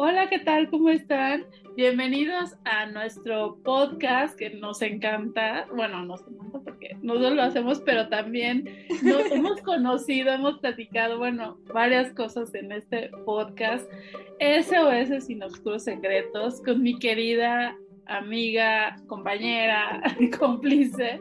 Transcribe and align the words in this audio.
Hola, 0.00 0.28
¿qué 0.28 0.38
tal? 0.38 0.70
¿Cómo 0.70 0.90
están? 0.90 1.44
Bienvenidos 1.74 2.54
a 2.64 2.86
nuestro 2.86 3.58
podcast 3.64 4.38
que 4.38 4.50
nos 4.50 4.80
encanta. 4.80 5.66
Bueno, 5.74 6.04
nos 6.04 6.20
encanta 6.20 6.60
porque 6.60 6.96
nosotros 7.02 7.32
lo 7.32 7.42
hacemos, 7.42 7.80
pero 7.80 8.08
también 8.08 8.86
nos 9.02 9.22
hemos 9.32 9.60
conocido, 9.60 10.30
hemos 10.30 10.60
platicado, 10.60 11.18
bueno, 11.18 11.58
varias 11.74 12.12
cosas 12.12 12.54
en 12.54 12.70
este 12.70 13.10
podcast. 13.26 13.90
SOS 14.38 15.24
Sin 15.24 15.42
Oscuros 15.42 15.82
Secretos 15.82 16.62
con 16.62 16.80
mi 16.80 16.96
querida 17.00 17.76
amiga, 18.06 18.94
compañera, 19.08 20.00
cómplice, 20.38 21.20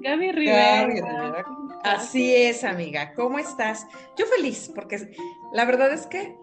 Gaby 0.00 0.32
Rivera. 0.32 1.44
Así 1.84 2.34
es, 2.34 2.64
amiga. 2.64 3.14
¿Cómo 3.14 3.38
estás? 3.38 3.86
Yo 4.18 4.26
feliz, 4.26 4.72
porque 4.74 5.12
la 5.52 5.64
verdad 5.64 5.92
es 5.92 6.08
que 6.08 6.34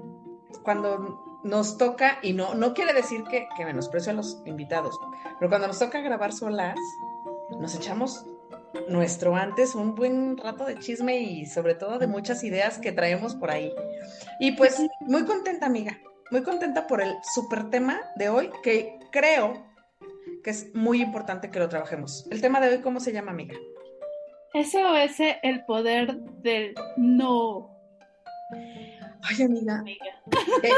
cuando 0.64 1.33
nos 1.44 1.78
toca, 1.78 2.20
y 2.22 2.34
no, 2.34 2.54
no 2.56 2.74
quiere 2.74 2.94
decir 2.94 3.24
que, 3.26 3.48
que 3.56 3.66
menosprecio 3.66 4.12
a 4.12 4.16
los 4.16 4.42
invitados, 4.46 4.98
pero 5.40 5.50
cuando 5.50 5.68
nos 5.68 5.80
toca 5.80 6.00
grabar 6.02 6.32
solas, 6.32 6.78
nos 7.60 7.76
echamos 7.76 8.26
nuestro 8.88 9.36
antes 9.36 9.76
un 9.76 9.96
buen 9.96 10.38
rato 10.38 10.66
de 10.66 10.80
chisme 10.80 11.20
y 11.20 11.46
sobre 11.46 11.76
todo 11.76 12.00
de 12.00 12.08
muchas 12.08 12.44
ideas 12.44 12.78
que 12.78 12.92
traemos 12.92 13.36
por 13.36 13.52
ahí. 13.52 13.72
Y 14.40 14.54
pues 14.54 14.82
muy 15.02 15.26
contenta, 15.26 15.66
amiga, 15.66 16.00
muy 16.32 16.44
contenta 16.44 16.88
por 16.88 17.02
el 17.02 17.14
super 17.34 17.70
tema 17.70 18.02
de 18.16 18.30
hoy 18.30 18.50
que 18.64 19.00
creo 19.12 19.66
que 20.44 20.50
es 20.50 20.74
muy 20.74 21.02
importante 21.02 21.50
que 21.50 21.60
lo 21.60 21.70
trabajemos. 21.70 22.28
El 22.32 22.42
tema 22.42 22.60
de 22.60 22.70
hoy, 22.70 22.82
¿cómo 22.82 23.00
se 23.00 23.14
llama, 23.14 23.32
amiga? 23.32 23.56
SOS, 24.54 25.20
el 25.42 25.66
poder 25.66 26.16
del 26.16 26.76
no. 26.98 27.73
Ay, 29.24 29.44
amiga. 29.44 29.84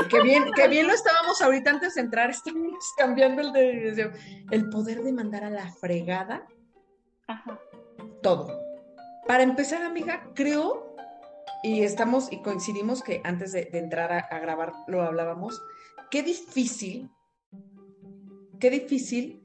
Que, 0.10 0.22
bien, 0.22 0.52
que 0.56 0.68
bien 0.68 0.88
lo 0.88 0.94
estábamos 0.94 1.42
ahorita 1.42 1.72
antes 1.72 1.96
de 1.96 2.02
entrar, 2.02 2.30
estamos 2.30 2.94
cambiando 2.98 3.42
el 3.42 3.52
de 3.52 4.12
el 4.52 4.70
poder 4.70 5.02
de 5.04 5.12
mandar 5.12 5.44
a 5.44 5.50
la 5.50 5.72
fregada 5.72 6.46
Ajá. 7.28 7.60
todo. 8.22 8.62
Para 9.28 9.44
empezar, 9.44 9.82
amiga, 9.82 10.30
creo, 10.36 10.96
y 11.64 11.82
estamos 11.82 12.32
y 12.32 12.42
coincidimos 12.42 13.02
que 13.02 13.22
antes 13.24 13.52
de, 13.52 13.70
entrar 13.74 14.12
a, 14.12 14.20
a 14.20 14.40
grabar 14.40 14.74
lo 14.88 15.02
hablábamos, 15.02 15.60
qué 16.12 16.22
difícil, 16.22 17.10
qué 18.60 18.70
difícil 18.70 19.44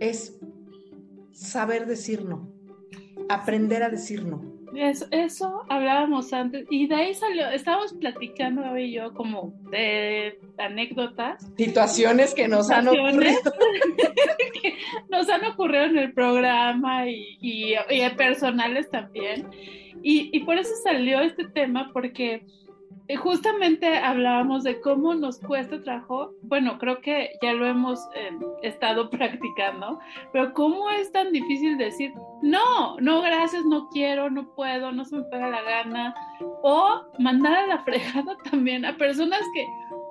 es 0.00 0.36
saber 1.32 1.86
decir 1.86 2.24
no, 2.24 2.52
aprender 3.28 3.84
a 3.84 3.90
decir 3.90 4.24
no. 4.24 4.53
Eso, 4.76 5.06
eso 5.10 5.62
hablábamos 5.68 6.32
antes 6.32 6.66
y 6.70 6.86
de 6.86 6.94
ahí 6.94 7.14
salió, 7.14 7.48
estábamos 7.50 7.92
platicando 7.94 8.62
Gaby 8.62 8.84
y 8.84 8.92
yo 8.92 9.14
como 9.14 9.52
de 9.70 10.38
anécdotas. 10.58 11.46
Situaciones 11.56 12.34
que 12.34 12.48
nos 12.48 12.70
han 12.70 12.88
ocurrido. 12.88 13.40
que 14.62 14.76
nos 15.08 15.28
han 15.28 15.44
ocurrido 15.44 15.84
en 15.84 15.98
el 15.98 16.12
programa 16.12 17.08
y, 17.08 17.38
y, 17.40 17.74
y 17.90 18.10
personales 18.16 18.90
también. 18.90 19.48
Y, 20.02 20.30
y 20.36 20.40
por 20.40 20.58
eso 20.58 20.72
salió 20.82 21.20
este 21.20 21.44
tema 21.46 21.90
porque 21.92 22.44
justamente 23.16 23.98
hablábamos 23.98 24.64
de 24.64 24.80
cómo 24.80 25.14
nos 25.14 25.38
cuesta 25.38 25.82
trabajo, 25.82 26.32
bueno, 26.42 26.78
creo 26.78 27.00
que 27.00 27.30
ya 27.42 27.52
lo 27.52 27.66
hemos 27.66 28.00
eh, 28.14 28.30
estado 28.62 29.10
practicando, 29.10 29.98
pero 30.32 30.52
cómo 30.54 30.88
es 30.90 31.12
tan 31.12 31.32
difícil 31.32 31.76
decir, 31.76 32.12
no, 32.42 32.96
no, 33.00 33.20
gracias, 33.20 33.64
no 33.64 33.88
quiero, 33.90 34.30
no 34.30 34.54
puedo, 34.54 34.92
no 34.92 35.04
se 35.04 35.16
me 35.16 35.24
pega 35.24 35.48
la 35.48 35.62
gana, 35.62 36.14
o 36.62 37.02
mandar 37.18 37.54
a 37.56 37.66
la 37.66 37.78
fregada 37.84 38.36
también 38.50 38.84
a 38.84 38.96
personas 38.96 39.40
que 39.52 39.66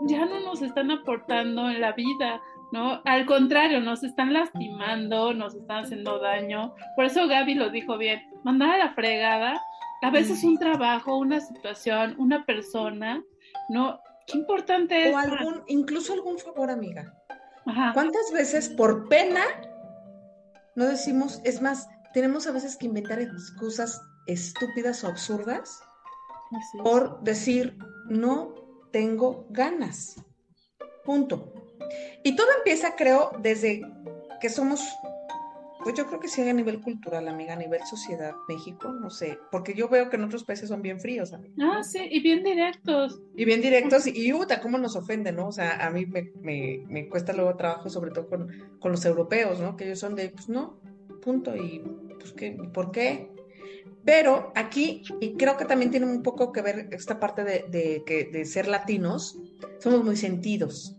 ya 0.07 0.25
no 0.25 0.39
nos 0.41 0.61
están 0.61 0.91
aportando 0.91 1.69
en 1.69 1.81
la 1.81 1.93
vida, 1.93 2.41
¿no? 2.71 3.01
Al 3.05 3.25
contrario, 3.25 3.79
nos 3.81 4.03
están 4.03 4.33
lastimando, 4.33 5.33
nos 5.33 5.53
están 5.53 5.83
haciendo 5.83 6.19
daño. 6.19 6.73
Por 6.95 7.05
eso 7.05 7.27
Gaby 7.27 7.53
lo 7.53 7.69
dijo 7.69 7.97
bien, 7.97 8.23
mandar 8.43 8.71
a 8.71 8.77
la 8.77 8.93
fregada 8.93 9.61
a 10.03 10.11
veces 10.11 10.43
un 10.43 10.57
trabajo, 10.57 11.17
una 11.17 11.39
situación, 11.39 12.15
una 12.19 12.45
persona, 12.45 13.23
¿no? 13.69 13.99
Qué 14.27 14.37
importante 14.37 15.09
es. 15.09 15.15
O 15.15 15.17
algún, 15.17 15.63
incluso 15.67 16.13
algún 16.13 16.37
favor, 16.37 16.69
amiga. 16.69 17.13
¿Cuántas 17.93 18.31
veces 18.33 18.69
por 18.69 19.07
pena 19.07 19.41
no 20.75 20.85
decimos, 20.85 21.39
es 21.43 21.61
más, 21.61 21.87
tenemos 22.13 22.47
a 22.47 22.51
veces 22.51 22.75
que 22.77 22.87
inventar 22.87 23.19
excusas 23.19 24.01
estúpidas 24.27 25.03
o 25.03 25.07
absurdas 25.07 25.81
por 26.83 27.21
decir, 27.21 27.77
no 28.09 28.53
tengo 28.91 29.47
ganas. 29.49 30.15
Punto. 31.03 31.53
Y 32.23 32.35
todo 32.35 32.47
empieza, 32.57 32.95
creo, 32.95 33.31
desde 33.39 33.81
que 34.39 34.49
somos 34.49 34.81
pues 35.83 35.95
yo 35.95 36.07
creo 36.07 36.19
que 36.19 36.27
sí 36.27 36.41
a 36.41 36.53
nivel 36.53 36.81
cultural, 36.81 37.27
amiga, 37.27 37.53
a 37.53 37.57
nivel 37.57 37.81
sociedad, 37.85 38.35
México, 38.47 38.91
no 38.91 39.09
sé, 39.09 39.37
porque 39.51 39.73
yo 39.73 39.89
veo 39.89 40.09
que 40.09 40.15
en 40.15 40.23
otros 40.23 40.43
países 40.43 40.69
son 40.69 40.81
bien 40.81 40.99
fríos, 40.99 41.33
amiga. 41.33 41.53
Ah, 41.61 41.83
sí, 41.83 41.99
y 42.09 42.21
bien 42.21 42.43
directos. 42.43 43.21
Y 43.35 43.45
bien 43.45 43.61
directos, 43.61 44.07
y, 44.07 44.33
Uta, 44.33 44.61
cómo 44.61 44.77
nos 44.77 44.95
ofende, 44.95 45.31
¿no? 45.31 45.47
O 45.47 45.51
sea, 45.51 45.85
a 45.85 45.89
mí 45.89 46.05
me, 46.05 47.09
cuesta 47.09 47.33
luego 47.33 47.55
trabajo, 47.55 47.89
sobre 47.89 48.11
todo 48.11 48.27
con, 48.27 48.91
los 48.91 49.05
europeos, 49.05 49.59
¿no? 49.59 49.75
Que 49.75 49.85
ellos 49.85 49.99
son 49.99 50.15
de, 50.15 50.29
pues 50.29 50.49
no, 50.49 50.79
punto, 51.21 51.55
y 51.55 51.81
pues 52.19 52.31
qué, 52.33 52.51
¿por 52.73 52.91
qué? 52.91 53.29
Pero 54.05 54.51
aquí, 54.55 55.03
y 55.21 55.35
creo 55.35 55.55
que 55.55 55.65
también 55.65 55.91
tiene 55.91 56.05
un 56.05 56.23
poco 56.23 56.51
que 56.51 56.61
ver 56.61 56.89
esta 56.91 57.19
parte 57.19 57.43
de, 57.43 58.03
que, 58.05 58.25
de 58.25 58.45
ser 58.45 58.67
latinos, 58.67 59.37
somos 59.79 60.03
muy 60.03 60.17
sentidos. 60.17 60.97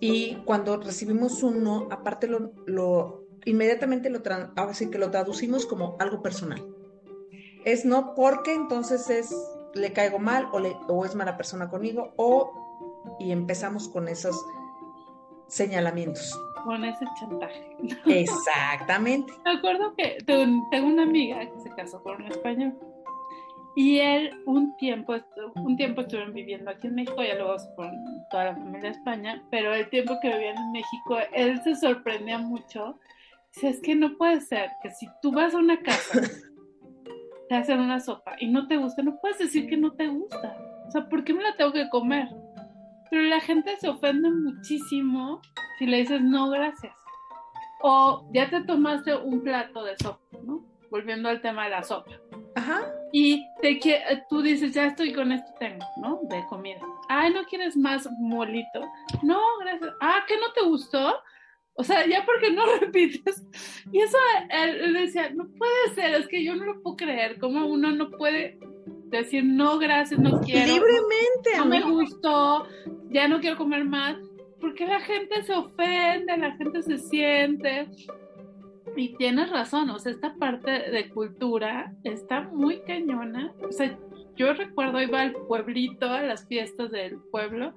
Y 0.00 0.36
cuando 0.46 0.78
recibimos 0.78 1.42
un 1.42 1.62
no, 1.62 1.88
aparte 1.90 2.26
lo, 2.26 2.52
lo 2.66 3.24
inmediatamente 3.44 4.10
lo, 4.10 4.20
ahora 4.56 4.74
sí 4.74 4.90
que 4.90 4.98
lo 4.98 5.10
traducimos 5.10 5.66
como 5.66 5.96
algo 5.98 6.22
personal. 6.22 6.62
Es 7.64 7.84
no 7.84 8.14
porque 8.14 8.54
entonces 8.54 9.10
es 9.10 9.34
le 9.74 9.92
caigo 9.92 10.18
mal 10.18 10.48
o, 10.52 10.58
le, 10.58 10.76
o 10.88 11.04
es 11.04 11.14
mala 11.14 11.36
persona 11.36 11.68
conmigo 11.68 12.12
o 12.16 13.16
y 13.20 13.30
empezamos 13.30 13.88
con 13.88 14.08
esos 14.08 14.36
señalamientos. 15.46 16.38
Con 16.64 16.84
ese 16.84 17.04
chantaje. 17.18 17.76
Exactamente. 18.06 19.32
Me 19.44 19.52
acuerdo 19.52 19.94
que 19.94 20.18
tengo 20.26 20.86
una 20.86 21.02
amiga 21.02 21.40
que 21.40 21.60
se 21.60 21.70
casó 21.70 22.02
con 22.02 22.22
un 22.22 22.26
español 22.26 22.78
y 23.76 23.98
él 23.98 24.42
un 24.46 24.76
tiempo, 24.76 25.14
un 25.54 25.76
tiempo 25.76 26.00
estuvieron 26.00 26.34
viviendo 26.34 26.70
aquí 26.70 26.88
en 26.88 26.96
México, 26.96 27.22
ya 27.22 27.34
luego 27.34 27.56
con 27.76 27.90
toda 28.30 28.46
la 28.46 28.54
familia 28.54 28.90
de 28.90 28.96
España, 28.96 29.42
pero 29.50 29.74
el 29.74 29.88
tiempo 29.90 30.18
que 30.20 30.28
vivían 30.28 30.56
en 30.56 30.72
México, 30.72 31.18
él 31.32 31.60
se 31.62 31.76
sorprendía 31.76 32.38
mucho. 32.38 32.98
Dice, 33.54 33.68
es 33.68 33.80
que 33.80 33.94
no 33.94 34.16
puede 34.16 34.40
ser 34.40 34.70
que 34.82 34.90
si 34.90 35.06
tú 35.22 35.32
vas 35.32 35.54
a 35.54 35.58
una 35.58 35.80
casa, 35.80 36.20
te 37.48 37.54
hacen 37.54 37.80
una 37.80 38.00
sopa 38.00 38.34
y 38.40 38.48
no 38.48 38.66
te 38.66 38.76
gusta, 38.76 39.02
no 39.02 39.20
puedes 39.20 39.38
decir 39.38 39.68
que 39.68 39.76
no 39.76 39.92
te 39.92 40.08
gusta. 40.08 40.56
O 40.88 40.90
sea, 40.90 41.08
¿por 41.08 41.22
qué 41.22 41.32
me 41.32 41.42
la 41.42 41.56
tengo 41.56 41.72
que 41.72 41.88
comer? 41.88 42.28
Pero 43.08 43.22
la 43.22 43.40
gente 43.40 43.76
se 43.76 43.88
ofende 43.88 44.30
muchísimo 44.30 45.40
si 45.78 45.86
le 45.86 45.98
dices 45.98 46.22
no, 46.22 46.50
gracias. 46.50 46.94
O 47.82 48.28
ya 48.32 48.50
te 48.50 48.62
tomaste 48.62 49.16
un 49.16 49.42
plato 49.42 49.84
de 49.84 49.96
sopa, 49.96 50.20
¿no? 50.44 50.64
Volviendo 50.90 51.28
al 51.28 51.40
tema 51.40 51.64
de 51.64 51.70
la 51.70 51.82
sopa 51.82 52.10
Ajá. 52.54 52.92
Y 53.12 53.46
te, 53.60 53.80
tú 54.28 54.42
dices, 54.42 54.72
ya 54.72 54.86
estoy 54.86 55.12
con 55.12 55.32
esto 55.32 55.52
tengo, 55.58 55.84
¿no? 56.00 56.20
De 56.24 56.44
comida. 56.48 56.80
Ay, 57.08 57.32
¿no 57.32 57.44
quieres 57.44 57.76
más 57.76 58.08
molito? 58.18 58.88
No, 59.22 59.40
gracias. 59.60 59.90
Ah, 60.00 60.24
¿qué 60.26 60.36
no 60.36 60.52
te 60.52 60.62
gustó? 60.62 61.14
O 61.74 61.84
sea, 61.84 62.06
ya 62.06 62.24
porque 62.24 62.50
no 62.50 62.62
repites. 62.80 63.46
Y 63.92 64.00
eso 64.00 64.18
él, 64.50 64.94
decía, 64.94 65.30
no 65.30 65.48
puede 65.48 65.94
ser, 65.94 66.14
es 66.14 66.28
que 66.28 66.44
yo 66.44 66.54
no 66.54 66.64
lo 66.64 66.82
puedo 66.82 66.96
creer. 66.96 67.38
¿Cómo 67.38 67.66
uno 67.66 67.90
no 67.90 68.10
puede 68.10 68.58
decir, 69.06 69.44
no, 69.44 69.78
gracias, 69.78 70.20
no 70.20 70.40
quiero? 70.40 70.66
Libremente. 70.66 71.56
No, 71.56 71.64
no 71.64 71.70
me 71.70 71.82
gustó, 71.82 72.66
ya 73.10 73.28
no 73.28 73.40
quiero 73.40 73.56
comer 73.56 73.84
más. 73.84 74.16
Porque 74.60 74.84
la 74.86 75.00
gente 75.00 75.42
se 75.42 75.54
ofende, 75.54 76.36
la 76.36 76.52
gente 76.52 76.82
se 76.82 76.98
siente. 76.98 77.88
Y 78.96 79.16
tienes 79.16 79.50
razón, 79.50 79.90
o 79.90 79.98
sea, 79.98 80.12
esta 80.12 80.34
parte 80.34 80.70
de 80.70 81.08
cultura 81.10 81.92
está 82.04 82.42
muy 82.42 82.80
cañona. 82.80 83.52
O 83.66 83.72
sea, 83.72 83.96
yo 84.36 84.52
recuerdo 84.52 85.00
iba 85.00 85.20
al 85.20 85.32
pueblito, 85.32 86.06
a 86.10 86.22
las 86.22 86.46
fiestas 86.46 86.90
del 86.90 87.18
pueblo, 87.30 87.74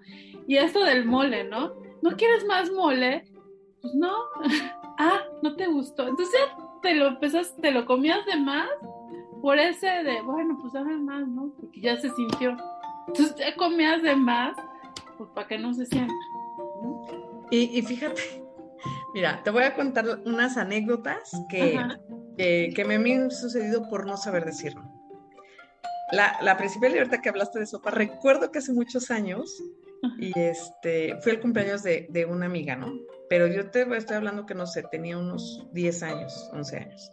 y 0.48 0.58
esto 0.58 0.84
del 0.84 1.06
mole, 1.06 1.44
¿no? 1.44 1.74
¿No 2.02 2.12
quieres 2.12 2.46
más 2.46 2.72
mole? 2.72 3.26
Pues 3.82 3.94
no. 3.96 4.14
ah, 4.98 5.20
no 5.42 5.56
te 5.56 5.68
gustó. 5.68 6.08
Entonces 6.08 6.40
te 6.82 6.96
lo 6.96 7.08
empezas, 7.08 7.56
te 7.62 7.72
lo 7.72 7.86
comías 7.86 8.26
de 8.26 8.38
más 8.38 8.70
por 9.42 9.60
ese 9.60 9.88
de, 9.88 10.22
bueno, 10.22 10.58
pues 10.62 10.74
dame 10.74 10.96
más, 10.98 11.28
¿no? 11.28 11.52
Porque 11.60 11.82
ya 11.82 11.98
se 11.98 12.10
sintió. 12.12 12.56
Entonces 13.08 13.36
ya 13.36 13.56
comías 13.56 14.02
de 14.02 14.16
más, 14.16 14.56
pues 15.18 15.30
para 15.32 15.48
que 15.48 15.58
no 15.58 15.74
se 15.74 15.86
sienta. 15.86 16.14
Y, 17.52 17.78
y 17.78 17.82
fíjate, 17.82 18.43
Mira, 19.14 19.42
te 19.44 19.52
voy 19.52 19.64
a 19.64 19.76
contar 19.76 20.06
unas 20.26 20.58
anécdotas 20.58 21.32
que, 21.50 21.80
que, 22.38 22.86
me 22.86 22.96
han 22.96 23.32
sucedido 23.32 23.88
por 23.90 24.06
no 24.06 24.18
saber 24.18 24.46
decirlo. 24.46 24.84
La, 26.12 26.38
la 26.42 26.58
principal 26.58 26.92
libertad 26.92 27.20
que 27.22 27.30
hablaste 27.30 27.60
de 27.60 27.66
sopa, 27.66 27.92
recuerdo 27.92 28.52
que 28.52 28.60
hace 28.60 28.74
muchos 28.74 29.10
años 29.12 29.62
Y 30.20 30.38
este, 30.38 31.18
fue 31.22 31.34
el 31.34 31.40
cumpleaños 31.40 31.84
de, 31.84 32.08
de, 32.10 32.26
una 32.26 32.46
amiga, 32.46 32.76
¿no? 32.76 32.94
Pero 33.30 33.48
yo 33.48 33.70
te 33.70 33.82
estoy 33.96 34.18
hablando 34.18 34.46
que 34.46 34.54
no 34.54 34.68
sé, 34.68 34.84
tenía 34.92 35.18
unos 35.18 35.66
10 35.72 36.04
años, 36.04 36.50
11 36.52 36.78
años. 36.78 37.12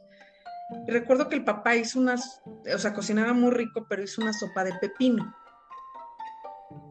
Y 0.86 0.90
recuerdo 0.90 1.28
que 1.28 1.36
el 1.36 1.44
papá 1.44 1.76
hizo 1.76 2.00
unas, 2.00 2.42
o 2.46 2.78
sea, 2.78 2.92
cocinaba 2.92 3.32
muy 3.32 3.50
rico, 3.50 3.86
pero 3.88 4.02
hizo 4.02 4.22
una 4.22 4.32
sopa 4.32 4.64
de 4.64 4.74
pepino. 4.80 5.34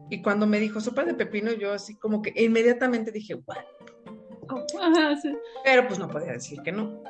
Y 0.08 0.22
cuando 0.22 0.46
me 0.46 0.58
dijo 0.58 0.80
sopa 0.80 1.04
de 1.04 1.14
pepino, 1.14 1.52
yo 1.52 1.72
así 1.72 1.96
como 1.96 2.22
que 2.22 2.32
inmediatamente 2.34 3.12
dije, 3.12 3.34
what? 3.34 3.58
Pero 5.64 5.86
pues 5.86 5.98
no 5.98 6.08
podía 6.08 6.32
decir 6.32 6.60
que 6.62 6.72
no. 6.72 7.02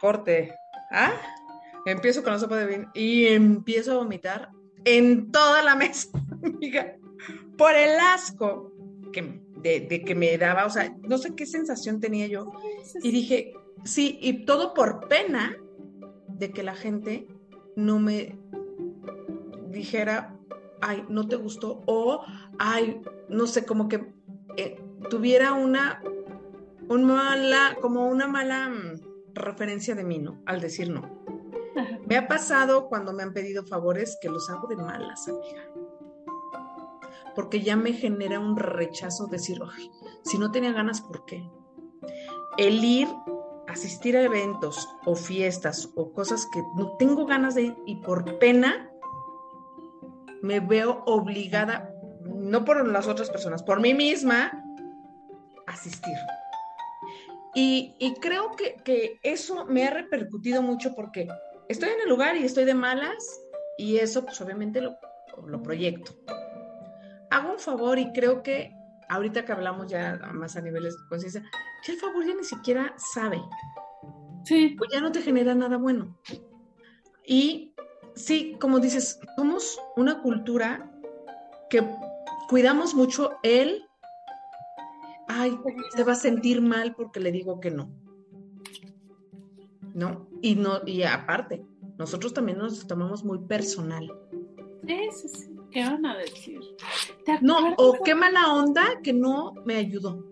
Corte. 0.00 0.54
¿Ah? 0.90 1.12
Empiezo 1.86 2.22
con 2.22 2.32
la 2.32 2.38
sopa 2.38 2.56
de 2.56 2.66
pepino 2.66 2.90
y 2.94 3.26
empiezo 3.26 3.92
a 3.92 3.96
vomitar 3.96 4.50
en 4.84 5.30
toda 5.30 5.62
la 5.62 5.74
mesa, 5.74 6.08
amiga, 6.42 6.96
por 7.56 7.74
el 7.74 7.98
asco 7.98 8.72
que, 9.12 9.40
de, 9.62 10.02
que 10.04 10.14
me 10.14 10.36
daba, 10.38 10.66
o 10.66 10.70
sea, 10.70 10.94
no 11.02 11.18
sé 11.18 11.34
qué 11.34 11.46
sensación 11.46 12.00
tenía 12.00 12.26
yo. 12.26 12.52
Y 13.02 13.10
dije, 13.10 13.52
sí, 13.84 14.18
y 14.20 14.44
todo 14.44 14.74
por 14.74 15.08
pena 15.08 15.56
de 16.28 16.50
que 16.50 16.62
la 16.62 16.74
gente 16.74 17.26
no 17.76 17.98
me 17.98 18.38
dijera, 19.68 20.36
ay, 20.80 21.04
no 21.08 21.26
te 21.26 21.36
gustó, 21.36 21.82
o, 21.86 22.24
ay, 22.58 23.00
no 23.28 23.46
sé, 23.46 23.64
como 23.64 23.88
que 23.88 24.12
eh, 24.56 24.80
tuviera 25.08 25.52
una, 25.52 26.02
un 26.88 27.04
mala, 27.04 27.76
como 27.80 28.06
una 28.06 28.26
mala 28.26 28.68
mm, 28.68 29.34
referencia 29.34 29.94
de 29.94 30.04
mí, 30.04 30.18
¿no? 30.18 30.42
Al 30.46 30.60
decir 30.60 30.90
no. 30.90 31.18
Me 32.06 32.16
ha 32.16 32.26
pasado 32.26 32.88
cuando 32.88 33.12
me 33.12 33.22
han 33.22 33.32
pedido 33.32 33.64
favores 33.64 34.18
que 34.20 34.28
los 34.28 34.48
hago 34.50 34.66
de 34.66 34.76
malas, 34.76 35.28
amiga. 35.28 35.62
Porque 37.34 37.60
ya 37.60 37.76
me 37.76 37.92
genera 37.92 38.40
un 38.40 38.56
rechazo 38.56 39.26
decir, 39.26 39.60
ay, 39.76 39.90
si 40.24 40.38
no 40.38 40.50
tenía 40.50 40.72
ganas, 40.72 41.00
¿por 41.00 41.24
qué? 41.24 41.48
El 42.56 42.82
ir, 42.82 43.08
asistir 43.68 44.16
a 44.16 44.22
eventos 44.22 44.88
o 45.04 45.14
fiestas 45.14 45.92
o 45.94 46.12
cosas 46.12 46.48
que 46.52 46.60
no 46.76 46.96
tengo 46.98 47.26
ganas 47.26 47.54
de 47.54 47.62
ir 47.62 47.76
y 47.86 47.96
por 47.96 48.38
pena 48.38 48.90
me 50.42 50.60
veo 50.60 51.02
obligada, 51.06 51.94
no 52.24 52.64
por 52.64 52.86
las 52.88 53.06
otras 53.06 53.30
personas, 53.30 53.62
por 53.62 53.80
mí 53.80 53.94
misma, 53.94 54.64
asistir. 55.68 56.16
Y, 57.54 58.14
creo 58.20 58.52
que, 58.52 58.76
que, 58.84 59.18
eso 59.22 59.64
me 59.64 59.84
ha 59.84 59.90
repercutido 59.90 60.62
mucho 60.62 60.94
porque 60.94 61.26
estoy 61.68 61.88
en 61.90 62.00
el 62.02 62.08
lugar 62.08 62.36
y 62.36 62.44
estoy 62.44 62.64
de 62.64 62.74
malas 62.74 63.40
y 63.76 63.96
eso 63.96 64.24
pues 64.24 64.40
obviamente 64.40 64.80
lo, 64.80 64.96
lo 65.46 65.62
proyecto. 65.62 66.12
Hago 67.30 67.52
un 67.52 67.58
favor 67.58 67.98
y 67.98 68.12
creo 68.12 68.42
que 68.42 68.72
ahorita 69.08 69.44
que 69.44 69.52
hablamos 69.52 69.88
ya 69.88 70.18
más 70.32 70.56
a 70.56 70.60
niveles 70.60 70.94
de 70.94 71.08
conciencia, 71.08 71.42
ya 71.86 71.92
el 71.92 71.98
favor 71.98 72.26
ya 72.26 72.34
ni 72.34 72.44
siquiera 72.44 72.94
sabe. 72.96 73.40
Sí. 74.44 74.74
Pues 74.78 74.90
ya 74.92 75.00
no 75.00 75.12
te 75.12 75.22
genera 75.22 75.54
nada 75.54 75.76
bueno. 75.76 76.16
Y 77.26 77.74
sí, 78.14 78.56
como 78.60 78.80
dices, 78.80 79.20
somos 79.36 79.78
una 79.96 80.22
cultura 80.22 80.90
que 81.68 81.84
cuidamos 82.48 82.94
mucho 82.94 83.36
él. 83.42 83.84
Ay, 85.28 85.58
se 85.94 86.04
va 86.04 86.12
a 86.12 86.16
sentir 86.16 86.60
mal 86.60 86.94
porque 86.94 87.20
le 87.20 87.30
digo 87.30 87.60
que 87.60 87.70
no. 87.70 87.90
¿No? 89.94 90.28
Y 90.42 90.54
no, 90.54 90.80
y 90.86 91.02
aparte, 91.02 91.64
nosotros 91.98 92.32
también 92.32 92.58
nos 92.58 92.86
tomamos 92.86 93.24
muy 93.24 93.38
personal. 93.40 94.10
Eso 94.86 95.28
sí, 95.28 95.48
¿qué 95.70 95.84
van 95.84 96.06
a 96.06 96.16
decir? 96.16 96.60
No, 97.42 97.74
o 97.76 97.98
qué 98.04 98.14
mala 98.14 98.54
onda 98.54 99.00
que 99.02 99.12
no 99.12 99.54
me 99.64 99.76
ayudó, 99.76 100.24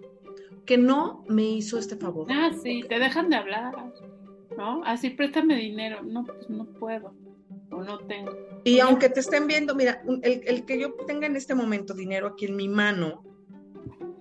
que 0.64 0.78
no 0.78 1.24
me 1.28 1.42
hizo 1.42 1.78
este 1.78 1.96
favor. 1.96 2.26
Ah, 2.30 2.50
sí, 2.62 2.82
te 2.88 2.98
dejan 2.98 3.28
de 3.28 3.36
hablar, 3.36 3.92
¿no? 4.56 4.82
Así 4.84 5.10
préstame 5.10 5.56
dinero, 5.56 6.02
no, 6.02 6.24
pues 6.24 6.48
no 6.48 6.64
puedo 6.64 7.12
o 7.70 7.82
no 7.82 7.98
tengo. 8.06 8.32
Y 8.64 8.80
aunque 8.80 9.08
te 9.08 9.20
estén 9.20 9.46
viendo, 9.46 9.74
mira, 9.74 10.02
el, 10.22 10.64
que 10.64 10.80
yo 10.80 10.94
tenga 11.06 11.26
en 11.26 11.36
este 11.36 11.54
momento 11.54 11.94
dinero 11.94 12.28
aquí 12.28 12.46
en 12.46 12.56
mi 12.56 12.68
mano, 12.68 13.24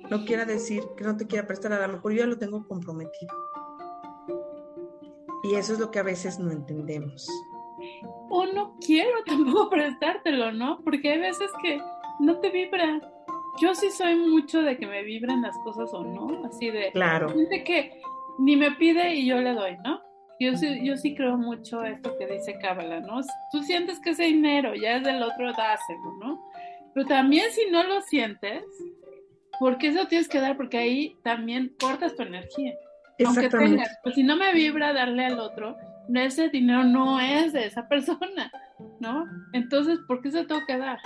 no 0.09 0.25
quiera 0.25 0.45
decir 0.45 0.83
que 0.97 1.03
no 1.03 1.17
te 1.17 1.27
quiera 1.27 1.47
prestar, 1.47 1.73
a 1.73 1.87
lo 1.87 1.93
mejor 1.93 2.13
yo 2.13 2.19
ya 2.19 2.27
lo 2.27 2.37
tengo 2.37 2.67
comprometido. 2.67 3.33
Y 5.43 5.55
eso 5.55 5.73
es 5.73 5.79
lo 5.79 5.91
que 5.91 5.99
a 5.99 6.03
veces 6.03 6.39
no 6.39 6.51
entendemos. 6.51 7.27
O 8.29 8.45
no 8.47 8.75
quiero 8.83 9.23
tampoco 9.25 9.69
prestártelo, 9.69 10.51
¿no? 10.51 10.79
Porque 10.83 11.11
hay 11.11 11.19
veces 11.19 11.51
que 11.61 11.79
no 12.19 12.39
te 12.39 12.49
vibra. 12.49 13.01
Yo 13.61 13.73
sí 13.75 13.89
soy 13.91 14.15
mucho 14.15 14.61
de 14.61 14.77
que 14.77 14.87
me 14.87 15.03
vibren 15.03 15.41
las 15.41 15.57
cosas 15.59 15.93
o 15.93 16.03
no, 16.03 16.45
así 16.45 16.71
de... 16.71 16.91
Claro. 16.91 17.29
Gente 17.29 17.63
que 17.63 18.01
ni 18.39 18.55
me 18.55 18.71
pide 18.71 19.15
y 19.15 19.27
yo 19.27 19.37
le 19.37 19.53
doy, 19.53 19.77
¿no? 19.83 20.01
Yo 20.39 20.57
sí, 20.57 20.83
yo 20.83 20.97
sí 20.97 21.15
creo 21.15 21.37
mucho 21.37 21.83
esto 21.83 22.17
que 22.17 22.27
dice 22.27 22.57
Cábala, 22.59 22.99
¿no? 22.99 23.21
Tú 23.51 23.63
sientes 23.63 23.99
que 23.99 24.09
ese 24.09 24.23
dinero 24.23 24.75
ya 24.75 24.97
es 24.97 25.03
del 25.03 25.23
otro, 25.23 25.53
dáselo, 25.53 26.13
¿no? 26.19 26.43
Pero 26.93 27.05
también 27.07 27.45
si 27.51 27.69
no 27.71 27.83
lo 27.83 28.01
sientes, 28.01 28.63
¿por 29.59 29.77
qué 29.77 29.87
eso 29.87 30.07
tienes 30.07 30.27
que 30.27 30.39
dar? 30.39 30.57
Porque 30.57 30.77
ahí 30.77 31.17
también 31.23 31.75
cortas 31.79 32.15
tu 32.15 32.23
energía. 32.23 32.73
Aunque 33.25 33.49
tengas, 33.49 33.97
pues 34.03 34.15
si 34.15 34.23
no 34.23 34.35
me 34.35 34.53
vibra 34.53 34.93
darle 34.93 35.25
al 35.25 35.39
otro, 35.39 35.77
ese 36.13 36.49
dinero 36.49 36.83
no 36.83 37.19
es 37.19 37.53
de 37.53 37.65
esa 37.65 37.87
persona, 37.89 38.51
¿no? 38.99 39.25
Entonces, 39.53 39.99
¿por 40.07 40.21
qué 40.21 40.31
se 40.31 40.45
tengo 40.45 40.65
que 40.65 40.77
dar? 40.77 40.99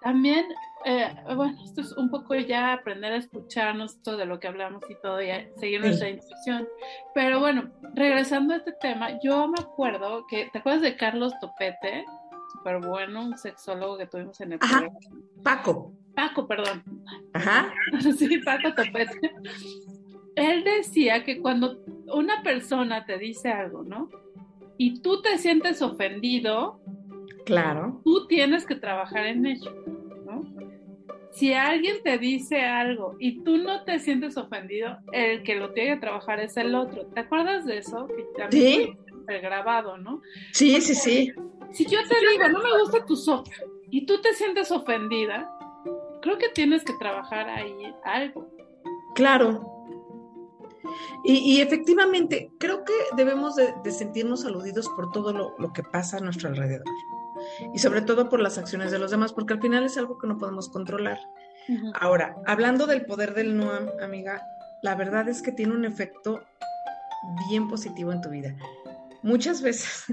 También 0.00 0.46
eh, 0.84 1.12
bueno, 1.34 1.56
esto 1.64 1.80
es 1.80 1.92
un 1.92 2.10
poco 2.10 2.34
ya 2.34 2.72
aprender 2.72 3.12
a 3.12 3.16
escucharnos 3.16 4.00
todo 4.02 4.16
de 4.16 4.26
lo 4.26 4.38
que 4.38 4.48
hablamos 4.48 4.82
y 4.88 4.94
todo, 5.02 5.20
y 5.20 5.28
seguir 5.56 5.80
nuestra 5.80 6.08
intuición. 6.08 6.68
Pero 7.14 7.40
bueno, 7.40 7.70
regresando 7.94 8.54
a 8.54 8.58
este 8.58 8.72
tema, 8.72 9.18
yo 9.22 9.48
me 9.48 9.60
acuerdo 9.60 10.26
que, 10.28 10.48
¿te 10.52 10.58
acuerdas 10.58 10.82
de 10.82 10.96
Carlos 10.96 11.32
Topete? 11.40 12.04
Súper 12.52 12.78
bueno, 12.78 13.24
un 13.24 13.36
sexólogo 13.36 13.98
que 13.98 14.06
tuvimos 14.06 14.40
en 14.40 14.52
el 14.52 14.58
programa. 14.58 14.98
Paco. 15.42 15.92
Paco, 16.18 16.48
perdón. 16.48 16.82
Ajá. 17.32 17.72
sí, 18.16 18.38
Paco 18.38 18.74
Topete. 18.74 19.32
Él 20.34 20.64
decía 20.64 21.22
que 21.22 21.40
cuando 21.40 21.84
una 22.12 22.42
persona 22.42 23.04
te 23.04 23.18
dice 23.18 23.50
algo, 23.50 23.84
¿no? 23.84 24.08
Y 24.76 25.00
tú 25.00 25.22
te 25.22 25.38
sientes 25.38 25.80
ofendido, 25.80 26.80
claro. 27.44 28.00
Tú 28.04 28.26
tienes 28.26 28.66
que 28.66 28.74
trabajar 28.74 29.26
en 29.26 29.46
ello 29.46 29.72
si 31.38 31.52
alguien 31.54 32.02
te 32.02 32.18
dice 32.18 32.62
algo 32.62 33.14
y 33.20 33.44
tú 33.44 33.58
no 33.58 33.84
te 33.84 34.00
sientes 34.00 34.36
ofendido, 34.36 34.98
el 35.12 35.44
que 35.44 35.54
lo 35.54 35.72
tiene 35.72 35.94
que 35.94 36.00
trabajar 36.00 36.40
es 36.40 36.56
el 36.56 36.74
otro. 36.74 37.06
¿Te 37.06 37.20
acuerdas 37.20 37.64
de 37.64 37.78
eso? 37.78 38.08
Sí. 38.50 38.92
grabado, 39.26 39.98
¿no? 39.98 40.20
Sí, 40.52 40.80
sí, 40.80 40.96
sí. 40.96 41.32
Si 41.70 41.84
yo 41.84 41.98
te 42.08 42.16
digo, 42.32 42.48
no 42.48 42.60
me 42.60 42.80
gusta 42.80 43.04
tu 43.06 43.14
sopa 43.14 43.50
y 43.88 44.04
tú 44.04 44.20
te 44.20 44.34
sientes 44.34 44.72
ofendida, 44.72 45.48
creo 46.20 46.38
que 46.38 46.48
tienes 46.50 46.84
que 46.84 46.92
trabajar 46.94 47.48
ahí 47.48 47.94
algo. 48.04 48.50
Claro. 49.14 49.74
Y, 51.24 51.60
efectivamente, 51.60 52.50
creo 52.58 52.84
que 52.84 52.94
debemos 53.16 53.56
de, 53.56 53.74
sentirnos 53.90 54.44
aludidos 54.44 54.88
por 54.90 55.10
todo 55.10 55.32
lo, 55.32 55.54
lo 55.58 55.72
que 55.72 55.82
pasa 55.82 56.16
a 56.16 56.20
nuestro 56.20 56.48
alrededor 56.48 56.86
y 57.74 57.78
sobre 57.78 58.02
todo 58.02 58.28
por 58.28 58.40
las 58.40 58.58
acciones 58.58 58.90
de 58.90 58.98
los 58.98 59.10
demás, 59.10 59.32
porque 59.32 59.54
al 59.54 59.60
final 59.60 59.84
es 59.84 59.98
algo 59.98 60.18
que 60.18 60.26
no 60.26 60.38
podemos 60.38 60.68
controlar. 60.68 61.18
Ahora, 62.00 62.36
hablando 62.46 62.86
del 62.86 63.04
poder 63.04 63.34
del 63.34 63.56
no, 63.56 63.70
amiga, 64.02 64.42
la 64.82 64.94
verdad 64.94 65.28
es 65.28 65.42
que 65.42 65.52
tiene 65.52 65.74
un 65.74 65.84
efecto 65.84 66.42
bien 67.48 67.68
positivo 67.68 68.12
en 68.12 68.22
tu 68.22 68.30
vida. 68.30 68.54
Muchas 69.22 69.60
veces 69.60 70.04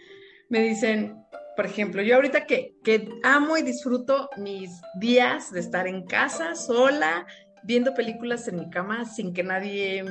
me 0.48 0.60
dicen, 0.60 1.24
por 1.56 1.66
ejemplo, 1.66 2.02
yo 2.02 2.16
ahorita 2.16 2.46
que, 2.46 2.76
que 2.82 3.08
amo 3.22 3.56
y 3.56 3.62
disfruto 3.62 4.28
mis 4.36 4.80
días 4.98 5.52
de 5.52 5.60
estar 5.60 5.86
en 5.86 6.04
casa 6.04 6.54
sola, 6.54 7.26
viendo 7.62 7.94
películas 7.94 8.48
en 8.48 8.56
mi 8.56 8.70
cama 8.70 9.04
sin 9.04 9.32
que 9.32 9.42
nadie 9.42 10.04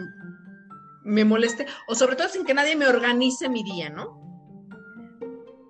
me 1.03 1.25
moleste, 1.25 1.65
o 1.88 1.95
sobre 1.95 2.15
todo 2.15 2.29
sin 2.29 2.45
que 2.45 2.53
nadie 2.53 2.75
me 2.75 2.88
organice 2.88 3.50
mi 3.50 3.63
día, 3.63 3.89
¿no? 3.89 4.21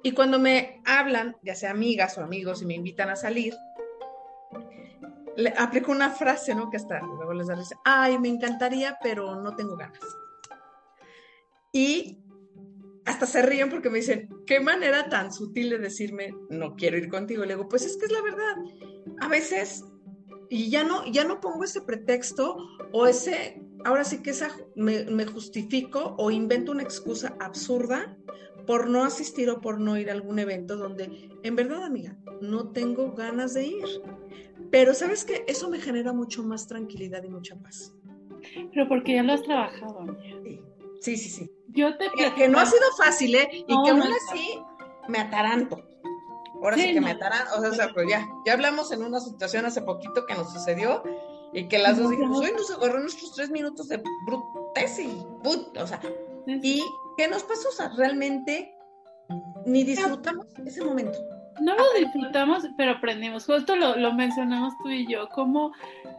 Y 0.04 0.12
cuando 0.12 0.38
me 0.38 0.82
hablan, 0.86 1.38
ya 1.44 1.56
sea 1.56 1.72
amigas 1.72 2.18
o 2.18 2.22
amigos, 2.22 2.62
y 2.62 2.66
me 2.66 2.76
invitan 2.76 3.10
a 3.10 3.16
salir, 3.16 3.54
le 5.36 5.54
aplico 5.58 5.92
una 5.92 6.12
frase, 6.12 6.54
¿no? 6.54 6.70
Que 6.70 6.78
hasta 6.78 7.00
luego 7.00 7.34
les 7.34 7.48
da 7.48 7.56
risa. 7.56 7.76
Ay, 7.84 8.20
me 8.20 8.28
encantaría, 8.28 8.98
pero 9.02 9.36
no 9.36 9.56
tengo 9.56 9.76
ganas. 9.76 10.00
Y 11.72 12.23
hasta 13.06 13.26
se 13.26 13.42
ríen 13.42 13.70
porque 13.70 13.90
me 13.90 14.00
dicen, 14.00 14.30
qué 14.46 14.60
manera 14.60 15.10
tan 15.10 15.34
sutil 15.34 15.70
de 15.70 15.78
decirme, 15.80 16.34
no 16.50 16.76
quiero 16.76 16.98
ir 16.98 17.10
contigo. 17.10 17.44
Y 17.44 17.48
le 17.48 17.56
digo, 17.56 17.68
pues 17.68 17.86
es 17.86 17.98
que 17.98 18.06
es 18.06 18.12
la 18.12 18.22
verdad. 18.22 18.56
A 19.20 19.28
veces, 19.28 19.84
y 20.50 20.70
ya 20.70 20.84
no, 20.84 21.06
ya 21.12 21.24
no 21.24 21.40
pongo 21.40 21.64
ese 21.64 21.82
pretexto 21.82 22.58
o 22.92 23.08
ese, 23.08 23.62
ahora 23.84 24.04
sí 24.04 24.22
que 24.22 24.30
esa, 24.30 24.56
me, 24.76 25.04
me 25.06 25.26
justifico 25.26 26.16
o 26.18 26.32
invento 26.32 26.72
una 26.72 26.84
excusa 26.84 27.36
absurda 27.40 28.18
por 28.66 28.90
no 28.90 29.04
asistir 29.04 29.50
o 29.50 29.60
por 29.60 29.80
no 29.80 29.98
ir 29.98 30.10
a 30.10 30.14
algún 30.14 30.40
evento 30.40 30.78
donde, 30.78 31.30
en 31.44 31.56
verdad, 31.56 31.84
amiga, 31.84 32.18
no 32.42 32.72
tengo 32.72 33.12
ganas 33.12 33.54
de 33.54 33.68
ir. 33.68 33.86
Pero 34.72 34.94
sabes 34.94 35.26
que 35.26 35.44
eso 35.48 35.70
me 35.70 35.80
genera 35.80 36.14
mucho 36.14 36.44
más 36.44 36.68
tranquilidad 36.68 37.24
y 37.24 37.30
mucha 37.30 37.56
paz. 37.58 37.94
Pero 38.74 38.88
porque 38.88 39.16
ya 39.16 39.24
lo 39.24 39.34
has 39.34 39.44
trabajado, 39.44 40.00
amiga. 40.00 40.40
Sí, 41.00 41.18
sí, 41.18 41.30
sí. 41.30 41.52
Yo 41.74 41.98
te 41.98 42.10
que, 42.36 42.48
no 42.48 42.60
ha 42.60 42.66
sido 42.66 42.84
fácil, 42.98 43.36
¿eh? 43.36 43.50
Y 43.52 43.66
que 43.66 43.90
aún 43.90 44.04
así 44.04 44.60
me 45.08 45.20
ataranto. 45.20 45.84
Ahora 46.62 46.78
sí, 46.78 46.94
que 46.94 47.02
me 47.02 47.12
ataranto. 47.12 47.60
O 47.60 47.74
sea, 47.74 47.90
pues 47.94 48.08
ya, 48.10 48.28
ya 48.46 48.54
hablamos 48.54 48.92
en 48.92 49.04
una 49.04 49.20
situación 49.20 49.66
hace 49.66 49.82
poquito 49.82 50.26
que 50.26 50.36
nos 50.36 50.54
sucedió 50.54 51.04
y 51.54 51.68
que 51.68 51.78
las 51.78 51.98
dos 51.98 52.12
dijimos, 52.12 52.40
hoy 52.40 52.52
nos 52.52 52.72
agarró 52.72 53.00
nuestros 53.00 53.34
tres 53.34 53.50
minutos 53.50 53.88
de 53.88 54.02
brutes 54.26 55.00
y 55.00 55.26
but, 55.44 55.78
o 55.78 55.88
sea, 55.88 56.00
y 56.48 56.84
¿qué 57.18 57.28
nos 57.28 57.44
pasó? 57.44 57.70
O 57.70 57.72
sea, 57.72 57.90
realmente 57.90 58.76
ni 59.66 59.84
disfrutamos 59.84 60.48
ese 60.66 60.84
momento. 60.84 61.20
No 61.62 61.76
lo 61.76 61.84
disfrutamos, 62.00 62.64
pero 62.78 62.94
aprendimos. 62.94 63.46
Justo 63.46 63.76
lo, 63.76 63.96
lo 63.96 64.14
mencionamos 64.14 64.74
tú 64.82 64.90
y 64.90 65.08
yo, 65.08 65.30
como 65.30 65.72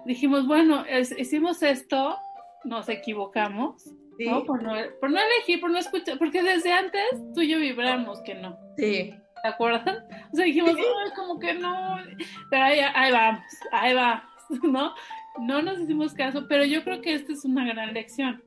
dijimos, 0.05 0.47
bueno, 0.47 0.85
hicimos 1.19 1.63
esto, 1.63 2.17
nos 2.65 2.89
equivocamos, 2.89 3.91
¿no? 4.19 4.45
Por, 4.45 4.63
¿no? 4.63 4.75
por 5.01 5.11
no 5.11 5.19
elegir, 5.19 5.61
por 5.61 5.71
no 5.71 5.79
escuchar, 5.79 6.19
porque 6.19 6.43
desde 6.43 6.73
antes 6.73 7.03
tú 7.35 7.43
y 7.43 7.49
yo 7.49 7.59
vibramos 7.59 8.21
que 8.23 8.35
no. 8.35 8.59
Sí. 8.77 9.15
¿Te 9.43 9.49
acuerdan? 9.49 10.07
O 10.33 10.37
sea, 10.37 10.47
dijimos, 10.47 10.75
como 11.15 11.39
que 11.39 11.53
no, 11.53 11.99
pero 12.51 12.65
ahí, 12.65 12.81
ahí 12.95 13.13
vamos, 13.13 13.43
ahí 13.73 13.95
vamos, 13.95 14.25
¿no? 14.63 14.95
No 15.39 15.61
nos 15.61 15.81
hicimos 15.81 16.15
caso, 16.15 16.47
pero 16.49 16.65
yo 16.65 16.83
creo 16.83 17.03
que 17.03 17.15
esta 17.15 17.33
es 17.33 17.45
una 17.45 17.67
gran 17.67 17.93
lección. 17.93 18.43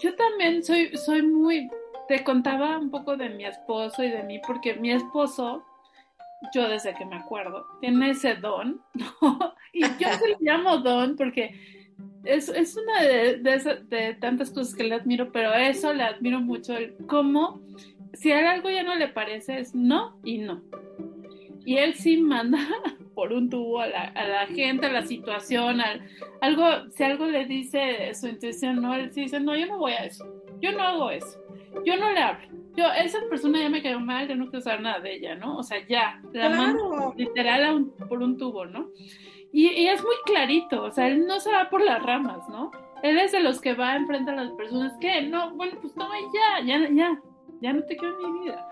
Yo 0.00 0.14
también 0.16 0.64
soy, 0.64 0.96
soy 0.96 1.22
muy, 1.22 1.70
te 2.08 2.24
contaba 2.24 2.78
un 2.78 2.90
poco 2.90 3.16
de 3.16 3.28
mi 3.28 3.44
esposo 3.44 4.02
y 4.02 4.10
de 4.10 4.22
mí, 4.24 4.40
porque 4.44 4.74
mi 4.74 4.90
esposo, 4.90 5.64
yo 6.52 6.68
desde 6.68 6.94
que 6.94 7.04
me 7.04 7.16
acuerdo, 7.16 7.66
tiene 7.80 8.10
ese 8.10 8.34
don, 8.34 8.82
¿no? 8.94 9.54
Y 9.72 9.82
yo 9.82 10.08
se 10.18 10.30
lo 10.30 10.36
llamo 10.40 10.78
don 10.78 11.14
porque 11.14 11.81
es, 12.24 12.48
es 12.48 12.76
una 12.76 13.02
de, 13.02 13.38
de, 13.88 14.14
tantas 14.14 14.50
cosas 14.50 14.74
que 14.74 14.84
le 14.84 14.94
admiro, 14.94 15.32
pero 15.32 15.52
eso 15.54 15.92
le 15.92 16.04
admiro 16.04 16.40
mucho, 16.40 16.76
el 16.76 16.94
cómo, 17.06 17.60
si 18.14 18.32
a 18.32 18.50
algo 18.50 18.70
ya 18.70 18.82
no 18.82 18.94
le 18.94 19.08
parece, 19.08 19.58
es 19.58 19.74
no 19.74 20.18
y 20.24 20.38
no. 20.38 20.62
Y 21.64 21.76
él 21.76 21.94
sí 21.94 22.16
manda 22.16 22.58
por 23.14 23.32
un 23.32 23.50
tubo 23.50 23.80
a 23.80 23.86
la, 23.86 24.02
a 24.02 24.28
la 24.28 24.46
gente, 24.46 24.86
a 24.86 24.92
la 24.92 25.06
situación, 25.06 25.80
algo, 26.40 26.90
si 26.90 27.02
algo 27.02 27.26
le 27.26 27.44
dice 27.44 28.12
su 28.14 28.28
intuición, 28.28 28.80
no, 28.80 28.94
él 28.94 29.12
sí 29.12 29.22
dice, 29.22 29.40
no, 29.40 29.56
yo 29.56 29.66
no 29.66 29.78
voy 29.78 29.92
a 29.92 30.04
eso, 30.04 30.24
yo 30.60 30.72
no 30.72 30.82
hago 30.82 31.10
eso, 31.10 31.40
yo 31.84 31.96
no 31.96 32.12
le 32.12 32.20
hablo, 32.20 32.48
yo, 32.76 32.86
esa 32.92 33.18
persona 33.28 33.60
ya 33.60 33.68
me 33.68 33.82
quedó 33.82 34.00
mal, 34.00 34.28
yo 34.28 34.34
no 34.34 34.46
quiero 34.48 34.62
saber 34.62 34.80
nada 34.80 35.00
de 35.00 35.16
ella, 35.16 35.34
¿no? 35.34 35.58
O 35.58 35.62
sea, 35.62 35.86
ya, 35.86 36.22
la 36.32 36.48
mando 36.48 37.12
literal 37.16 37.86
por 38.08 38.22
un 38.22 38.38
tubo, 38.38 38.64
¿no? 38.64 38.88
Y, 39.52 39.68
y, 39.68 39.88
es 39.88 40.02
muy 40.02 40.14
clarito, 40.24 40.84
o 40.84 40.90
sea, 40.90 41.08
él 41.08 41.26
no 41.26 41.38
se 41.38 41.52
va 41.52 41.68
por 41.68 41.82
las 41.82 42.02
ramas, 42.02 42.48
¿no? 42.48 42.70
Él 43.02 43.18
es 43.18 43.32
de 43.32 43.40
los 43.40 43.60
que 43.60 43.74
va 43.74 43.96
enfrente 43.96 44.30
a 44.30 44.34
las 44.34 44.52
personas 44.52 44.92
que, 44.98 45.22
no, 45.22 45.54
bueno, 45.54 45.76
pues 45.80 45.92
toma 45.94 46.14
ya, 46.32 46.64
ya, 46.64 46.88
ya, 46.88 47.20
ya 47.60 47.72
no 47.72 47.82
te 47.84 47.96
quiero 47.96 48.14
en 48.18 48.32
mi 48.32 48.40
vida. 48.40 48.68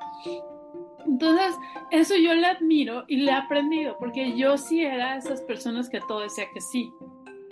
Entonces, 1.07 1.59
eso 1.91 2.15
yo 2.17 2.35
le 2.35 2.47
admiro 2.47 3.05
y 3.09 3.17
le 3.17 3.31
he 3.31 3.35
aprendido, 3.35 3.97
porque 3.99 4.37
yo 4.37 4.57
sí 4.57 4.83
era 4.83 5.17
esas 5.17 5.43
personas 5.43 5.89
que 5.91 6.01
todo 6.01 6.21
decía 6.21 6.45
que 6.55 6.61
sí. 6.61 6.93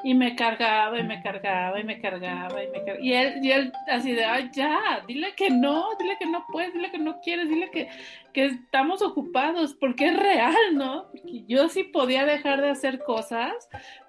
Y 0.04 0.14
me 0.14 0.36
cargaba 0.36 0.98
y 0.98 1.02
me 1.02 1.22
cargaba 1.22 1.80
y 1.80 1.84
me 1.84 2.00
cargaba 2.00 2.62
y 2.62 2.68
me 2.68 2.84
cargaba. 2.84 3.00
Y 3.00 3.12
él, 3.14 3.34
y 3.42 3.50
él 3.50 3.72
así 3.88 4.12
de, 4.12 4.24
ay, 4.24 4.50
ya, 4.52 5.02
dile 5.06 5.34
que 5.34 5.50
no, 5.50 5.86
dile 5.98 6.16
que 6.18 6.26
no 6.26 6.46
puedes, 6.52 6.72
dile 6.72 6.90
que 6.90 6.98
no 6.98 7.20
quieres, 7.20 7.48
dile 7.48 7.70
que, 7.70 7.88
que 8.32 8.46
estamos 8.46 9.02
ocupados, 9.02 9.74
porque 9.74 10.08
es 10.08 10.16
real, 10.16 10.54
¿no? 10.74 11.08
Porque 11.10 11.44
yo 11.48 11.68
sí 11.68 11.84
podía 11.84 12.24
dejar 12.26 12.60
de 12.60 12.70
hacer 12.70 13.02
cosas 13.02 13.52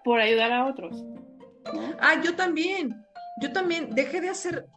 por 0.03 0.19
ayudar 0.19 0.51
a 0.51 0.65
otros. 0.65 1.03
Ah, 1.99 2.21
yo 2.23 2.35
también. 2.35 2.95
Yo 3.41 3.51
también 3.51 3.89
dejé 3.95 4.21
de 4.21 4.29
hacer 4.29 4.67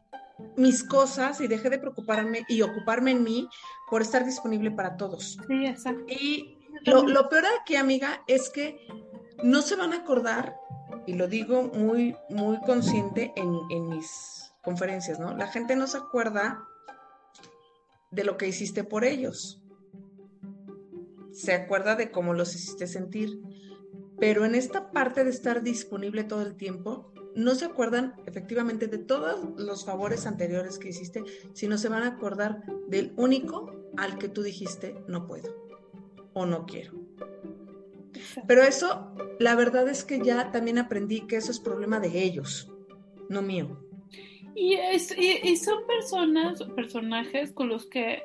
mis 0.56 0.84
cosas 0.84 1.40
y 1.40 1.48
dejé 1.48 1.68
de 1.70 1.78
preocuparme 1.78 2.44
y 2.48 2.62
ocuparme 2.62 3.10
en 3.10 3.22
mí 3.22 3.48
por 3.90 4.02
estar 4.02 4.24
disponible 4.24 4.70
para 4.70 4.96
todos. 4.96 5.38
Sí, 5.46 5.66
exacto. 5.66 6.04
Y 6.08 6.58
lo, 6.84 7.02
lo 7.02 7.28
peor 7.28 7.44
aquí, 7.60 7.76
amiga, 7.76 8.22
es 8.26 8.50
que 8.50 8.86
no 9.42 9.62
se 9.62 9.76
van 9.76 9.92
a 9.92 9.96
acordar, 9.96 10.56
y 11.06 11.14
lo 11.14 11.28
digo 11.28 11.64
muy, 11.74 12.16
muy 12.28 12.60
consciente 12.60 13.32
en, 13.36 13.88
mis 13.88 14.52
conferencias, 14.62 15.18
¿no? 15.18 15.36
La 15.36 15.48
gente 15.48 15.76
no 15.76 15.86
se 15.86 15.98
acuerda 15.98 16.64
de 18.10 18.24
lo 18.24 18.36
que 18.36 18.48
hiciste 18.48 18.84
por 18.84 19.04
ellos. 19.04 19.62
Se 21.32 21.54
acuerda 21.54 21.96
de 21.96 22.10
cómo 22.10 22.34
los 22.34 22.54
hiciste 22.54 22.86
sentir. 22.86 23.40
Pero 24.18 24.44
en 24.44 24.54
esta 24.54 24.92
parte 24.92 25.24
de 25.24 25.30
estar 25.30 25.62
disponible 25.62 26.22
todo 26.22 26.42
el 26.42 26.56
tiempo, 26.56 27.12
no 27.34 27.54
se 27.54 27.64
acuerdan 27.64 28.14
efectivamente 28.26 28.86
de 28.86 28.98
todos 28.98 29.58
los 29.58 29.84
favores 29.84 30.26
anteriores 30.26 30.78
que 30.78 30.90
hiciste, 30.90 31.24
sino 31.54 31.78
se 31.78 31.88
van 31.88 32.02
a 32.02 32.08
acordar 32.08 32.62
del 32.88 33.12
único 33.16 33.72
al 33.96 34.18
que 34.18 34.28
tú 34.28 34.42
dijiste 34.42 34.94
no 35.08 35.26
puedo 35.26 35.54
o 36.34 36.46
no 36.46 36.66
quiero. 36.66 37.01
Pero 38.46 38.62
eso, 38.62 39.14
la 39.38 39.54
verdad 39.54 39.88
es 39.88 40.04
que 40.04 40.20
ya 40.20 40.50
también 40.50 40.78
aprendí 40.78 41.22
que 41.22 41.36
eso 41.36 41.50
es 41.50 41.60
problema 41.60 42.00
de 42.00 42.22
ellos, 42.22 42.70
no 43.28 43.42
mío. 43.42 43.78
Y, 44.54 44.74
es, 44.74 45.16
y, 45.16 45.56
son 45.56 45.86
personas, 45.86 46.62
personajes 46.76 47.52
con 47.52 47.68
los 47.68 47.86
que 47.86 48.22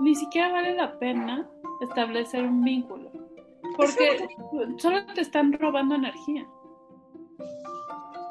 ni 0.00 0.14
siquiera 0.14 0.52
vale 0.52 0.74
la 0.74 0.98
pena 0.98 1.48
establecer 1.80 2.44
un 2.44 2.62
vínculo, 2.62 3.10
porque 3.76 4.28
solo 4.78 5.04
te 5.14 5.20
están 5.20 5.52
robando 5.52 5.96
energía 5.96 6.46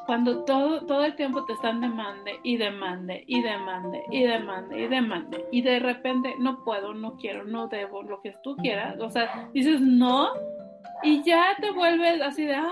cuando 0.06 0.44
todo, 0.44 0.86
todo 0.86 1.06
el 1.06 1.16
tiempo 1.16 1.46
te 1.46 1.54
están 1.54 1.82
demande 1.82 2.40
y 2.44 2.58
demande 2.58 3.24
y 3.28 3.42
demande 3.42 4.04
y 4.12 4.24
demande 4.24 4.82
y 4.82 4.88
demande 4.88 5.46
y 5.52 5.62
de 5.62 5.80
repente 5.80 6.36
no 6.40 6.64
puedo, 6.64 6.94
no 6.94 7.16
quiero, 7.16 7.46
no 7.46 7.68
debo, 7.68 8.04
lo 8.04 8.22
que 8.22 8.34
tú 8.44 8.56
quieras, 8.58 9.00
o 9.00 9.10
sea, 9.10 9.50
dices 9.54 9.80
no 9.82 10.30
y 11.04 11.24
ya 11.24 11.56
te 11.60 11.72
vuelves 11.72 12.22
así 12.22 12.46
de, 12.46 12.56
ah, 12.56 12.72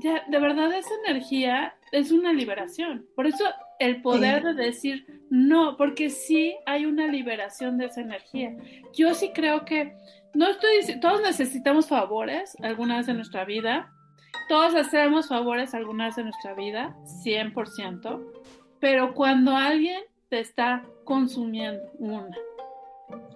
ya, 0.00 0.22
de 0.26 0.38
verdad 0.38 0.72
esa 0.72 0.94
energía 1.06 1.74
es 1.92 2.12
una 2.12 2.32
liberación. 2.32 3.06
Por 3.14 3.26
eso 3.26 3.44
el 3.78 4.02
poder 4.02 4.42
de 4.42 4.54
decir 4.54 5.06
no, 5.30 5.76
porque 5.76 6.10
sí 6.10 6.56
hay 6.66 6.86
una 6.86 7.06
liberación 7.06 7.78
de 7.78 7.86
esa 7.86 8.00
energía. 8.00 8.56
Yo 8.94 9.14
sí 9.14 9.32
creo 9.32 9.64
que, 9.64 9.94
no 10.34 10.48
estoy 10.48 10.78
diciendo, 10.78 11.08
todos 11.08 11.22
necesitamos 11.22 11.88
favores 11.88 12.56
alguna 12.62 12.98
vez 12.98 13.08
en 13.08 13.16
nuestra 13.16 13.44
vida, 13.44 13.92
todos 14.48 14.74
hacemos 14.74 15.28
favores 15.28 15.74
alguna 15.74 16.06
vez 16.06 16.18
en 16.18 16.24
nuestra 16.24 16.54
vida, 16.54 16.96
100%, 17.24 18.24
pero 18.80 19.14
cuando 19.14 19.56
alguien 19.56 20.02
te 20.28 20.40
está 20.40 20.84
consumiendo 21.04 21.82
una. 21.98 22.30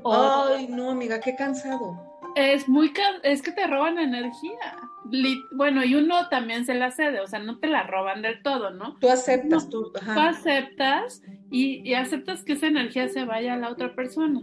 Ay, 0.04 0.68
no, 0.68 0.90
amiga, 0.90 1.20
qué 1.20 1.34
cansado. 1.34 2.11
Es 2.34 2.68
muy 2.68 2.92
es 3.22 3.42
que 3.42 3.52
te 3.52 3.66
roban 3.66 3.98
energía. 3.98 4.78
Bueno, 5.52 5.84
y 5.84 5.94
uno 5.94 6.28
también 6.28 6.64
se 6.64 6.74
la 6.74 6.90
cede, 6.90 7.20
o 7.20 7.26
sea, 7.26 7.38
no 7.40 7.58
te 7.58 7.66
la 7.66 7.82
roban 7.82 8.22
del 8.22 8.42
todo, 8.42 8.70
¿no? 8.70 8.96
Tú 9.00 9.08
aceptas, 9.08 9.68
tú, 9.68 9.92
tú 9.92 10.00
aceptas 10.16 11.22
y, 11.50 11.88
y 11.88 11.94
aceptas 11.94 12.44
que 12.44 12.52
esa 12.52 12.68
energía 12.68 13.08
se 13.08 13.24
vaya 13.24 13.54
a 13.54 13.56
la 13.56 13.70
otra 13.70 13.94
persona. 13.94 14.40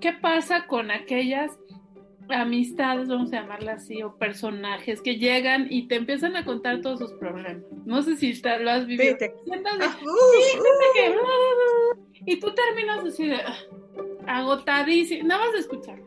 ¿Qué 0.00 0.12
pasa 0.12 0.66
con 0.66 0.90
aquellas 0.90 1.58
amistades, 2.28 3.08
vamos 3.08 3.32
a 3.32 3.40
llamarla 3.40 3.72
así, 3.74 4.02
o 4.02 4.16
personajes 4.16 5.00
que 5.00 5.16
llegan 5.16 5.66
y 5.70 5.88
te 5.88 5.96
empiezan 5.96 6.36
a 6.36 6.44
contar 6.44 6.80
todos 6.80 6.98
sus 6.98 7.12
problemas. 7.12 7.62
No 7.84 8.02
sé 8.02 8.16
si 8.16 8.32
lo 8.42 8.70
has 8.70 8.86
vivido. 8.86 9.16
Ah, 9.80 9.98
uh, 10.02 10.08
uh. 10.08 12.06
y 12.24 12.40
tú 12.40 12.52
terminas 12.54 13.04
así 13.04 13.26
de 13.26 13.36
ah, 13.36 13.56
agotadísimo, 14.26 15.28
nada 15.28 15.44
más 15.44 15.52
de 15.52 15.58
escuchar. 15.60 15.98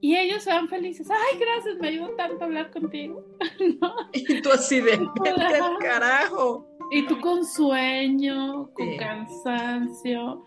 Y 0.00 0.16
ellos 0.16 0.42
se 0.42 0.50
van 0.52 0.68
felices. 0.68 1.08
Ay, 1.10 1.38
gracias, 1.38 1.76
me 1.78 1.88
ayudó 1.88 2.10
tanto 2.16 2.44
hablar 2.44 2.70
contigo. 2.70 3.24
Y 4.12 4.40
tú 4.40 4.50
así 4.50 4.80
de, 4.80 4.98
carajo. 5.80 6.66
Y 6.90 7.06
tú 7.06 7.20
con 7.20 7.44
sueño, 7.44 8.70
con 8.74 8.96
cansancio. 8.96 10.44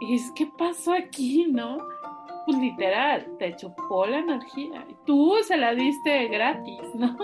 Y 0.00 0.14
es, 0.14 0.32
¿qué 0.34 0.48
pasó 0.56 0.92
aquí, 0.94 1.46
no? 1.50 1.78
pues 2.44 2.58
literal, 2.58 3.26
te 3.38 3.56
chupó 3.56 4.06
la 4.06 4.18
energía. 4.18 4.86
Tú 5.06 5.34
se 5.42 5.56
la 5.56 5.74
diste 5.74 6.28
gratis, 6.28 6.94
¿no? 6.94 7.16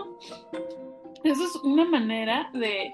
Eso 1.24 1.44
es 1.44 1.56
una 1.56 1.84
manera 1.84 2.50
de, 2.54 2.92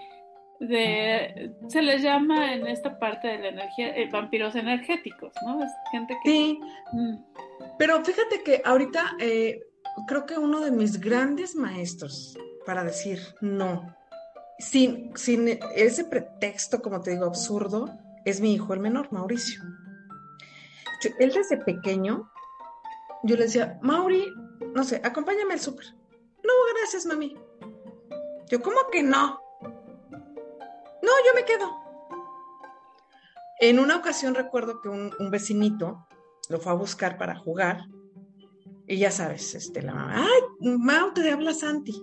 de 0.61 1.53
se 1.69 1.83
les 1.83 2.03
llama 2.03 2.55
en 2.55 2.67
esta 2.67 2.99
parte 2.99 3.29
de 3.29 3.39
la 3.39 3.49
energía 3.49 3.97
eh, 3.97 4.09
vampiros 4.11 4.57
energéticos, 4.57 5.33
¿no? 5.47 5.63
Es 5.63 5.71
gente 5.93 6.17
que... 6.25 6.31
Sí. 6.31 6.61
Mm. 6.93 7.17
Pero 7.79 8.05
fíjate 8.05 8.43
que 8.43 8.63
ahorita 8.65 9.17
eh, 9.19 9.61
creo 10.07 10.27
que 10.27 10.39
uno 10.39 10.61
de 10.61 10.71
mis 10.71 11.01
grandes 11.01 11.55
maestros 11.55 12.37
para 12.65 12.85
decir 12.85 13.21
no, 13.41 13.95
sin, 14.59 15.17
sin 15.17 15.59
ese 15.75 16.05
pretexto, 16.05 16.81
como 16.81 17.01
te 17.01 17.13
digo, 17.13 17.27
absurdo, 17.27 17.91
es 18.25 18.41
mi 18.41 18.55
hijo 18.55 18.75
el 18.75 18.81
menor, 18.81 19.13
Mauricio. 19.13 19.63
Él 21.19 21.33
desde 21.33 21.59
pequeño, 21.59 22.31
yo 23.23 23.37
le 23.37 23.45
decía, 23.45 23.79
Mauri, 23.83 24.33
no 24.75 24.83
sé, 24.85 25.01
acompáñame 25.05 25.55
al 25.55 25.61
súper. 25.61 25.87
No, 26.43 26.53
gracias, 26.77 27.07
mami. 27.07 27.37
Yo, 28.49 28.61
¿cómo 28.63 28.77
que 28.91 29.03
no? 29.03 29.41
No, 29.63 31.13
yo 31.25 31.35
me 31.35 31.45
quedo. 31.45 31.87
En 33.61 33.79
una 33.79 33.97
ocasión 33.97 34.35
recuerdo 34.35 34.81
que 34.81 34.89
un, 34.89 35.13
vecinito 35.31 36.07
lo 36.49 36.61
fue 36.61 36.73
a 36.73 36.77
buscar 36.77 37.19
para 37.19 37.37
jugar. 37.37 37.89
Y 38.87 38.99
ya 38.99 39.11
sabes, 39.11 39.55
este, 39.55 39.83
la 39.83 39.95
mamá, 39.95 40.25
ay, 40.25 40.69
Mau, 40.79 41.13
te 41.13 41.31
habla 41.31 41.53
Santi. 41.53 42.01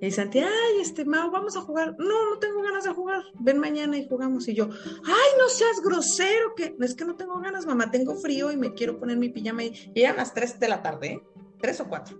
Y 0.00 0.10
Santi, 0.10 0.40
ay, 0.40 0.80
este, 0.80 1.06
Mau, 1.06 1.30
vamos 1.30 1.56
a 1.56 1.62
jugar. 1.62 1.96
No, 1.98 2.30
no 2.30 2.38
tengo 2.38 2.60
ganas 2.60 2.84
de 2.84 2.90
jugar. 2.90 3.22
Ven 3.40 3.58
mañana 3.58 3.96
y 3.96 4.06
jugamos. 4.06 4.46
Y 4.48 4.54
yo, 4.54 4.68
ay, 4.68 5.30
no 5.38 5.48
seas 5.48 5.80
grosero, 5.82 6.54
que 6.54 6.76
es 6.78 6.94
que 6.94 7.06
no 7.06 7.16
tengo 7.16 7.40
ganas, 7.40 7.64
mamá, 7.64 7.90
tengo 7.90 8.14
frío 8.16 8.52
y 8.52 8.56
me 8.56 8.74
quiero 8.74 8.98
poner 8.98 9.16
mi 9.16 9.30
pijama. 9.30 9.64
Y, 9.64 9.90
eran 9.94 10.16
las 10.16 10.34
3 10.34 10.60
de 10.60 10.68
la 10.68 10.82
tarde, 10.82 11.06
¿eh? 11.12 11.22
3 11.60 11.80
o 11.80 11.88
4. 11.88 12.18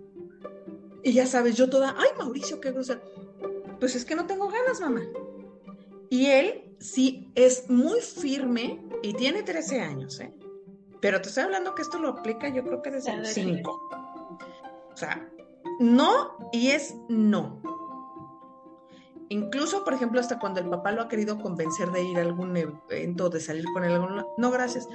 Y 1.03 1.13
ya 1.13 1.27
sabes, 1.27 1.55
yo 1.55 1.69
toda, 1.69 1.95
ay, 1.95 2.09
Mauricio, 2.17 2.59
qué 2.59 2.71
grosero. 2.71 3.01
Pues 3.79 3.95
es 3.95 4.03
que 4.03 4.15
no 4.15 4.25
tengo 4.25 4.49
ganas, 4.49 4.81
mamá. 4.81 5.03
Y 6.09 6.25
él 6.25 6.75
sí 6.79 7.31
es 7.35 7.69
muy 7.69 8.01
firme 8.01 8.83
y 9.03 9.13
tiene 9.13 9.43
13 9.43 9.81
años, 9.81 10.19
¿eh? 10.19 10.33
Pero 11.07 11.21
te 11.21 11.29
estoy 11.29 11.45
hablando 11.45 11.73
que 11.73 11.83
esto 11.83 11.99
lo 11.99 12.09
aplica 12.09 12.49
yo 12.49 12.65
creo 12.65 12.81
que 12.81 12.91
desde 12.91 13.15
los 13.15 13.29
5. 13.29 13.71
O 14.91 14.97
sea, 14.97 15.25
no 15.79 16.35
y 16.51 16.71
es 16.71 16.95
no. 17.07 17.61
Incluso, 19.29 19.85
por 19.85 19.93
ejemplo, 19.93 20.19
hasta 20.19 20.37
cuando 20.37 20.59
el 20.59 20.67
papá 20.69 20.91
lo 20.91 21.03
ha 21.03 21.07
querido 21.07 21.39
convencer 21.39 21.91
de 21.91 22.03
ir 22.03 22.17
a 22.17 22.23
algún 22.23 22.57
evento, 22.57 23.29
de 23.29 23.39
salir 23.39 23.63
con 23.71 23.85
él, 23.85 23.97
no, 24.37 24.51
gracias. 24.51 24.89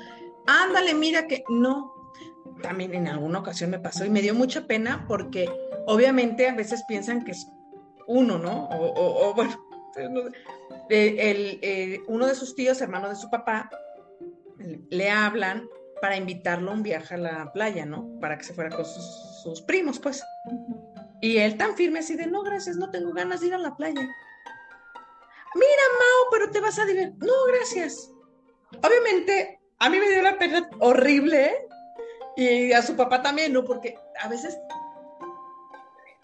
Ándale, 0.47 0.92
mira 0.92 1.26
que 1.26 1.45
no. 1.49 1.95
También 2.61 2.92
en 2.92 3.09
alguna 3.09 3.38
ocasión 3.38 3.71
me 3.71 3.78
pasó 3.78 4.04
y 4.04 4.11
me 4.11 4.21
dio 4.21 4.35
mucha 4.35 4.66
pena 4.66 5.07
porque 5.09 5.50
obviamente 5.87 6.47
a 6.47 6.54
veces 6.54 6.85
piensan 6.87 7.25
que 7.25 7.31
es 7.31 7.49
uno, 8.07 8.37
¿no? 8.37 8.69
O, 8.71 9.33
bueno, 9.33 9.59
el, 10.90 11.59
eh, 11.62 12.02
uno 12.07 12.26
de 12.26 12.35
sus 12.35 12.54
tíos, 12.54 12.83
hermano 12.83 13.09
de 13.09 13.16
su 13.16 13.31
papá, 13.31 13.71
le 14.90 15.11
hablan 15.11 15.66
para 16.02 16.16
invitarlo 16.16 16.73
a 16.73 16.75
un 16.75 16.82
viaje 16.82 17.14
a 17.14 17.16
la 17.16 17.52
playa, 17.52 17.87
¿no? 17.87 18.18
Para 18.21 18.37
que 18.37 18.42
se 18.42 18.54
fuera 18.54 18.75
con 18.75 18.85
sus, 18.85 19.62
primos, 19.62 20.00
pues. 20.00 20.21
Y 21.21 21.37
él 21.37 21.56
tan 21.56 21.76
firme 21.76 22.00
así 22.00 22.16
de, 22.16 22.26
no, 22.26 22.42
gracias, 22.42 22.75
no 22.75 22.90
tengo 22.90 23.12
ganas 23.12 23.40
de 23.40 23.47
ir 23.47 23.54
a 23.54 23.59
la 23.59 23.76
playa. 23.76 24.00
Mira, 25.54 25.82
Mao, 26.00 26.28
pero 26.32 26.50
te 26.50 26.59
vas 26.59 26.76
a 26.80 26.87
divertir. 26.87 27.25
No, 27.25 27.32
gracias. 27.47 28.11
Obviamente, 28.82 29.61
a 29.78 29.88
mí 29.88 29.99
me 30.00 30.11
dio 30.11 30.23
la 30.23 30.37
pena 30.40 30.68
horrible, 30.80 31.44
¿eh? 31.44 31.68
Y 32.37 32.73
a 32.73 32.82
su 32.82 32.97
papá 32.97 33.23
también, 33.23 33.52
¿no? 33.52 33.64
Porque 33.64 33.94
a 34.21 34.26
veces 34.26 34.59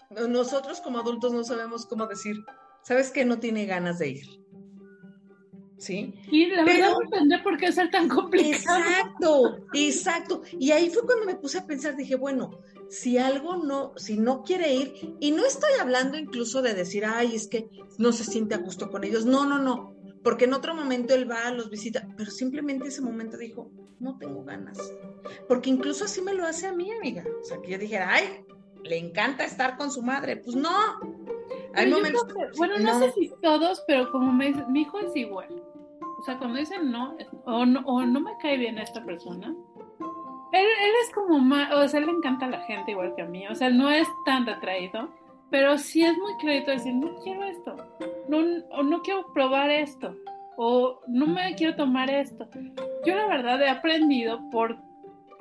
nosotros 0.09 0.81
como 0.81 0.99
adultos 0.99 1.31
no 1.31 1.45
sabemos 1.45 1.85
cómo 1.85 2.05
decir, 2.05 2.35
¿sabes 2.81 3.11
qué? 3.11 3.23
No 3.23 3.39
tiene 3.39 3.65
ganas 3.65 3.97
de 3.97 4.09
ir. 4.09 4.38
¿Sí? 5.79 6.13
Y 6.29 6.47
la 6.47 6.63
verdad 6.63 6.91
no 7.25 7.43
por 7.43 7.57
qué 7.57 7.71
ser 7.71 7.89
tan 7.89 8.09
complicado. 8.09 8.79
Exacto, 8.79 9.65
exacto. 9.73 10.41
Y 10.51 10.71
ahí 10.71 10.89
fue 10.89 11.05
cuando 11.05 11.25
me 11.25 11.35
puse 11.35 11.57
a 11.57 11.65
pensar, 11.65 11.95
dije, 11.95 12.15
bueno, 12.15 12.59
si 12.89 13.17
algo 13.17 13.55
no, 13.55 13.93
si 13.95 14.17
no 14.17 14.43
quiere 14.43 14.73
ir, 14.73 15.15
y 15.19 15.31
no 15.31 15.45
estoy 15.45 15.71
hablando 15.79 16.17
incluso 16.17 16.61
de 16.61 16.73
decir, 16.73 17.05
ay, 17.05 17.35
es 17.35 17.47
que 17.47 17.69
no 17.97 18.11
se 18.11 18.25
siente 18.25 18.55
a 18.55 18.59
gusto 18.59 18.89
con 18.89 19.03
ellos. 19.03 19.25
No, 19.25 19.45
no, 19.45 19.57
no. 19.57 19.95
Porque 20.23 20.45
en 20.45 20.53
otro 20.53 20.75
momento 20.75 21.13
él 21.13 21.29
va, 21.29 21.49
los 21.51 21.69
visita, 21.69 22.07
pero 22.17 22.29
simplemente 22.29 22.89
ese 22.89 23.01
momento 23.01 23.37
dijo, 23.37 23.71
no 23.99 24.17
tengo 24.17 24.43
ganas. 24.43 24.77
Porque 25.47 25.69
incluso 25.69 26.05
así 26.05 26.21
me 26.21 26.33
lo 26.33 26.45
hace 26.45 26.67
a 26.67 26.73
mí, 26.73 26.91
amiga. 26.91 27.23
O 27.41 27.45
sea, 27.45 27.61
que 27.61 27.71
yo 27.71 27.77
dijera, 27.77 28.13
ay, 28.13 28.45
le 28.83 28.97
encanta 28.97 29.45
estar 29.45 29.77
con 29.77 29.91
su 29.91 30.01
madre. 30.01 30.37
Pues 30.37 30.55
no. 30.55 30.69
Hay 31.73 31.89
momentos. 31.89 32.25
bueno, 32.57 32.77
no, 32.79 32.99
sé 32.99 33.11
si 33.13 33.31
todos, 33.41 33.83
pero 33.87 34.11
como 34.11 34.31
me, 34.33 34.51
mi 34.67 34.81
hijo 34.81 34.99
es 34.99 35.15
igual. 35.15 35.47
O 36.19 36.21
sea, 36.21 36.37
cuando 36.37 36.59
dicen 36.59 36.91
no 36.91 37.15
o, 37.45 37.65
no, 37.65 37.79
o 37.85 38.05
no 38.05 38.19
me 38.19 38.37
cae 38.41 38.57
bien 38.57 38.77
esta 38.77 39.03
persona, 39.05 39.47
él, 40.51 40.67
él 40.83 40.91
es 41.03 41.13
como 41.13 41.39
más, 41.39 41.73
o 41.73 41.87
sea, 41.87 42.01
le 42.01 42.11
encanta 42.11 42.45
a 42.45 42.49
la 42.49 42.61
gente 42.61 42.91
igual 42.91 43.15
que 43.15 43.21
a 43.21 43.25
mí. 43.25 43.47
O 43.47 43.55
sea, 43.55 43.69
no 43.69 43.89
es 43.89 44.07
tan 44.25 44.45
retraído, 44.45 45.09
pero 45.49 45.77
sí 45.77 46.03
es 46.03 46.17
muy 46.17 46.35
clarito 46.37 46.71
decir, 46.71 46.93
no 46.93 47.15
quiero 47.23 47.43
esto, 47.45 47.75
no, 48.27 48.39
o 48.71 48.83
no 48.83 49.01
quiero 49.01 49.31
probar 49.33 49.69
esto, 49.69 50.13
o 50.57 50.99
no 51.07 51.25
me 51.25 51.55
quiero 51.55 51.75
tomar 51.75 52.09
esto. 52.09 52.49
Yo 53.05 53.15
la 53.15 53.27
verdad 53.27 53.61
he 53.61 53.69
aprendido 53.69 54.41
por 54.51 54.77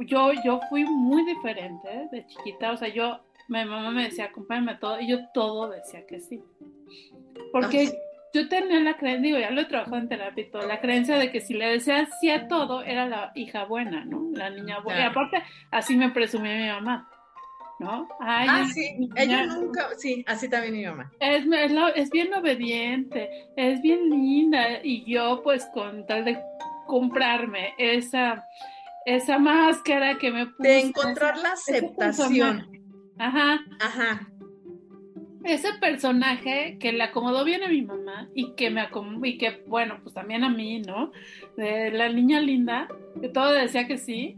yo, 0.07 0.31
yo 0.45 0.61
fui 0.69 0.85
muy 0.85 1.25
diferente 1.25 2.09
de 2.13 2.25
chiquita, 2.27 2.71
o 2.71 2.77
sea, 2.77 2.89
yo 2.89 3.19
mi 3.49 3.65
mamá 3.65 3.91
me 3.91 4.05
decía, 4.05 4.27
acompáñame 4.27 4.73
a 4.73 4.79
todo, 4.79 5.01
y 5.01 5.09
yo 5.09 5.27
todo 5.35 5.71
decía 5.71 6.07
que 6.07 6.21
sí. 6.21 6.41
Porque 7.51 7.91
yo 8.35 8.49
tenía 8.49 8.81
la 8.81 8.97
creencia, 8.97 9.23
digo, 9.23 9.39
ya 9.39 9.51
lo 9.51 9.61
he 9.61 9.65
trabajado 9.67 9.99
en 9.99 10.09
terapia 10.09 10.45
y 10.45 10.51
todo, 10.51 10.67
la 10.67 10.81
creencia 10.81 11.17
de 11.17 11.31
que 11.31 11.41
si 11.41 11.55
le 11.55 11.67
decía 11.67 12.07
sí 12.21 12.31
a 12.31 12.49
todo, 12.49 12.83
era 12.83 13.07
la 13.07 13.33
hija 13.35 13.65
buena, 13.65 14.05
¿no? 14.05 14.31
La 14.35 14.51
niña 14.51 14.81
buena. 14.81 15.01
Y 15.01 15.05
aparte, 15.05 15.43
así 15.71 15.97
me 15.97 16.11
presumía 16.11 16.55
mi 16.55 16.69
mamá. 16.69 17.09
¿No? 17.81 18.09
ah, 18.21 18.67
sí, 18.75 19.09
ella 19.15 19.47
nunca, 19.47 19.87
sí, 19.97 20.25
así 20.27 20.49
también 20.49 20.75
mi 20.75 20.85
mamá. 20.85 21.13
Es, 21.21 21.47
es, 21.47 21.73
es 21.95 22.11
bien 22.11 22.35
obediente, 22.35 23.31
es 23.57 23.81
bien 23.81 24.11
linda, 24.11 24.83
y 24.83 25.05
yo 25.05 25.43
pues 25.45 25.65
con 25.73 26.05
tal 26.05 26.25
de 26.25 26.41
comprarme 26.89 27.75
esa, 27.79 28.45
esa 29.07 29.39
máscara 29.39 30.19
que 30.19 30.33
me 30.33 30.47
puse. 30.47 30.69
De 30.69 30.81
encontrar 30.81 31.39
la 31.39 31.53
aceptación. 31.53 32.69
Ajá. 33.17 33.61
Ajá. 33.81 34.29
Ese 35.45 35.69
personaje 35.81 36.77
que 36.81 36.93
le 36.93 37.03
acomodó 37.05 37.45
bien 37.45 37.63
a 37.63 37.69
mi 37.69 37.83
mamá 37.83 38.29
y 38.35 38.53
que 38.53 38.71
me 38.71 38.87
y 39.23 39.39
que, 39.39 39.63
bueno, 39.67 39.99
pues 40.03 40.15
también 40.15 40.45
a 40.45 40.49
mí, 40.49 40.81
¿no? 40.81 41.13
De 41.57 41.91
la 41.91 42.09
niña 42.09 42.41
linda, 42.41 42.89
que 43.21 43.29
todo 43.29 43.53
decía 43.53 43.87
que 43.87 43.99
sí, 43.99 44.37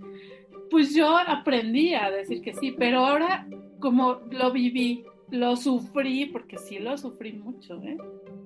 pues 0.70 0.94
yo 0.94 1.16
aprendí 1.16 1.94
a 1.94 2.10
decir 2.10 2.42
que 2.42 2.52
sí, 2.54 2.72
pero 2.72 3.06
ahora 3.06 3.46
como 3.80 4.20
lo 4.30 4.52
viví, 4.52 5.04
lo 5.30 5.56
sufrí, 5.56 6.26
porque 6.26 6.58
sí 6.58 6.78
lo 6.78 6.96
sufrí 6.96 7.32
mucho, 7.32 7.80
¿eh? 7.82 7.96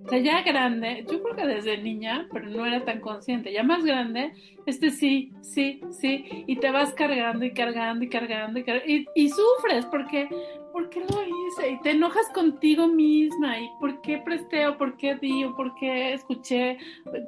O 0.05 0.09
sea, 0.09 0.19
ya 0.19 0.43
grande, 0.43 1.05
yo 1.11 1.23
creo 1.23 1.35
que 1.35 1.47
desde 1.47 1.79
niña, 1.79 2.29
pero 2.31 2.47
no 2.49 2.67
era 2.67 2.85
tan 2.85 3.01
consciente, 3.01 3.53
ya 3.53 3.63
más 3.63 3.85
grande, 3.85 4.33
este 4.67 4.91
sí, 4.91 5.33
sí, 5.41 5.81
sí, 5.99 6.45
y 6.47 6.57
te 6.57 6.71
vas 6.71 6.93
cargando 6.93 7.45
y 7.45 7.53
cargando 7.53 8.05
y 8.05 8.09
cargando 8.09 8.59
y, 8.59 8.65
cargando, 8.65 8.93
y, 9.15 9.29
sufres 9.31 9.87
porque, 9.87 10.29
¿por 10.29 10.64
qué 10.95 11.01
lo 11.01 11.23
hice? 11.23 11.71
Y 11.71 11.81
te 11.81 11.91
enojas 11.91 12.29
contigo 12.33 12.87
misma, 12.87 13.59
y 13.59 13.69
¿por 13.81 14.01
qué 14.01 14.19
presté 14.19 14.67
o 14.69 14.79
por 14.79 14.97
qué 14.97 15.17
di 15.17 15.45
o 15.45 15.55
por 15.55 15.75
qué 15.75 16.15
escuché? 16.15 16.79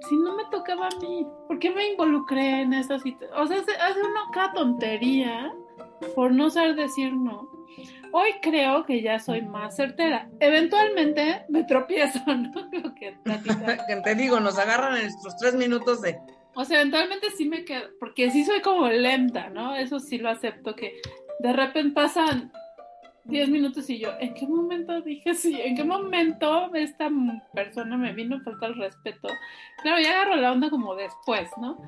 Si 0.09 0.17
no 0.17 0.37
me 0.37 0.45
tocaba 0.51 0.87
a 0.87 1.01
mí, 1.01 1.27
¿por 1.49 1.59
qué 1.59 1.71
me 1.71 1.91
involucré 1.91 2.63
en 2.63 2.73
esa 2.73 2.99
situación? 2.99 3.39
O 3.39 3.47
sea, 3.47 3.59
hace 3.59 4.01
una 4.01 4.21
cada 4.33 4.53
tontería 4.53 5.53
por 6.15 6.33
no 6.33 6.49
saber 6.49 6.77
decir 6.77 7.13
no. 7.13 7.51
Hoy 8.13 8.31
creo 8.41 8.87
que 8.87 9.03
ya 9.03 9.19
soy 9.19 9.43
más 9.43 9.77
certera. 9.77 10.31
Eventualmente 10.41 11.45
me 11.49 11.65
tropiezo, 11.65 12.21
¿no? 12.27 12.71
que 12.95 13.17
te 14.05 14.15
digo, 14.15 14.41
nos 14.41 14.59
agarran 14.59 14.97
en 14.97 15.03
nuestros 15.03 15.37
tres 15.37 15.55
minutos 15.55 16.01
de... 16.01 16.19
O 16.55 16.65
sea, 16.65 16.81
eventualmente 16.81 17.31
sí 17.37 17.47
me 17.47 17.65
quedo, 17.67 17.89
porque 18.01 18.31
sí 18.31 18.45
soy 18.45 18.63
como 18.63 18.89
lenta, 18.89 19.51
¿no? 19.51 19.77
Eso 19.77 20.01
sí 20.01 20.17
lo 20.17 20.31
acepto, 20.31 20.75
que 20.75 20.95
de 21.41 21.53
repente 21.53 21.93
pasan 21.93 22.51
diez 23.29 23.49
minutos 23.49 23.89
y 23.91 23.99
yo, 23.99 24.11
¿en 24.21 24.35
qué 24.35 24.47
momento 24.47 25.01
dije 25.01 25.35
sí? 25.35 25.61
¿En 25.61 25.77
qué 25.77 25.85
momento 25.85 26.75
esta 26.75 27.09
persona 27.53 27.97
me 27.97 28.13
vino 28.13 28.37
a 28.37 28.41
faltar 28.41 28.71
el 28.71 28.77
respeto? 28.77 29.29
Claro, 29.83 30.01
ya 30.01 30.11
agarro 30.11 30.37
la 30.37 30.53
onda 30.53 30.71
como 30.71 30.95
después, 30.95 31.51
¿no? 31.61 31.79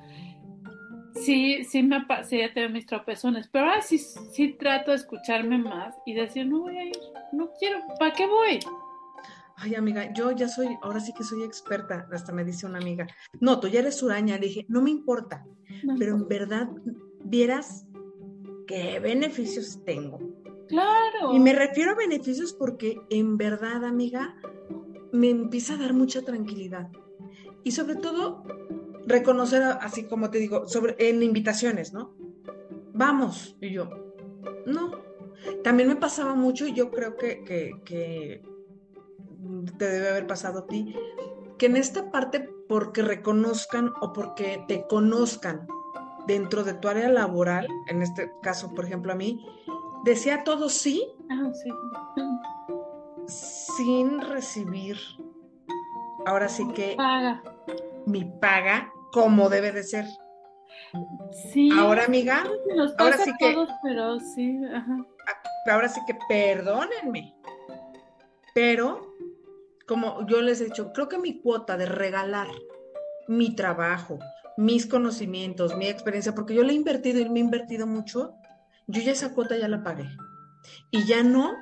sí, 1.15 1.65
sí 1.65 1.83
me 1.83 2.05
sí 2.25 2.39
ya 2.39 2.53
tengo 2.53 2.71
mis 2.71 2.87
tropezones, 2.87 3.49
pero 3.49 3.67
ahora 3.67 3.83
sí, 3.83 3.99
sí 3.99 4.57
trato 4.59 4.91
de 4.91 4.99
escucharme 4.99 5.59
más 5.59 5.95
y 6.07 6.15
decir, 6.15 6.47
no 6.47 6.61
voy 6.61 6.79
a 6.79 6.85
ir, 6.85 6.97
no 7.33 7.51
quiero, 7.59 7.81
¿para 7.99 8.13
qué 8.13 8.27
voy? 8.27 8.61
Ay, 9.57 9.75
amiga, 9.75 10.13
yo 10.13 10.31
ya 10.31 10.49
soy, 10.49 10.69
ahora 10.83 11.01
sí 11.01 11.13
que 11.13 11.25
soy 11.25 11.43
experta, 11.43 12.07
hasta 12.13 12.33
me 12.33 12.45
dice 12.45 12.67
una 12.67 12.79
amiga, 12.79 13.07
no, 13.41 13.59
tú 13.59 13.69
ya 13.69 13.81
eres 13.81 14.03
uraña, 14.03 14.39
le 14.39 14.47
dije, 14.47 14.67
no 14.69 14.83
me 14.83 14.91
importa, 14.91 15.45
pero 15.99 16.15
en 16.15 16.29
verdad 16.29 16.69
vieras 17.25 17.85
qué 18.67 19.01
beneficios 19.01 19.83
tengo. 19.85 20.21
Claro. 20.69 21.35
Y 21.35 21.41
me 21.41 21.53
refiero 21.53 21.93
a 21.93 21.95
beneficios 21.95 22.53
porque 22.53 23.01
en 23.11 23.37
verdad, 23.37 23.85
amiga, 23.85 24.37
me 25.13 25.31
empieza 25.31 25.75
a 25.75 25.79
dar 25.79 25.95
mucha 25.95 26.23
tranquilidad. 26.23 26.91
Y 27.65 27.73
sobre 27.73 27.97
todo, 27.97 28.45
reconocer, 29.07 29.63
así 29.63 30.05
como 30.05 30.31
te 30.31 30.39
digo, 30.39 30.69
sobre, 30.69 30.97
en 30.99 31.23
invitaciones, 31.23 31.93
¿no? 31.93 32.15
Vamos, 32.93 33.57
y 33.61 33.73
yo, 33.73 33.89
no. 34.67 34.91
También 35.63 35.89
me 35.89 35.97
pasaba 35.97 36.35
mucho, 36.35 36.67
y 36.67 36.75
yo 36.75 36.91
creo 36.91 37.17
que, 37.17 37.45
que, 37.45 38.43
te 39.79 39.89
debe 39.89 40.09
haber 40.11 40.27
pasado 40.27 40.61
a 40.61 40.67
ti, 40.67 40.95
que 41.59 41.67
en 41.67 41.77
esta 41.77 42.11
parte, 42.11 42.49
porque 42.69 43.03
reconozcan 43.03 43.93
o 44.01 44.13
porque 44.13 44.65
te 44.69 44.87
conozcan 44.89 45.67
dentro 46.27 46.65
de 46.65 46.75
tu 46.75 46.89
área 46.89 47.09
laboral, 47.09 47.67
en 47.89 48.03
este 48.03 48.31
caso, 48.43 48.75
por 48.75 48.85
ejemplo, 48.85 49.13
a 49.13 49.17
mí, 49.17 49.41
decía 50.09 50.45
todo 50.45 50.69
sí, 50.69 51.07
Ah, 51.31 51.51
sí. 51.53 51.71
sin 53.77 54.21
recibir, 54.21 54.97
ahora 56.27 56.49
sí 56.49 56.67
que 56.75 56.95
Paga. 56.97 57.43
mi 58.07 58.25
paga 58.41 58.91
como 59.13 59.49
debe 59.49 59.73
de 59.73 59.83
ser. 59.83 60.07
Sí. 61.53 61.71
Ahora, 61.79 62.05
amiga, 62.07 62.45
Nos 62.77 62.95
ahora 62.99 63.19
sí 63.19 63.33
que- 63.39 63.53
todos, 63.53 63.69
pero 63.83 64.19
sí, 64.21 64.59
ajá. 64.75 64.97
ahora 65.71 65.89
sí 65.89 66.01
que 66.07 66.17
perdónenme, 66.29 67.35
pero 68.55 69.15
como 69.87 70.27
yo 70.27 70.41
les 70.43 70.61
he 70.61 70.67
dicho, 70.67 70.93
creo 70.93 71.09
que 71.09 71.19
mi 71.19 71.41
cuota 71.41 71.77
de 71.77 71.87
regalar 71.87 72.49
mi 73.27 73.55
trabajo, 73.55 74.19
mis 74.57 74.87
conocimientos, 74.87 75.77
mi 75.77 75.87
experiencia, 75.89 76.35
porque 76.35 76.55
yo 76.55 76.63
le 76.63 76.73
he 76.73 76.77
invertido 76.77 77.21
y 77.21 77.29
me 77.29 77.41
he 77.41 77.43
invertido 77.43 77.87
mucho, 77.87 78.35
yo 78.89 79.03
ya 79.03 79.13
esa 79.13 79.35
cuota 79.35 79.57
ya 79.57 79.69
la 79.69 79.83
pagué. 79.83 80.09
Y 80.91 81.05
ya 81.05 81.23
no 81.23 81.55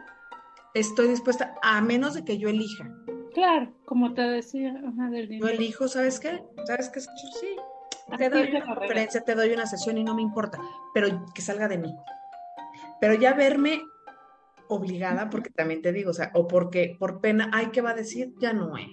estoy 0.74 1.08
dispuesta, 1.08 1.54
a 1.62 1.80
menos 1.80 2.14
de 2.14 2.24
que 2.24 2.38
yo 2.38 2.48
elija. 2.48 2.90
Claro, 3.34 3.72
como 3.84 4.14
te 4.14 4.22
decía, 4.22 4.72
del 5.10 5.38
Yo 5.38 5.48
elijo, 5.48 5.88
¿sabes 5.88 6.20
qué? 6.20 6.42
¿Sabes 6.64 6.88
qué? 6.88 7.00
Sí, 7.00 7.56
Así 8.08 8.16
te 8.16 8.30
doy 8.30 8.48
una 8.48 8.64
conferencia, 8.64 9.20
te 9.20 9.34
doy 9.34 9.52
una 9.52 9.66
sesión 9.66 9.98
y 9.98 10.04
no 10.04 10.14
me 10.14 10.22
importa, 10.22 10.58
pero 10.94 11.26
que 11.34 11.42
salga 11.42 11.68
de 11.68 11.78
mí. 11.78 11.94
Pero 13.00 13.14
ya 13.14 13.34
verme 13.34 13.82
obligada, 14.68 15.28
porque 15.28 15.50
también 15.50 15.82
te 15.82 15.92
digo, 15.92 16.10
o 16.10 16.14
sea, 16.14 16.30
o 16.34 16.46
porque 16.46 16.96
por 16.98 17.20
pena, 17.20 17.50
ay, 17.52 17.66
¿qué 17.72 17.82
va 17.82 17.90
a 17.90 17.94
decir? 17.94 18.32
Ya 18.38 18.52
no, 18.52 18.76
eh. 18.78 18.88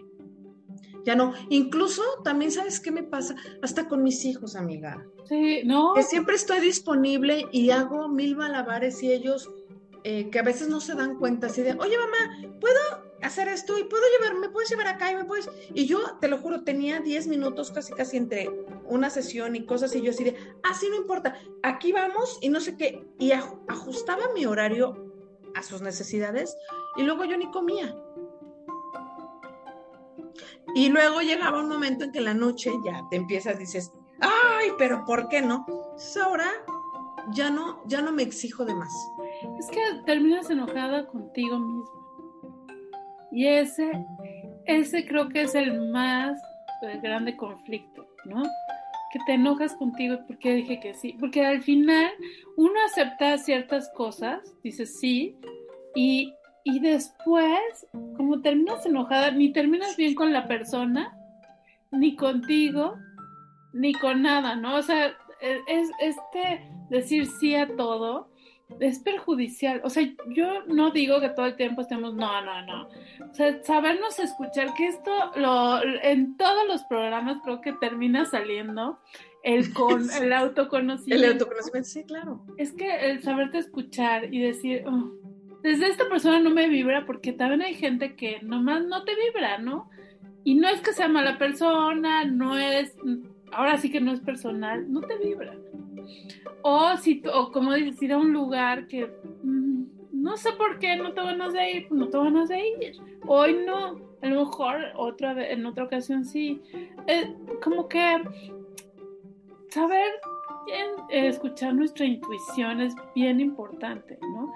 Ya 1.05 1.15
no. 1.15 1.33
Incluso 1.49 2.01
también, 2.23 2.51
¿sabes 2.51 2.79
qué 2.79 2.91
me 2.91 3.03
pasa? 3.03 3.35
Hasta 3.61 3.87
con 3.87 4.03
mis 4.03 4.23
hijos, 4.25 4.55
amiga. 4.55 5.05
Sí, 5.27 5.61
no, 5.65 5.93
Que 5.93 6.03
siempre 6.03 6.35
estoy 6.35 6.59
disponible 6.59 7.45
y 7.51 7.69
hago 7.71 8.07
mil 8.09 8.35
malabares 8.35 9.01
y 9.03 9.11
ellos, 9.11 9.49
eh, 10.03 10.29
que 10.29 10.39
a 10.39 10.43
veces 10.43 10.67
no 10.69 10.79
se 10.81 10.95
dan 10.95 11.17
cuenta, 11.17 11.47
así 11.47 11.61
de, 11.61 11.73
oye, 11.73 11.95
mamá, 11.97 12.57
¿puedo 12.59 12.79
hacer 13.21 13.47
esto 13.47 13.77
y 13.79 13.83
puedo 13.85 14.03
llevar, 14.17 14.37
me 14.37 14.49
puedes 14.49 14.69
llevar 14.69 14.87
acá 14.87 15.11
y 15.11 15.15
me 15.15 15.23
puedes... 15.23 15.49
Y 15.73 15.85
yo, 15.85 16.17
te 16.19 16.27
lo 16.27 16.37
juro, 16.37 16.63
tenía 16.63 16.99
10 16.99 17.27
minutos 17.27 17.71
casi, 17.71 17.93
casi 17.93 18.17
entre 18.17 18.49
una 18.85 19.09
sesión 19.09 19.55
y 19.55 19.65
cosas 19.65 19.95
y 19.95 20.01
yo 20.01 20.11
así 20.11 20.25
de, 20.25 20.35
ah, 20.63 20.73
sí, 20.73 20.87
no 20.89 20.97
importa, 20.97 21.35
aquí 21.63 21.93
vamos 21.93 22.37
y 22.41 22.49
no 22.49 22.59
sé 22.59 22.75
qué. 22.75 23.01
Y 23.19 23.29
aj- 23.31 23.57
ajustaba 23.69 24.23
mi 24.35 24.45
horario 24.45 24.93
a 25.55 25.63
sus 25.63 25.81
necesidades 25.81 26.53
y 26.97 27.03
luego 27.03 27.23
yo 27.23 27.37
ni 27.37 27.49
comía. 27.51 27.95
Y 30.75 30.89
luego 30.89 31.21
llegaba 31.21 31.59
un 31.59 31.69
momento 31.69 32.05
en 32.05 32.11
que 32.11 32.21
la 32.21 32.33
noche 32.33 32.71
ya 32.83 33.03
te 33.09 33.17
empiezas, 33.17 33.59
dices, 33.59 33.93
ay, 34.19 34.69
pero 34.77 35.05
¿por 35.05 35.27
qué 35.29 35.41
no? 35.41 35.65
Entonces 35.67 36.17
ahora 36.17 36.47
ya 37.31 37.49
no, 37.49 37.81
ya 37.85 38.01
no 38.01 38.11
me 38.11 38.23
exijo 38.23 38.65
de 38.65 38.75
más. 38.75 38.93
es 39.59 39.67
que 39.69 39.79
terminas 40.05 40.49
enojada 40.49 41.05
contigo 41.07 41.59
mismo. 41.59 42.03
Y 43.31 43.47
ese, 43.47 43.91
ese 44.65 45.05
creo 45.07 45.29
que 45.29 45.43
es 45.43 45.55
el 45.55 45.89
más 45.89 46.39
eh, 46.83 46.99
grande 47.01 47.35
conflicto, 47.35 48.07
¿no? 48.25 48.43
Que 49.11 49.19
te 49.25 49.33
enojas 49.33 49.73
contigo 49.75 50.17
porque 50.27 50.53
dije 50.53 50.79
que 50.79 50.93
sí. 50.93 51.15
Porque 51.19 51.45
al 51.45 51.61
final 51.61 52.11
uno 52.57 52.73
acepta 52.85 53.37
ciertas 53.37 53.89
cosas, 53.95 54.39
dice 54.63 54.85
sí, 54.85 55.35
y, 55.95 56.33
y 56.63 56.79
después, 56.79 57.87
como 58.15 58.41
terminas 58.41 58.85
enojada, 58.85 59.31
ni 59.31 59.51
terminas 59.51 59.97
bien 59.97 60.15
con 60.15 60.31
la 60.33 60.47
persona, 60.47 61.17
ni 61.91 62.15
contigo, 62.15 62.97
ni 63.73 63.93
con 63.93 64.21
nada, 64.21 64.55
¿no? 64.55 64.75
O 64.75 64.81
sea, 64.81 65.07
e- 65.41 65.61
es 65.67 65.89
este 65.99 66.69
decir 66.89 67.25
sí 67.27 67.55
a 67.55 67.67
todo 67.75 68.29
es 68.79 68.99
perjudicial. 68.99 69.81
O 69.83 69.89
sea, 69.89 70.03
yo 70.29 70.63
no 70.67 70.91
digo 70.91 71.19
que 71.19 71.29
todo 71.29 71.45
el 71.45 71.55
tiempo 71.55 71.81
estemos, 71.81 72.13
no, 72.15 72.41
no, 72.41 72.65
no. 72.65 72.87
O 73.29 73.33
sea, 73.33 73.61
sabernos 73.63 74.17
escuchar, 74.19 74.73
que 74.73 74.87
esto 74.87 75.11
lo, 75.35 75.83
en 75.83 76.37
todos 76.37 76.67
los 76.67 76.83
programas 76.83 77.37
creo 77.43 77.61
que 77.61 77.73
termina 77.73 78.25
saliendo 78.25 78.99
el 79.43 79.73
con 79.73 80.09
el 80.21 80.33
autoconocimiento. 80.33 81.25
El 81.25 81.31
autoconocimiento, 81.33 81.89
sí, 81.89 82.03
claro. 82.03 82.45
Es 82.57 82.71
que 82.71 83.11
el 83.11 83.21
saberte 83.21 83.57
escuchar 83.59 84.33
y 84.33 84.41
decir, 84.41 84.85
"Oh, 84.87 85.11
desde 85.63 85.87
esta 85.87 86.09
persona 86.09 86.39
no 86.39 86.49
me 86.49 86.67
vibra, 86.67 87.05
porque 87.05 87.31
también 87.31 87.61
hay 87.61 87.73
gente 87.73 88.15
que 88.15 88.39
nomás 88.41 88.83
no 88.85 89.03
te 89.05 89.13
vibra, 89.15 89.57
¿no? 89.57 89.89
Y 90.43 90.55
no 90.55 90.67
es 90.67 90.81
que 90.81 90.91
sea 90.91 91.07
mala 91.07 91.37
persona, 91.37 92.25
no 92.25 92.57
es, 92.57 92.95
ahora 93.51 93.77
sí 93.77 93.89
que 93.89 94.01
no 94.01 94.11
es 94.11 94.19
personal, 94.19 94.91
no 94.91 95.01
te 95.01 95.17
vibra. 95.17 95.55
O, 96.63 96.97
si, 96.97 97.23
o 97.33 97.51
como 97.51 97.73
dices, 97.73 98.01
ir 98.03 98.11
a 98.11 98.17
un 98.17 98.33
lugar 98.33 98.87
que 98.87 99.09
mm, 99.41 99.83
no 100.11 100.35
sé 100.35 100.51
por 100.51 100.79
qué 100.79 100.97
no 100.97 101.13
te 101.13 101.21
van 101.21 101.41
a 101.41 101.69
ir, 101.69 101.87
pues 101.87 101.99
no 101.99 102.09
te 102.09 102.17
van 102.17 102.35
a 102.35 102.59
ir. 102.59 102.97
Hoy 103.25 103.57
no, 103.65 104.01
a 104.21 104.27
lo 104.27 104.45
mejor 104.45 104.75
otra 104.97 105.33
vez, 105.33 105.51
en 105.51 105.65
otra 105.65 105.85
ocasión 105.85 106.25
sí. 106.25 106.61
Eh, 107.07 107.33
como 107.61 107.87
que 107.87 108.21
saber 109.69 110.11
eh, 111.09 111.27
escuchar 111.27 111.73
nuestra 111.73 112.05
intuición 112.05 112.81
es 112.81 112.95
bien 113.15 113.39
importante, 113.39 114.17
¿no? 114.21 114.53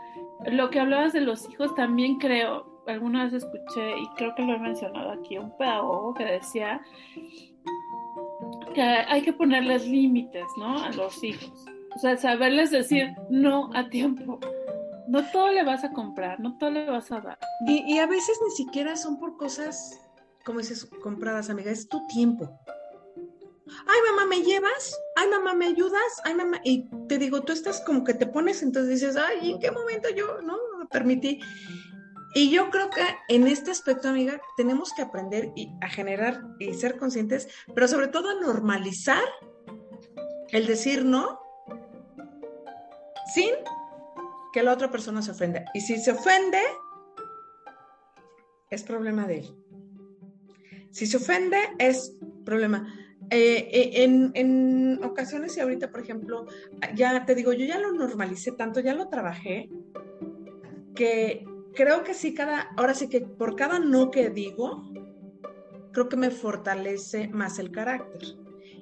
Lo 0.47 0.69
que 0.69 0.79
hablabas 0.79 1.13
de 1.13 1.21
los 1.21 1.49
hijos 1.49 1.75
también 1.75 2.17
creo, 2.17 2.83
alguna 2.87 3.25
vez 3.25 3.33
escuché 3.33 3.97
y 3.99 4.07
creo 4.15 4.33
que 4.35 4.43
lo 4.43 4.53
he 4.53 4.59
mencionado 4.59 5.11
aquí, 5.11 5.37
un 5.37 5.55
pedagogo 5.57 6.13
que 6.13 6.23
decía 6.23 6.81
que 8.73 8.81
hay 8.81 9.21
que 9.21 9.33
ponerles 9.33 9.87
límites, 9.87 10.45
¿no? 10.57 10.81
A 10.83 10.91
los 10.91 11.21
hijos. 11.23 11.65
O 11.95 11.99
sea, 11.99 12.15
saberles 12.15 12.71
decir 12.71 13.13
no 13.29 13.69
a 13.73 13.89
tiempo. 13.89 14.39
No 15.07 15.23
todo 15.31 15.51
le 15.51 15.63
vas 15.63 15.83
a 15.83 15.91
comprar, 15.91 16.39
no 16.39 16.57
todo 16.57 16.69
le 16.69 16.89
vas 16.89 17.11
a 17.11 17.21
dar. 17.21 17.39
Y, 17.65 17.95
y 17.95 17.99
a 17.99 18.07
veces 18.07 18.39
ni 18.43 18.51
siquiera 18.51 18.95
son 18.95 19.19
por 19.19 19.37
cosas, 19.37 19.99
como 20.45 20.59
dices, 20.59 20.85
compradas, 21.01 21.49
amiga, 21.49 21.71
es 21.71 21.89
tu 21.89 22.05
tiempo. 22.07 22.57
Ay, 23.85 23.99
mamá, 24.09 24.25
¿me 24.25 24.43
llevas? 24.43 24.99
Ay, 25.15 25.27
mamá, 25.29 25.53
¿me 25.53 25.65
ayudas? 25.67 26.21
Ay, 26.23 26.35
mamá, 26.35 26.59
y 26.63 26.89
te 27.07 27.17
digo, 27.17 27.41
tú 27.41 27.53
estás 27.53 27.81
como 27.81 28.03
que 28.03 28.13
te 28.13 28.27
pones, 28.27 28.63
entonces 28.63 28.99
dices, 28.99 29.17
ay, 29.17 29.51
¿en 29.51 29.59
qué 29.59 29.71
momento 29.71 30.09
yo 30.09 30.41
no 30.41 30.57
me 30.79 30.85
permití? 30.85 31.39
Y 32.33 32.51
yo 32.51 32.69
creo 32.69 32.89
que 32.89 33.01
en 33.29 33.47
este 33.47 33.71
aspecto, 33.71 34.09
amiga, 34.09 34.41
tenemos 34.57 34.93
que 34.93 35.01
aprender 35.01 35.51
y 35.55 35.71
a 35.81 35.89
generar 35.89 36.43
y 36.59 36.73
ser 36.73 36.97
conscientes, 36.97 37.47
pero 37.73 37.87
sobre 37.87 38.09
todo 38.09 38.29
a 38.29 38.39
normalizar 38.39 39.23
el 40.49 40.67
decir 40.67 41.03
no 41.03 41.39
sin 43.33 43.51
que 44.53 44.63
la 44.63 44.73
otra 44.73 44.91
persona 44.91 45.21
se 45.21 45.31
ofenda. 45.31 45.65
Y 45.73 45.81
si 45.81 45.97
se 45.97 46.11
ofende, 46.11 46.61
es 48.69 48.83
problema 48.83 49.27
de 49.27 49.39
él. 49.39 49.55
Si 50.91 51.05
se 51.05 51.17
ofende, 51.17 51.57
es 51.79 52.15
problema. 52.45 52.93
Eh, 53.29 53.69
eh, 53.71 54.03
en, 54.03 54.31
en 54.35 55.03
ocasiones 55.03 55.57
y 55.57 55.59
ahorita, 55.59 55.91
por 55.91 56.01
ejemplo, 56.01 56.45
ya 56.95 57.25
te 57.25 57.35
digo, 57.35 57.51
yo 57.51 57.65
ya 57.65 57.77
lo 57.77 57.91
normalicé 57.91 58.53
tanto, 58.53 58.79
ya 58.79 58.93
lo 58.93 59.09
trabajé, 59.09 59.69
que 60.95 61.45
creo 61.75 62.03
que 62.03 62.13
sí, 62.13 62.33
cada, 62.33 62.69
ahora 62.77 62.93
sí 62.93 63.09
que 63.09 63.21
por 63.21 63.55
cada 63.55 63.79
no 63.79 64.11
que 64.11 64.29
digo, 64.29 64.89
creo 65.91 66.09
que 66.09 66.15
me 66.15 66.31
fortalece 66.31 67.27
más 67.27 67.59
el 67.59 67.71
carácter. 67.71 68.21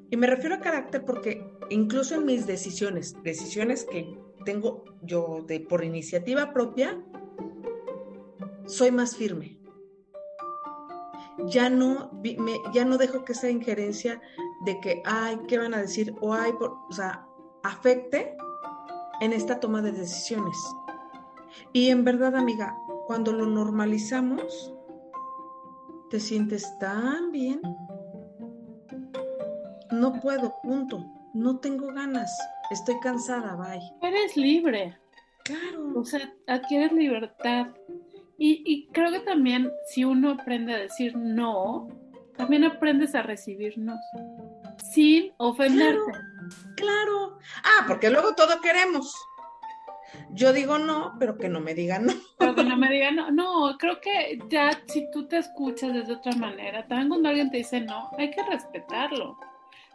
Y 0.09 0.17
me 0.17 0.27
refiero 0.27 0.55
a 0.55 0.59
carácter 0.59 1.03
porque 1.03 1.43
incluso 1.69 2.15
en 2.15 2.25
mis 2.25 2.45
decisiones, 2.45 3.15
decisiones 3.23 3.85
que 3.85 4.07
tengo 4.45 4.85
yo 5.01 5.43
de 5.47 5.59
por 5.59 5.83
iniciativa 5.83 6.53
propia, 6.53 7.01
soy 8.65 8.91
más 8.91 9.15
firme. 9.17 9.57
Ya 11.47 11.69
no, 11.69 12.11
me- 12.23 12.59
ya 12.73 12.85
no 12.85 12.97
dejo 12.97 13.25
que 13.25 13.33
esa 13.33 13.49
injerencia 13.49 14.21
de 14.65 14.79
que, 14.79 15.01
ay, 15.05 15.37
¿qué 15.47 15.57
van 15.57 15.73
a 15.73 15.79
decir? 15.81 16.15
O 16.21 16.33
ay, 16.33 16.53
por- 16.53 16.77
o 16.89 16.93
sea, 16.93 17.25
afecte 17.63 18.35
en 19.21 19.33
esta 19.33 19.59
toma 19.59 19.81
de 19.81 19.91
decisiones. 19.91 20.57
Y 21.73 21.89
en 21.89 22.03
verdad, 22.03 22.35
amiga, 22.35 22.75
cuando 23.07 23.31
lo 23.33 23.45
normalizamos, 23.45 24.73
te 26.09 26.19
sientes 26.19 26.77
tan 26.79 27.31
bien. 27.31 27.61
No 29.91 30.13
puedo, 30.21 30.55
punto. 30.63 31.05
No 31.33 31.57
tengo 31.59 31.87
ganas. 31.87 32.31
Estoy 32.71 32.99
cansada, 33.01 33.55
bye. 33.55 33.81
Eres 34.01 34.35
libre. 34.37 34.97
Claro. 35.43 35.99
O 35.99 36.03
sea, 36.05 36.33
adquieres 36.47 36.91
libertad. 36.91 37.67
Y, 38.37 38.63
y 38.65 38.87
creo 38.87 39.11
que 39.11 39.21
también 39.21 39.71
si 39.87 40.03
uno 40.03 40.31
aprende 40.31 40.73
a 40.73 40.79
decir 40.79 41.15
no, 41.15 41.87
también 42.37 42.63
aprendes 42.65 43.15
a 43.15 43.21
recibir 43.21 43.77
no. 43.77 43.95
Sin 44.91 45.31
ofenderte. 45.37 46.11
Claro. 46.75 47.39
Ah, 47.63 47.85
porque 47.87 48.09
luego 48.09 48.35
todo 48.35 48.59
queremos. 48.61 49.15
Yo 50.31 50.53
digo 50.53 50.77
no, 50.77 51.15
pero 51.19 51.37
que 51.37 51.49
no 51.49 51.59
me 51.59 51.73
digan 51.73 52.05
no. 52.05 52.13
Pero 52.37 52.55
que 52.55 52.63
no 52.63 52.77
me 52.77 52.89
digan 52.91 53.15
no. 53.15 53.31
No, 53.31 53.77
creo 53.77 53.99
que 54.01 54.39
ya 54.49 54.71
si 54.87 55.09
tú 55.11 55.27
te 55.27 55.37
escuchas 55.37 56.07
de 56.07 56.13
otra 56.13 56.33
manera, 56.33 56.85
también 56.87 57.09
cuando 57.09 57.29
alguien 57.29 57.49
te 57.49 57.57
dice 57.57 57.81
no, 57.81 58.09
hay 58.17 58.31
que 58.31 58.43
respetarlo. 58.43 59.37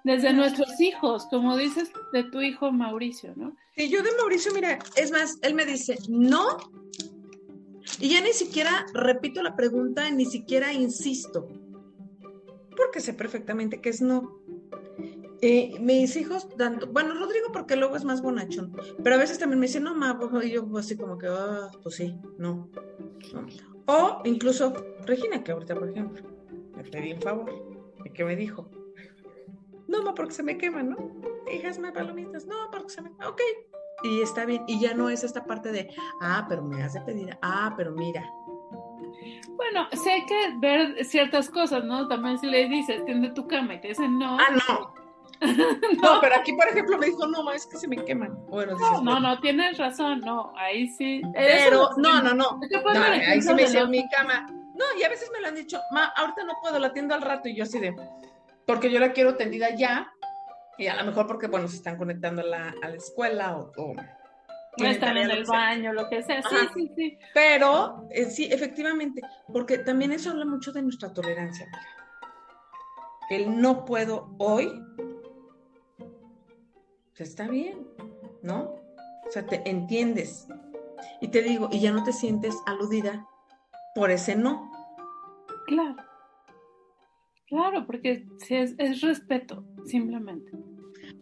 Desde 0.02 0.32
nuestros 0.32 0.80
hijos, 0.80 1.26
como 1.26 1.58
dices 1.58 1.92
de 2.14 2.24
tu 2.24 2.40
hijo 2.40 2.72
Mauricio, 2.72 3.34
¿no? 3.36 3.54
Sí, 3.76 3.90
yo 3.90 4.02
de 4.02 4.08
Mauricio, 4.16 4.50
mira, 4.54 4.78
es 4.96 5.10
más, 5.10 5.38
él 5.42 5.52
me 5.52 5.66
dice 5.66 5.98
no, 6.08 6.56
y 7.98 8.10
ya 8.10 8.20
ni 8.20 8.32
siquiera 8.32 8.86
repito 8.94 9.42
la 9.42 9.56
pregunta, 9.56 10.10
ni 10.10 10.24
siquiera 10.24 10.72
insisto, 10.72 11.48
porque 12.76 13.00
sé 13.00 13.14
perfectamente 13.14 13.80
que 13.80 13.90
es 13.90 14.00
no. 14.00 14.40
Eh, 15.42 15.78
mis 15.80 16.16
hijos, 16.16 16.48
tanto, 16.56 16.86
bueno, 16.88 17.14
Rodrigo 17.14 17.46
porque 17.50 17.74
luego 17.74 17.96
es 17.96 18.04
más 18.04 18.20
bonachón, 18.20 18.76
pero 19.02 19.16
a 19.16 19.18
veces 19.18 19.38
también 19.38 19.58
me 19.58 19.66
dice, 19.66 19.80
no, 19.80 19.94
ma, 19.94 20.18
pues, 20.18 20.44
y 20.44 20.50
yo 20.50 20.68
así 20.76 20.98
como 20.98 21.16
que, 21.16 21.28
ah, 21.28 21.70
pues 21.82 21.94
sí, 21.94 22.14
no, 22.36 22.68
O 23.86 24.20
incluso 24.24 24.74
Regina, 25.06 25.42
que 25.42 25.52
ahorita, 25.52 25.74
por 25.74 25.88
ejemplo, 25.88 26.22
me 26.76 26.84
pedí 26.84 27.14
un 27.14 27.22
favor, 27.22 27.50
y 28.04 28.10
que 28.10 28.22
me 28.22 28.36
dijo, 28.36 28.70
no, 29.88 30.02
ma, 30.02 30.14
porque 30.14 30.34
se 30.34 30.42
me 30.42 30.58
queman, 30.58 30.90
¿no? 30.90 31.20
Hijas, 31.50 31.78
me 31.78 31.90
palomitas, 31.90 32.46
no, 32.46 32.56
porque 32.70 32.90
se 32.90 33.00
me, 33.00 33.08
ok, 33.08 33.40
y 34.02 34.22
está 34.22 34.44
bien, 34.44 34.64
y 34.66 34.80
ya 34.80 34.94
no 34.94 35.10
es 35.10 35.24
esta 35.24 35.44
parte 35.44 35.72
de, 35.72 35.94
ah, 36.20 36.46
pero 36.48 36.62
me 36.62 36.82
hace 36.82 37.00
pedir, 37.00 37.36
ah, 37.42 37.74
pero 37.76 37.92
mira, 37.92 38.24
bueno, 39.56 39.88
sí 39.92 40.08
hay 40.08 40.24
que 40.26 40.54
ver 40.58 41.04
ciertas 41.04 41.50
cosas, 41.50 41.84
¿no? 41.84 42.08
También 42.08 42.38
si 42.38 42.46
le 42.46 42.68
dices, 42.68 43.04
tiende 43.04 43.30
tu 43.30 43.46
cama 43.46 43.74
y 43.74 43.80
te 43.80 43.88
dicen 43.88 44.18
no. 44.18 44.38
Ah, 44.40 44.56
no. 44.68 44.94
no. 46.02 46.20
pero 46.20 46.36
aquí, 46.36 46.52
por 46.52 46.68
ejemplo, 46.68 46.98
me 46.98 47.06
dijo, 47.06 47.26
no, 47.26 47.50
es 47.52 47.66
que 47.66 47.76
se 47.76 47.88
me 47.88 47.96
queman. 48.04 48.38
Bueno, 48.48 48.76
no, 48.78 49.02
no, 49.02 49.20
no, 49.20 49.40
tienes 49.40 49.78
razón, 49.78 50.20
no, 50.20 50.52
ahí 50.56 50.88
sí. 50.88 51.22
Pero, 51.34 51.90
no, 51.96 52.22
no, 52.22 52.34
no, 52.34 52.60
no. 52.60 52.60
ahí 52.94 53.40
sí 53.40 53.52
me 53.54 53.62
dice 53.62 53.86
mi 53.86 54.08
cama. 54.08 54.46
No, 54.48 54.84
y 54.98 55.02
a 55.02 55.08
veces 55.08 55.30
me 55.32 55.40
lo 55.40 55.48
han 55.48 55.54
dicho, 55.54 55.78
ma, 55.92 56.06
ahorita 56.16 56.44
no 56.44 56.54
puedo, 56.62 56.78
la 56.78 56.88
atiendo 56.88 57.14
al 57.14 57.22
rato, 57.22 57.48
y 57.48 57.54
yo 57.54 57.64
así 57.64 57.78
de, 57.78 57.94
porque 58.66 58.90
yo 58.90 58.98
la 58.98 59.12
quiero 59.12 59.36
tendida 59.36 59.74
ya, 59.74 60.10
y 60.80 60.88
a 60.88 60.96
lo 60.96 61.04
mejor 61.04 61.26
porque, 61.26 61.46
bueno, 61.46 61.68
se 61.68 61.76
están 61.76 61.96
conectando 61.96 62.42
a 62.42 62.46
la, 62.46 62.74
a 62.82 62.88
la 62.88 62.96
escuela 62.96 63.56
o, 63.56 63.72
o 63.76 63.94
no 64.78 64.86
están 64.86 65.16
en 65.16 65.30
el 65.30 65.44
baño, 65.44 65.92
lo 65.92 66.08
que 66.08 66.22
sea. 66.22 66.42
Sí, 66.42 66.56
sí, 66.74 66.92
sí. 66.96 67.18
Pero, 67.34 68.08
eh, 68.10 68.24
sí, 68.24 68.48
efectivamente, 68.50 69.20
porque 69.52 69.78
también 69.78 70.12
eso 70.12 70.30
habla 70.30 70.46
mucho 70.46 70.72
de 70.72 70.82
nuestra 70.82 71.12
tolerancia, 71.12 71.66
amiga. 71.66 71.86
El 73.30 73.60
no 73.60 73.84
puedo 73.84 74.34
hoy 74.38 74.82
está 77.22 77.46
bien, 77.46 77.86
¿no? 78.42 78.74
O 79.26 79.30
sea, 79.30 79.46
te 79.46 79.68
entiendes. 79.68 80.48
Y 81.20 81.28
te 81.28 81.42
digo, 81.42 81.68
y 81.70 81.80
ya 81.80 81.92
no 81.92 82.02
te 82.02 82.12
sientes 82.12 82.56
aludida 82.66 83.26
por 83.94 84.10
ese 84.10 84.34
no. 84.34 84.70
Claro. 85.66 85.96
Claro, 87.46 87.86
porque 87.86 88.26
es, 88.48 88.74
es 88.78 89.00
respeto, 89.00 89.64
simplemente. 89.84 90.50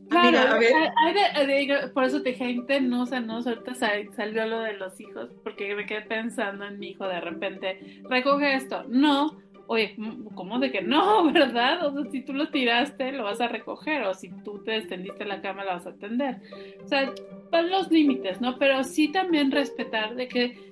Claro, 0.08 0.38
a 0.38 0.58
ver. 0.58 1.92
por 1.92 2.04
eso 2.04 2.22
te 2.22 2.30
dije, 2.30 2.80
no, 2.80 3.02
o 3.02 3.06
sea, 3.06 3.20
no, 3.20 3.38
ahorita 3.38 3.74
salió 3.74 4.46
lo 4.46 4.60
de 4.60 4.74
los 4.74 4.98
hijos, 5.00 5.30
porque 5.42 5.74
me 5.74 5.86
quedé 5.86 6.02
pensando 6.02 6.64
en 6.64 6.78
mi 6.78 6.88
hijo 6.88 7.06
de 7.06 7.20
repente, 7.20 8.02
recoge 8.08 8.54
esto, 8.54 8.84
no, 8.88 9.36
oye, 9.68 9.94
¿cómo 10.34 10.58
de 10.58 10.72
que 10.72 10.82
no, 10.82 11.30
verdad? 11.32 11.86
O 11.86 11.92
sea, 11.92 12.10
si 12.10 12.22
tú 12.22 12.32
lo 12.32 12.48
tiraste, 12.48 13.12
lo 13.12 13.24
vas 13.24 13.40
a 13.40 13.48
recoger, 13.48 14.02
o 14.02 14.14
si 14.14 14.30
tú 14.42 14.62
te 14.64 14.78
extendiste 14.78 15.24
la 15.24 15.40
cama, 15.40 15.64
la 15.64 15.74
vas 15.74 15.86
a 15.86 15.90
atender. 15.90 16.36
O 16.84 16.88
sea, 16.88 17.12
van 17.50 17.70
los 17.70 17.90
límites, 17.90 18.40
¿no? 18.40 18.58
Pero 18.58 18.82
sí 18.82 19.08
también 19.08 19.52
respetar 19.52 20.14
de 20.14 20.26
que 20.26 20.68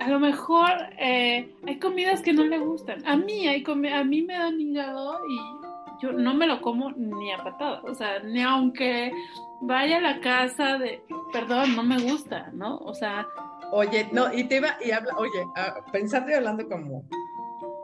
a 0.00 0.08
lo 0.08 0.18
mejor 0.18 0.70
eh, 0.98 1.48
hay 1.66 1.78
comidas 1.78 2.22
que 2.22 2.32
no 2.32 2.44
le 2.44 2.58
gustan. 2.58 3.06
A 3.06 3.16
mí, 3.16 3.46
hay 3.46 3.62
a 3.66 4.04
mí 4.04 4.22
me 4.22 4.34
dan 4.34 4.60
hígado 4.60 5.20
y 5.28 5.59
yo 6.02 6.12
no 6.12 6.34
me 6.34 6.46
lo 6.46 6.60
como 6.60 6.90
ni 6.92 7.32
a 7.32 7.38
patada. 7.38 7.82
O 7.84 7.94
sea, 7.94 8.20
ni 8.20 8.42
aunque 8.42 9.12
vaya 9.60 9.98
a 9.98 10.00
la 10.00 10.20
casa 10.20 10.78
de, 10.78 11.02
perdón, 11.32 11.76
no 11.76 11.82
me 11.82 11.98
gusta, 12.00 12.50
¿no? 12.52 12.78
O 12.78 12.94
sea... 12.94 13.26
Oye, 13.72 14.08
no, 14.12 14.32
y 14.34 14.44
te 14.44 14.56
iba, 14.56 14.76
y 14.84 14.90
habla, 14.90 15.14
oye, 15.16 15.44
ah, 15.56 15.76
pensando 15.92 16.30
y 16.30 16.34
hablando 16.34 16.68
como 16.68 17.04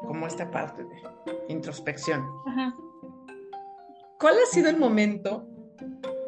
como 0.07 0.26
esta 0.26 0.50
parte 0.50 0.85
de 0.85 1.02
introspección. 1.48 2.24
¿Cuál 4.18 4.35
ha 4.42 4.46
sido 4.50 4.70
el 4.70 4.79
momento, 4.79 5.46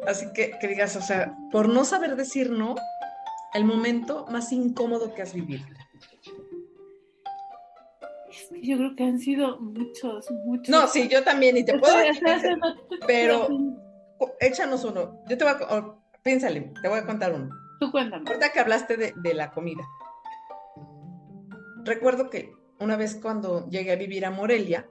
así 0.07 0.27
que, 0.33 0.51
que 0.59 0.67
digas, 0.67 0.95
o 0.95 1.01
sea, 1.01 1.35
por 1.51 1.69
no 1.69 1.85
saber 1.85 2.15
decir 2.15 2.51
no, 2.51 2.75
el 3.53 3.65
momento 3.65 4.25
más 4.29 4.51
incómodo 4.51 5.13
que 5.13 5.23
has 5.23 5.33
vivido? 5.33 5.65
Yo 8.61 8.77
creo 8.77 8.95
que 8.95 9.03
han 9.03 9.19
sido 9.19 9.59
muchos, 9.59 10.29
muchos. 10.45 10.69
No, 10.69 10.87
sí, 10.87 11.07
yo 11.07 11.23
también, 11.23 11.57
y 11.57 11.65
te 11.65 11.77
puedo 11.77 11.97
decir, 11.97 12.23
pero 13.07 13.47
échanos 14.39 14.83
uno. 14.83 15.23
Yo 15.27 15.37
te 15.37 15.43
voy 15.43 15.53
a, 15.53 15.95
piénsale, 16.23 16.73
te 16.81 16.87
voy 16.87 16.99
a 16.99 17.05
contar 17.05 17.33
uno. 17.33 17.49
Tú 17.79 17.91
cuéntame. 17.91 18.23
Ahorita 18.27 18.51
que 18.51 18.59
hablaste 18.59 18.97
de, 18.97 19.13
de 19.15 19.33
la 19.33 19.51
comida. 19.51 19.83
Recuerdo 21.83 22.29
que 22.29 22.51
una 22.79 22.95
vez 22.95 23.15
cuando 23.15 23.67
llegué 23.69 23.91
a 23.91 23.95
vivir 23.95 24.25
a 24.25 24.31
Morelia, 24.31 24.87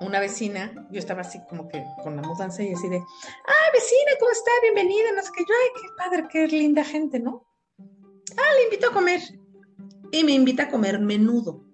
una 0.00 0.20
vecina, 0.20 0.86
yo 0.90 0.98
estaba 0.98 1.20
así 1.20 1.40
como 1.48 1.68
que 1.68 1.84
con 2.02 2.16
la 2.16 2.22
mudanza 2.22 2.62
y 2.62 2.72
así 2.72 2.88
de, 2.88 2.98
ah, 2.98 3.70
vecina, 3.72 4.12
¿cómo 4.18 4.32
está? 4.32 4.50
Bienvenida, 4.62 5.12
no 5.14 5.22
sé 5.22 5.30
qué, 5.36 5.44
yo, 5.48 5.54
ay, 5.54 5.80
qué 5.80 5.88
padre, 5.96 6.28
qué 6.30 6.48
linda 6.48 6.84
gente, 6.84 7.20
¿no? 7.20 7.46
Ah, 8.36 8.54
le 8.56 8.64
invito 8.64 8.88
a 8.88 8.92
comer. 8.92 9.20
Y 10.12 10.22
me 10.22 10.32
invita 10.32 10.64
a 10.64 10.68
comer 10.68 11.00
menudo. 11.00 11.64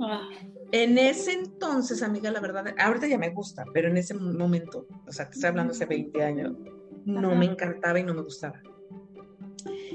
Ah. 0.00 0.30
En 0.72 0.96
ese 0.96 1.32
entonces, 1.32 2.02
amiga, 2.02 2.30
la 2.30 2.40
verdad, 2.40 2.74
ahorita 2.78 3.06
ya 3.06 3.18
me 3.18 3.30
gusta, 3.30 3.64
pero 3.72 3.88
en 3.88 3.96
ese 3.96 4.14
momento, 4.14 4.86
o 5.06 5.12
sea, 5.12 5.26
que 5.26 5.34
estoy 5.34 5.50
hablando 5.50 5.72
hace 5.72 5.86
20 5.86 6.24
años, 6.24 6.52
no 7.04 7.34
me 7.34 7.44
encantaba 7.44 8.00
y 8.00 8.02
no 8.02 8.14
me 8.14 8.22
gustaba. 8.22 8.60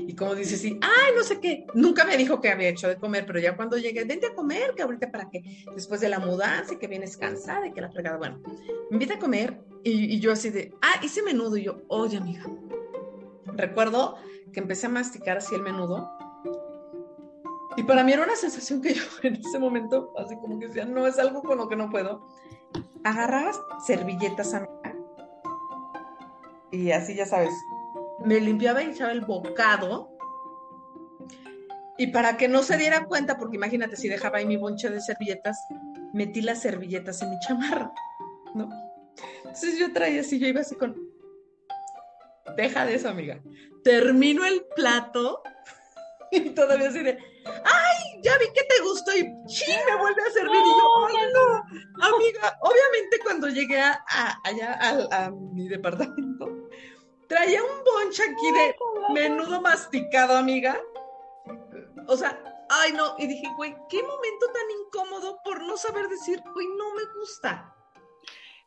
Y 0.07 0.15
como 0.15 0.35
dice, 0.35 0.57
sí, 0.57 0.79
ay, 0.81 1.13
no 1.15 1.23
sé 1.23 1.39
qué, 1.39 1.67
nunca 1.73 2.05
me 2.05 2.17
dijo 2.17 2.41
que 2.41 2.49
había 2.49 2.69
hecho 2.69 2.87
de 2.87 2.95
comer, 2.95 3.25
pero 3.25 3.39
ya 3.39 3.55
cuando 3.55 3.77
llegué, 3.77 4.05
vente 4.05 4.27
a 4.27 4.33
comer, 4.33 4.73
que 4.75 4.81
ahorita 4.81 5.11
para 5.11 5.29
qué, 5.29 5.43
después 5.75 6.01
de 6.01 6.09
la 6.09 6.19
mudanza 6.19 6.73
y 6.73 6.77
que 6.77 6.87
vienes 6.87 7.17
cansada 7.17 7.67
y 7.67 7.73
que 7.73 7.81
la 7.81 7.91
fregada, 7.91 8.17
bueno, 8.17 8.41
me 8.89 8.95
invita 8.95 9.15
a 9.15 9.19
comer 9.19 9.59
y, 9.83 10.19
yo 10.19 10.31
así 10.31 10.49
de, 10.49 10.73
ah, 10.81 10.99
hice 11.03 11.21
menudo 11.21 11.57
y 11.57 11.63
yo, 11.63 11.81
oye, 11.89 12.17
amiga, 12.17 12.45
recuerdo 13.53 14.15
que 14.51 14.59
empecé 14.59 14.87
a 14.87 14.89
masticar 14.89 15.37
así 15.37 15.55
el 15.55 15.61
menudo 15.61 16.09
y 17.79 17.83
para 17.83 18.03
mí 18.03 18.11
era 18.11 18.23
una 18.23 18.35
sensación 18.35 18.81
que 18.81 18.93
yo 18.93 19.03
en 19.23 19.35
ese 19.35 19.57
momento, 19.57 20.13
así 20.17 20.35
como 20.35 20.59
que 20.59 20.67
decía, 20.67 20.83
no, 20.83 21.07
es 21.07 21.17
algo 21.17 21.41
con 21.41 21.57
lo 21.57 21.69
que 21.69 21.77
no 21.77 21.89
puedo. 21.89 22.27
Agarrabas 23.05 23.57
servilletas, 23.87 24.53
amiga, 24.53 24.95
y 26.71 26.91
así 26.91 27.15
ya 27.15 27.25
sabes, 27.25 27.53
me 28.25 28.41
limpiaba 28.41 28.83
y 28.83 28.87
echaba 28.87 29.13
el 29.13 29.21
bocado. 29.21 30.09
Y 31.97 32.07
para 32.07 32.35
que 32.35 32.49
no 32.49 32.63
se 32.63 32.75
diera 32.75 33.05
cuenta, 33.05 33.37
porque 33.37 33.55
imagínate 33.55 33.95
si 33.95 34.09
dejaba 34.09 34.39
ahí 34.39 34.45
mi 34.45 34.57
bonche 34.57 34.89
de 34.89 34.99
servilletas, 34.99 35.57
metí 36.13 36.41
las 36.41 36.61
servilletas 36.61 37.21
en 37.21 37.29
mi 37.29 37.39
chamarra, 37.39 37.93
¿no? 38.55 38.69
Entonces 39.37 39.79
yo 39.79 39.93
traía 39.93 40.19
así, 40.19 40.37
yo 40.37 40.47
iba 40.47 40.59
así 40.59 40.75
con, 40.75 40.97
deja 42.57 42.85
de 42.85 42.95
eso, 42.95 43.07
amiga. 43.07 43.41
Termino 43.85 44.45
el 44.45 44.65
plato 44.75 45.43
y 46.31 46.49
todavía 46.49 46.89
así 46.89 47.03
de, 47.03 47.17
ay, 47.45 48.21
ya 48.23 48.37
vi 48.37 48.45
que 48.53 48.63
te 48.63 48.81
gustó 48.83 49.15
y 49.15 49.21
sí, 49.47 49.71
me 49.87 49.95
vuelve 49.95 50.21
a 50.21 50.31
servir. 50.31 50.55
y 50.55 50.69
yo, 50.69 51.07
ay, 51.07 51.15
no, 51.33 52.05
amiga, 52.05 52.59
obviamente 52.61 53.19
cuando 53.23 53.47
llegué 53.47 53.79
a, 53.81 54.03
allá 54.43 54.77
a 55.11 55.31
mi 55.31 55.67
departamento, 55.67 56.69
Traía 57.29 57.61
un 57.61 57.83
bonche 57.85 58.23
aquí 58.23 58.51
de 58.51 58.75
menudo 59.13 59.61
masticado, 59.61 60.35
amiga. 60.35 60.81
O 62.07 62.17
sea, 62.17 62.41
ay 62.69 62.91
no, 62.93 63.15
y 63.19 63.27
dije, 63.27 63.47
güey, 63.55 63.75
qué 63.87 64.01
momento 64.01 64.47
tan 64.51 64.63
incómodo 64.83 65.39
por 65.43 65.61
no 65.61 65.77
saber 65.77 66.07
decir, 66.09 66.41
güey, 66.55 66.65
no 66.75 66.95
me 66.95 67.03
gusta. 67.19 67.71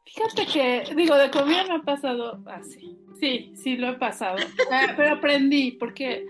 Fíjate 0.05 0.47
que, 0.47 0.95
digo, 0.95 1.17
de 1.17 1.33
comida 1.33 1.65
no 1.65 1.77
ha 1.77 1.83
pasado 1.83 2.41
así. 2.47 2.97
Sí, 3.19 3.53
sí 3.57 3.77
lo 3.77 3.89
he 3.89 3.99
pasado. 3.99 4.37
Ah, 4.71 4.95
pero 4.97 5.15
aprendí, 5.17 5.73
porque 5.73 6.25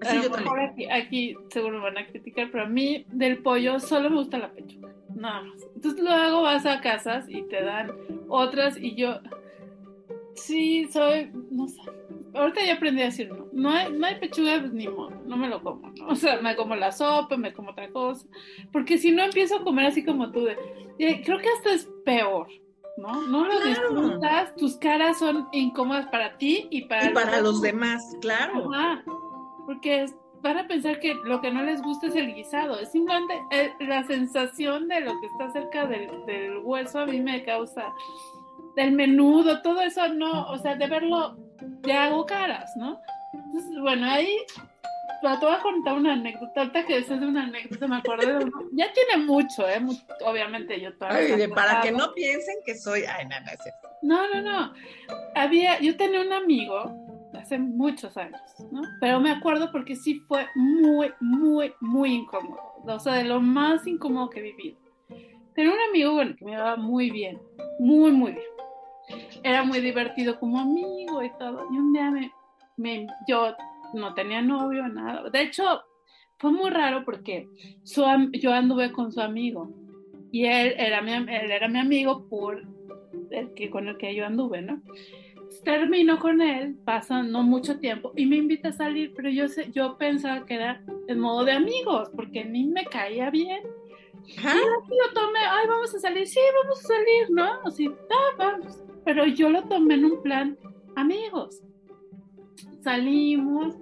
a 0.00 0.14
lo 0.14 0.30
mejor 0.30 0.60
aquí, 0.60 0.90
aquí, 0.90 1.36
seguro 1.50 1.82
van 1.82 1.98
a 1.98 2.06
criticar, 2.06 2.50
pero 2.50 2.64
a 2.64 2.68
mí 2.68 3.04
del 3.08 3.38
pollo 3.38 3.80
solo 3.80 4.10
me 4.10 4.16
gusta 4.16 4.38
la 4.38 4.50
pechuga, 4.50 4.94
nada 5.14 5.42
más. 5.42 5.62
Entonces 5.74 6.02
luego 6.02 6.42
vas 6.42 6.66
a 6.66 6.80
casas 6.80 7.26
y 7.28 7.42
te 7.42 7.62
dan 7.62 7.92
otras 8.28 8.76
y 8.78 8.94
yo, 8.94 9.20
Sí, 10.38 10.88
soy, 10.92 11.30
no 11.50 11.68
sé. 11.68 11.80
Ahorita 12.34 12.64
ya 12.64 12.74
aprendí 12.74 13.02
a 13.02 13.06
decir 13.06 13.30
no. 13.30 13.46
No 13.52 13.70
hay, 13.70 13.92
no 13.92 14.06
hay 14.06 14.16
pechuga, 14.16 14.60
pues, 14.60 14.72
ni 14.72 14.86
modo, 14.86 15.10
no 15.26 15.36
me 15.36 15.48
lo 15.48 15.62
como. 15.62 15.92
O 16.08 16.14
sea, 16.14 16.40
me 16.40 16.54
como 16.56 16.76
la 16.76 16.92
sopa, 16.92 17.36
me 17.36 17.52
como 17.52 17.70
otra 17.70 17.90
cosa. 17.90 18.26
Porque 18.72 18.98
si 18.98 19.10
no 19.10 19.22
empiezo 19.22 19.56
a 19.56 19.64
comer 19.64 19.86
así 19.86 20.04
como 20.04 20.30
tú, 20.30 20.44
de, 20.44 20.56
creo 20.98 21.38
que 21.38 21.48
hasta 21.48 21.72
es 21.72 21.88
peor. 22.04 22.48
¿no? 22.96 23.26
No 23.28 23.46
lo 23.46 23.60
disfrutas, 23.60 24.54
tus 24.56 24.76
caras 24.76 25.20
son 25.20 25.46
incómodas 25.52 26.06
para 26.08 26.36
ti 26.36 26.66
y 26.70 26.82
para, 26.82 27.10
y 27.10 27.14
para 27.14 27.40
los, 27.40 27.62
demás, 27.62 28.02
claro. 28.20 28.74
Ajá, 28.74 29.04
porque 29.68 30.06
van 30.40 30.56
a 30.56 30.66
pensar 30.66 30.98
que 30.98 31.12
lo 31.24 31.42
que 31.42 31.50
no 31.50 31.62
les 31.62 31.82
gusta 31.82 32.06
es 32.06 32.16
el 32.16 32.34
guisado, 32.34 32.80
es 32.80 32.90
simplemente 32.90 33.34
eh, 33.50 33.70
la 33.80 34.02
sensación 34.06 34.88
de 34.88 35.02
lo 35.02 35.20
que 35.20 35.26
está 35.26 35.50
cerca 35.52 35.84
del, 35.84 36.24
del 36.24 36.56
hueso 36.64 37.00
a 37.00 37.04
mí 37.04 37.20
me 37.20 37.44
causa, 37.44 37.92
del 38.76 38.92
menudo, 38.92 39.60
todo 39.60 39.82
eso 39.82 40.08
no, 40.08 40.48
o 40.48 40.56
sea, 40.56 40.74
de 40.74 40.86
verlo, 40.86 41.36
ya 41.82 42.04
hago 42.04 42.24
caras, 42.24 42.70
¿no? 42.78 42.98
Entonces, 43.34 43.78
bueno, 43.82 44.06
ahí 44.06 44.38
te 45.20 45.28
voy 45.44 45.54
a 45.54 45.58
contar 45.60 45.94
una 45.96 46.14
anécdota. 46.14 46.60
Ahorita 46.62 46.86
que 46.86 46.96
es 46.96 47.08
de 47.08 47.16
una 47.16 47.42
anécdota, 47.42 47.86
me 47.86 47.96
acuerdo 47.96 48.38
de 48.38 48.50
Ya 48.72 48.90
tiene 48.94 49.26
mucho, 49.26 49.68
¿eh? 49.68 49.82
obviamente 50.24 50.80
yo 50.80 50.96
todavía. 50.96 51.46
para 51.54 51.82
que 51.82 51.92
no 51.92 52.14
piensen 52.14 52.54
que 52.64 52.74
soy. 52.74 53.02
Ay, 53.02 53.26
no, 53.26 53.36
no, 54.00 54.34
no, 54.34 54.40
no. 54.40 54.72
Había, 55.34 55.78
yo 55.80 55.94
tenía 55.98 56.22
un 56.22 56.32
amigo 56.32 57.07
hace 57.48 57.58
muchos 57.58 58.14
años, 58.18 58.40
¿no? 58.70 58.82
Pero 59.00 59.20
me 59.20 59.30
acuerdo 59.30 59.72
porque 59.72 59.96
sí 59.96 60.20
fue 60.28 60.46
muy, 60.54 61.10
muy, 61.18 61.72
muy 61.80 62.12
incómodo. 62.12 62.60
O 62.84 62.98
sea, 62.98 63.14
de 63.14 63.24
lo 63.24 63.40
más 63.40 63.86
incómodo 63.86 64.28
que 64.28 64.40
he 64.40 64.42
vivido. 64.42 64.76
Tenía 65.54 65.72
un 65.72 65.80
amigo, 65.88 66.12
bueno, 66.12 66.36
que 66.36 66.44
me 66.44 66.52
iba 66.52 66.76
muy 66.76 67.10
bien, 67.10 67.40
muy, 67.80 68.12
muy 68.12 68.32
bien. 68.32 68.44
Era 69.42 69.64
muy 69.64 69.80
divertido 69.80 70.38
como 70.38 70.60
amigo 70.60 71.22
y 71.22 71.30
todo. 71.38 71.66
Y 71.72 71.78
un 71.78 71.92
día 71.94 72.10
me, 72.10 72.30
me 72.76 73.06
yo 73.26 73.54
no 73.94 74.12
tenía 74.12 74.42
novio, 74.42 74.86
nada. 74.86 75.30
De 75.30 75.42
hecho, 75.42 75.64
fue 76.36 76.52
muy 76.52 76.68
raro 76.70 77.02
porque 77.04 77.48
yo 78.32 78.52
anduve 78.52 78.92
con 78.92 79.10
su 79.10 79.22
amigo 79.22 79.72
y 80.30 80.44
él 80.44 80.74
era 80.76 81.00
mi, 81.00 81.12
él 81.12 81.50
era 81.50 81.66
mi 81.68 81.78
amigo 81.78 82.28
por 82.28 82.62
el 83.30 83.54
que, 83.54 83.70
con 83.70 83.88
el 83.88 83.96
que 83.96 84.14
yo 84.14 84.26
anduve, 84.26 84.60
¿no? 84.60 84.82
Termino 85.64 86.18
con 86.18 86.40
él, 86.40 86.76
pasa 86.84 87.22
no 87.22 87.42
mucho 87.42 87.78
tiempo 87.78 88.12
y 88.16 88.26
me 88.26 88.36
invita 88.36 88.68
a 88.68 88.72
salir, 88.72 89.12
pero 89.14 89.30
yo, 89.30 89.46
yo 89.72 89.96
pensaba 89.96 90.44
que 90.44 90.54
era 90.54 90.82
en 91.06 91.18
modo 91.18 91.44
de 91.44 91.52
amigos 91.52 92.10
porque 92.14 92.44
mí 92.44 92.64
me 92.66 92.84
caía 92.84 93.30
bien. 93.30 93.62
Y 94.26 94.36
lo 94.36 95.12
tomé, 95.14 95.38
ay, 95.40 95.66
vamos 95.68 95.94
a 95.94 95.98
salir, 95.98 96.26
sí, 96.26 96.40
vamos 96.62 96.84
a 96.84 96.88
salir, 96.88 97.30
¿no? 97.30 97.66
Así, 97.66 97.88
ah, 97.88 98.36
vamos. 98.36 98.82
Pero 99.04 99.26
yo 99.26 99.48
lo 99.48 99.62
tomé 99.64 99.94
en 99.94 100.04
un 100.04 100.22
plan 100.22 100.58
amigos 100.96 101.62
salimos 102.82 103.74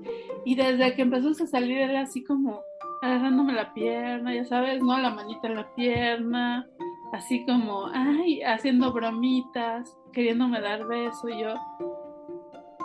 y 0.44 0.54
desde 0.54 0.94
que 0.94 1.02
empezó 1.02 1.30
a 1.30 1.46
salir 1.46 1.78
era 1.78 2.02
así 2.02 2.24
como 2.24 2.60
agarrándome 3.02 3.52
la 3.52 3.72
pierna, 3.74 4.34
ya 4.34 4.44
sabes, 4.44 4.82
¿no? 4.82 4.98
La 4.98 5.10
manita 5.10 5.46
en 5.46 5.54
la 5.54 5.74
pierna, 5.74 6.66
así 7.12 7.44
como, 7.44 7.86
ay, 7.92 8.42
haciendo 8.42 8.92
bromitas, 8.92 9.96
queriéndome 10.16 10.62
dar 10.62 10.86
beso 10.86 11.28
y 11.28 11.42
yo 11.42 11.54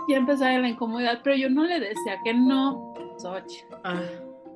ya 0.10 0.18
empezaba 0.18 0.58
la 0.58 0.68
incomodidad, 0.68 1.22
pero 1.24 1.38
yo 1.38 1.50
no 1.50 1.64
le 1.64 1.80
decía 1.80 2.20
que 2.26 2.34
no, 2.34 2.94
ah. 3.86 4.02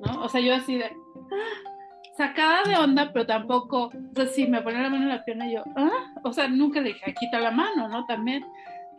¿no? 0.04 0.22
O 0.22 0.28
sea, 0.28 0.42
yo 0.42 0.54
así 0.54 0.76
de, 0.76 0.84
ah, 0.84 1.70
sacada 2.18 2.64
de 2.64 2.76
onda, 2.76 3.10
pero 3.14 3.24
tampoco, 3.24 3.86
o 3.86 4.14
sea, 4.14 4.26
si 4.26 4.46
me 4.46 4.60
ponía 4.60 4.82
la 4.82 4.90
mano 4.90 5.04
en 5.04 5.08
la 5.08 5.24
pierna 5.24 5.48
y 5.48 5.54
yo, 5.54 5.62
ah, 5.74 6.12
o 6.22 6.32
sea, 6.34 6.48
nunca 6.48 6.82
le 6.82 6.88
dije, 6.88 7.14
quita 7.14 7.40
la 7.40 7.50
mano, 7.50 7.88
¿no? 7.88 8.04
También. 8.04 8.44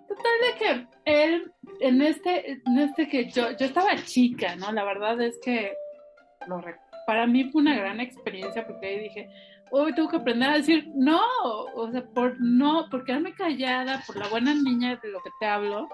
Total 0.08 0.34
de 0.42 0.58
que 0.58 0.88
él, 1.06 1.52
en 1.80 2.02
este, 2.02 2.54
en 2.66 2.80
este 2.80 3.08
que 3.08 3.30
yo, 3.30 3.52
yo 3.52 3.66
estaba 3.68 3.96
chica, 3.98 4.56
¿no? 4.56 4.72
La 4.72 4.86
verdad 4.86 5.22
es 5.22 5.38
que 5.44 5.74
lo, 6.48 6.64
para 7.06 7.28
mí 7.28 7.52
fue 7.52 7.62
una 7.62 7.76
gran 7.76 8.00
experiencia 8.00 8.66
porque 8.66 8.88
ahí 8.88 9.00
dije, 9.02 9.30
hoy 9.72 9.94
tengo 9.94 10.10
que 10.10 10.18
aprender 10.18 10.50
a 10.50 10.58
decir 10.58 10.90
no, 10.96 11.22
o 11.76 11.92
sea, 11.92 12.04
por 12.06 12.40
no, 12.40 12.90
por 12.90 13.04
quedarme 13.04 13.34
callada, 13.34 14.04
por 14.06 14.18
la 14.18 14.28
buena 14.28 14.54
niña 14.54 15.00
de 15.02 15.10
lo 15.10 15.20
que 15.22 15.30
te 15.40 15.46
hablo, 15.46 15.88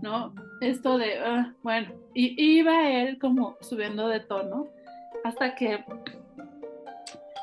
¿no? 0.00 0.34
Esto 0.60 0.98
de, 0.98 1.18
ah, 1.18 1.54
bueno, 1.62 1.92
y 2.14 2.58
iba 2.58 2.90
él 2.90 3.18
como 3.18 3.56
subiendo 3.60 4.08
de 4.08 4.20
tono 4.20 4.66
hasta 5.24 5.54
que 5.54 5.84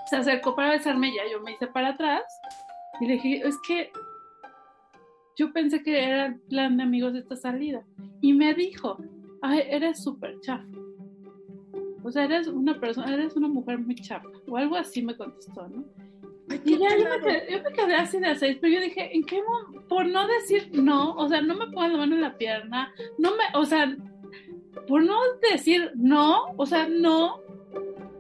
se 0.09 0.15
acercó 0.15 0.55
para 0.55 0.71
besarme, 0.71 1.13
ya 1.13 1.23
yo 1.31 1.41
me 1.41 1.53
hice 1.53 1.67
para 1.67 1.89
atrás 1.89 2.23
y 2.99 3.05
le 3.05 3.13
dije, 3.13 3.47
es 3.47 3.57
que 3.65 3.91
yo 5.37 5.53
pensé 5.53 5.81
que 5.81 6.03
era 6.03 6.25
el 6.25 6.39
plan 6.41 6.75
de 6.75 6.83
amigos 6.83 7.13
de 7.13 7.19
esta 7.19 7.37
salida. 7.37 7.85
Y 8.19 8.33
me 8.33 8.53
dijo, 8.53 8.97
ay, 9.41 9.63
eres 9.69 10.03
súper 10.03 10.39
chafa. 10.41 10.65
O 12.09 12.11
sea, 12.11 12.23
eres 12.23 12.47
una 12.47 12.79
persona, 12.79 13.13
eres 13.13 13.35
una 13.35 13.47
mujer 13.47 13.77
muy 13.77 13.93
chafa. 13.93 14.27
O 14.47 14.57
algo 14.57 14.75
así 14.75 15.03
me 15.03 15.15
contestó, 15.15 15.67
¿no? 15.69 15.85
y 16.65 16.79
ya 16.79 16.97
yo 16.97 17.07
me, 17.07 17.19
quedé, 17.19 17.51
yo 17.51 17.61
me, 17.61 17.71
quedé, 17.71 17.93
así 17.93 18.19
de 18.19 18.35
seis, 18.35 18.57
pero 18.59 18.73
yo 18.73 18.81
dije, 18.81 19.15
¿en 19.15 19.23
qué 19.23 19.39
momento? 19.43 19.87
Por 19.87 20.07
no 20.07 20.27
decir 20.27 20.69
no, 20.71 21.13
o 21.13 21.27
sea, 21.29 21.41
no 21.41 21.53
me 21.53 21.67
pongo 21.67 21.87
la 21.87 21.97
mano 21.97 22.15
en 22.15 22.21
la 22.21 22.35
pierna, 22.39 22.91
no 23.19 23.35
me, 23.35 23.43
o 23.53 23.63
sea, 23.65 23.95
por 24.87 25.03
no 25.03 25.19
decir 25.51 25.91
no, 25.93 26.45
o 26.57 26.65
sea, 26.65 26.87
no, 26.89 27.41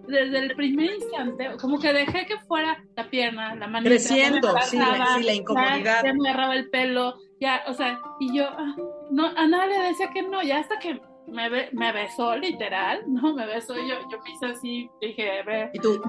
desde 0.07 0.37
el 0.37 0.55
primer 0.55 0.91
instante, 0.93 1.49
como 1.59 1.79
que 1.79 1.91
dejé 1.91 2.27
que 2.27 2.37
fuera 2.37 2.83
la 2.95 3.09
pierna, 3.09 3.55
la 3.55 3.65
mano. 3.65 3.87
Creciendo, 3.87 4.55
sí, 4.61 4.77
la, 4.77 5.33
incomodidad. 5.33 6.03
Ya, 6.03 6.13
me 6.13 6.29
agarraba 6.29 6.55
el 6.55 6.69
pelo, 6.69 7.15
ya, 7.41 7.63
o 7.65 7.73
sea, 7.73 7.99
y 8.19 8.37
yo, 8.37 8.45
ah, 8.47 8.75
no, 9.09 9.25
a 9.25 9.47
nadie 9.47 9.79
le 9.79 9.87
decía 9.87 10.11
que 10.13 10.21
no, 10.21 10.43
ya 10.43 10.59
hasta 10.59 10.77
que 10.77 11.01
me, 11.31 11.69
me 11.71 11.91
besó 11.91 12.35
literal, 12.35 13.03
¿no? 13.07 13.33
Me 13.33 13.45
besó, 13.45 13.75
yo, 13.75 13.95
yo 14.11 14.19
me 14.23 14.31
hice 14.31 14.45
así, 14.47 14.89
dije, 15.01 15.43
ve. 15.45 15.69
Y 15.73 15.79
tú, 15.79 16.01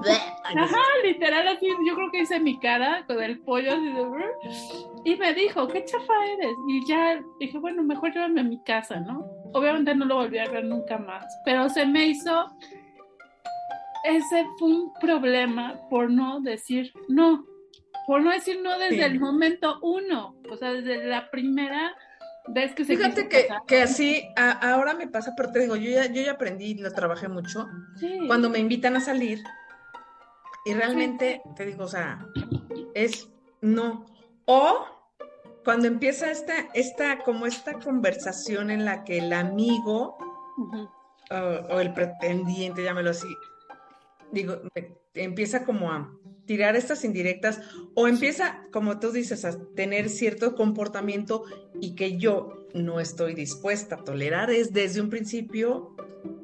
ajá, 0.43 0.81
literal, 1.03 1.47
así, 1.47 1.67
yo 1.85 1.95
creo 1.95 2.11
que 2.11 2.21
hice 2.21 2.39
mi 2.39 2.59
cara 2.59 3.05
con 3.07 3.21
el 3.21 3.39
pollo 3.39 3.71
así 3.73 3.85
de, 3.85 5.11
y 5.11 5.15
me 5.15 5.33
dijo, 5.33 5.67
qué 5.67 5.83
chafa 5.85 6.13
eres, 6.25 6.55
y 6.67 6.85
ya 6.87 7.21
dije, 7.39 7.57
bueno, 7.57 7.83
mejor 7.83 8.13
llévame 8.13 8.41
a 8.41 8.43
mi 8.43 8.61
casa, 8.63 8.99
¿no? 8.99 9.25
Obviamente 9.53 9.95
no 9.95 10.05
lo 10.05 10.15
volví 10.15 10.37
a 10.37 10.49
ver 10.49 10.65
nunca 10.65 10.97
más, 10.97 11.25
pero 11.45 11.69
se 11.69 11.85
me 11.85 12.07
hizo 12.07 12.47
ese 14.03 14.45
fue 14.57 14.69
un 14.69 14.93
problema 14.99 15.79
por 15.89 16.09
no 16.09 16.41
decir 16.41 16.91
no, 17.07 17.45
por 18.07 18.21
no 18.21 18.31
decir 18.31 18.59
no 18.61 18.77
desde 18.77 19.05
el 19.05 19.19
momento 19.19 19.79
uno, 19.81 20.35
o 20.49 20.57
sea, 20.57 20.73
desde 20.73 21.05
la 21.05 21.29
primera 21.29 21.95
vez 22.47 22.73
que 22.73 22.85
se 22.85 22.95
Fíjate 22.95 23.27
que, 23.27 23.47
que, 23.67 23.81
así 23.81 24.27
ahora 24.35 24.93
me 24.93 25.07
pasa, 25.07 25.33
pero 25.35 25.51
te 25.51 25.59
digo, 25.59 25.75
yo 25.75 25.91
ya, 25.91 26.05
yo 26.07 26.21
ya 26.21 26.33
aprendí 26.33 26.71
y 26.71 26.75
lo 26.75 26.91
trabajé 26.91 27.27
mucho. 27.27 27.67
Cuando 28.27 28.49
me 28.49 28.59
invitan 28.59 28.95
a 28.95 29.01
salir, 29.01 29.43
y 30.65 30.73
realmente 30.73 31.41
te 31.55 31.65
digo, 31.65 31.85
o 31.85 31.87
sea, 31.87 32.27
es 32.93 33.29
no. 33.61 34.05
O 34.45 34.85
cuando 35.63 35.87
empieza 35.87 36.31
esta, 36.31 36.53
esta, 36.73 37.19
como 37.19 37.45
esta 37.45 37.73
conversación 37.79 38.69
en 38.69 38.85
la 38.85 39.03
que 39.03 39.19
el 39.19 39.33
amigo 39.33 40.17
o 41.29 41.79
el 41.79 41.93
pretendiente, 41.93 42.83
llámelo 42.83 43.11
así, 43.11 43.27
digo, 44.31 44.61
empieza 45.13 45.63
como 45.65 45.91
a 45.91 46.11
tirar 46.45 46.75
estas 46.75 47.03
indirectas 47.03 47.61
o 47.93 48.07
empieza, 48.07 48.65
como 48.71 48.99
tú 48.99 49.11
dices, 49.11 49.45
a 49.45 49.57
tener 49.75 50.09
cierto 50.09 50.55
comportamiento 50.55 51.43
y 51.79 51.95
que 51.95 52.17
yo 52.17 52.67
no 52.73 52.99
estoy 52.99 53.33
dispuesta 53.33 53.95
a 53.95 54.03
tolerar, 54.03 54.49
es 54.49 54.73
desde 54.73 55.01
un 55.01 55.09
principio, 55.09 55.95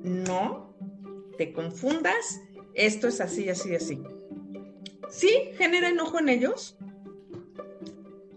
no, 0.03 0.75
te 1.37 1.53
confundas, 1.53 2.41
esto 2.73 3.07
es 3.07 3.21
así, 3.21 3.49
así, 3.49 3.75
así. 3.75 4.01
Sí, 5.09 5.51
genera 5.57 5.89
enojo 5.89 6.19
en 6.19 6.29
ellos, 6.29 6.77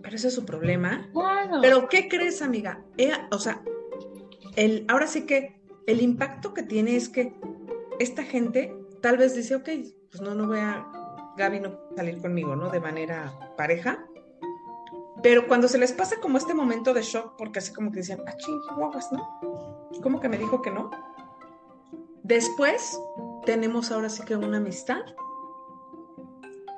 pero 0.02 0.16
ese 0.16 0.28
es 0.28 0.34
su 0.34 0.44
problema. 0.44 1.10
Pero 1.60 1.88
¿qué 1.88 2.08
crees, 2.08 2.42
amiga? 2.42 2.84
o 3.30 3.38
sea, 3.38 3.62
el, 4.56 4.84
ahora 4.88 5.06
sí 5.06 5.22
que 5.22 5.60
el 5.86 6.00
impacto 6.00 6.54
que 6.54 6.62
tiene 6.62 6.96
es 6.96 7.08
que 7.08 7.34
esta 7.98 8.22
gente 8.22 8.74
tal 9.00 9.16
vez 9.18 9.34
dice, 9.34 9.56
ok, 9.56 9.68
pues 10.10 10.20
no, 10.20 10.34
no 10.34 10.46
voy 10.46 10.58
a, 10.58 10.86
Gaby 11.36 11.60
no 11.60 11.78
salir 11.96 12.20
conmigo, 12.20 12.56
¿no? 12.56 12.70
De 12.70 12.80
manera 12.80 13.32
pareja. 13.56 14.04
Pero 15.22 15.46
cuando 15.46 15.68
se 15.68 15.78
les 15.78 15.92
pasa 15.92 16.16
como 16.20 16.38
este 16.38 16.54
momento 16.54 16.94
de 16.94 17.02
shock, 17.02 17.36
porque 17.36 17.58
así 17.58 17.72
como 17.72 17.90
que 17.90 17.98
decían, 17.98 18.20
ah, 18.26 18.36
ching, 18.36 18.60
guaguas, 18.76 19.10
¿no? 19.12 19.40
¿Cómo 20.02 20.20
que 20.20 20.28
me 20.28 20.38
dijo 20.38 20.62
que 20.62 20.70
no? 20.70 20.90
Después 22.22 22.98
tenemos 23.44 23.90
ahora 23.90 24.08
sí 24.08 24.24
que 24.24 24.36
una 24.36 24.58
amistad 24.58 25.02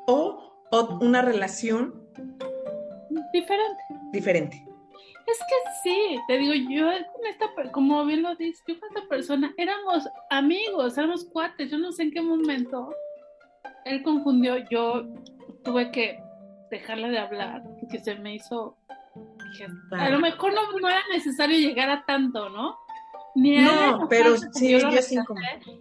o, 0.07 0.53
o 0.70 0.98
una 1.00 1.22
relación 1.22 2.03
diferente. 3.32 3.82
Diferente. 4.12 4.66
Es 5.26 5.38
que 5.38 5.70
sí, 5.82 6.18
te 6.26 6.38
digo, 6.38 6.53
yo 6.55 6.86
con 7.12 7.26
esta, 7.26 7.70
como 7.70 8.05
bien 8.05 8.22
lo 8.22 8.34
dices, 8.34 8.62
yo 8.66 8.78
con 8.78 8.88
esta 8.88 9.09
persona 9.09 9.55
éramos 9.57 10.09
amigos, 10.30 10.98
éramos 10.98 11.24
cuates, 11.24 11.70
yo 11.70 11.78
no 11.78 11.92
sé 11.92 12.05
en 12.05 12.11
qué 12.11 12.20
momento 12.20 12.92
él 13.84 14.02
confundió, 14.02 14.56
yo 14.68 15.04
tuve 15.64 15.90
que 15.90 16.22
dejarle 16.70 17.10
de 17.10 17.18
hablar, 17.18 17.62
porque 17.80 17.98
se 17.98 18.14
me 18.16 18.34
hizo, 18.34 18.76
a 19.92 20.08
lo 20.10 20.20
mejor 20.20 20.52
no, 20.54 20.88
era 20.88 21.02
necesario 21.12 21.58
llegar 21.58 21.90
a 21.90 22.04
tanto, 22.04 22.48
¿no? 22.48 22.76
Ni 23.34 23.58
no, 23.58 24.06
pero 24.08 24.36
sí, 24.36 24.70
yo 24.70 24.78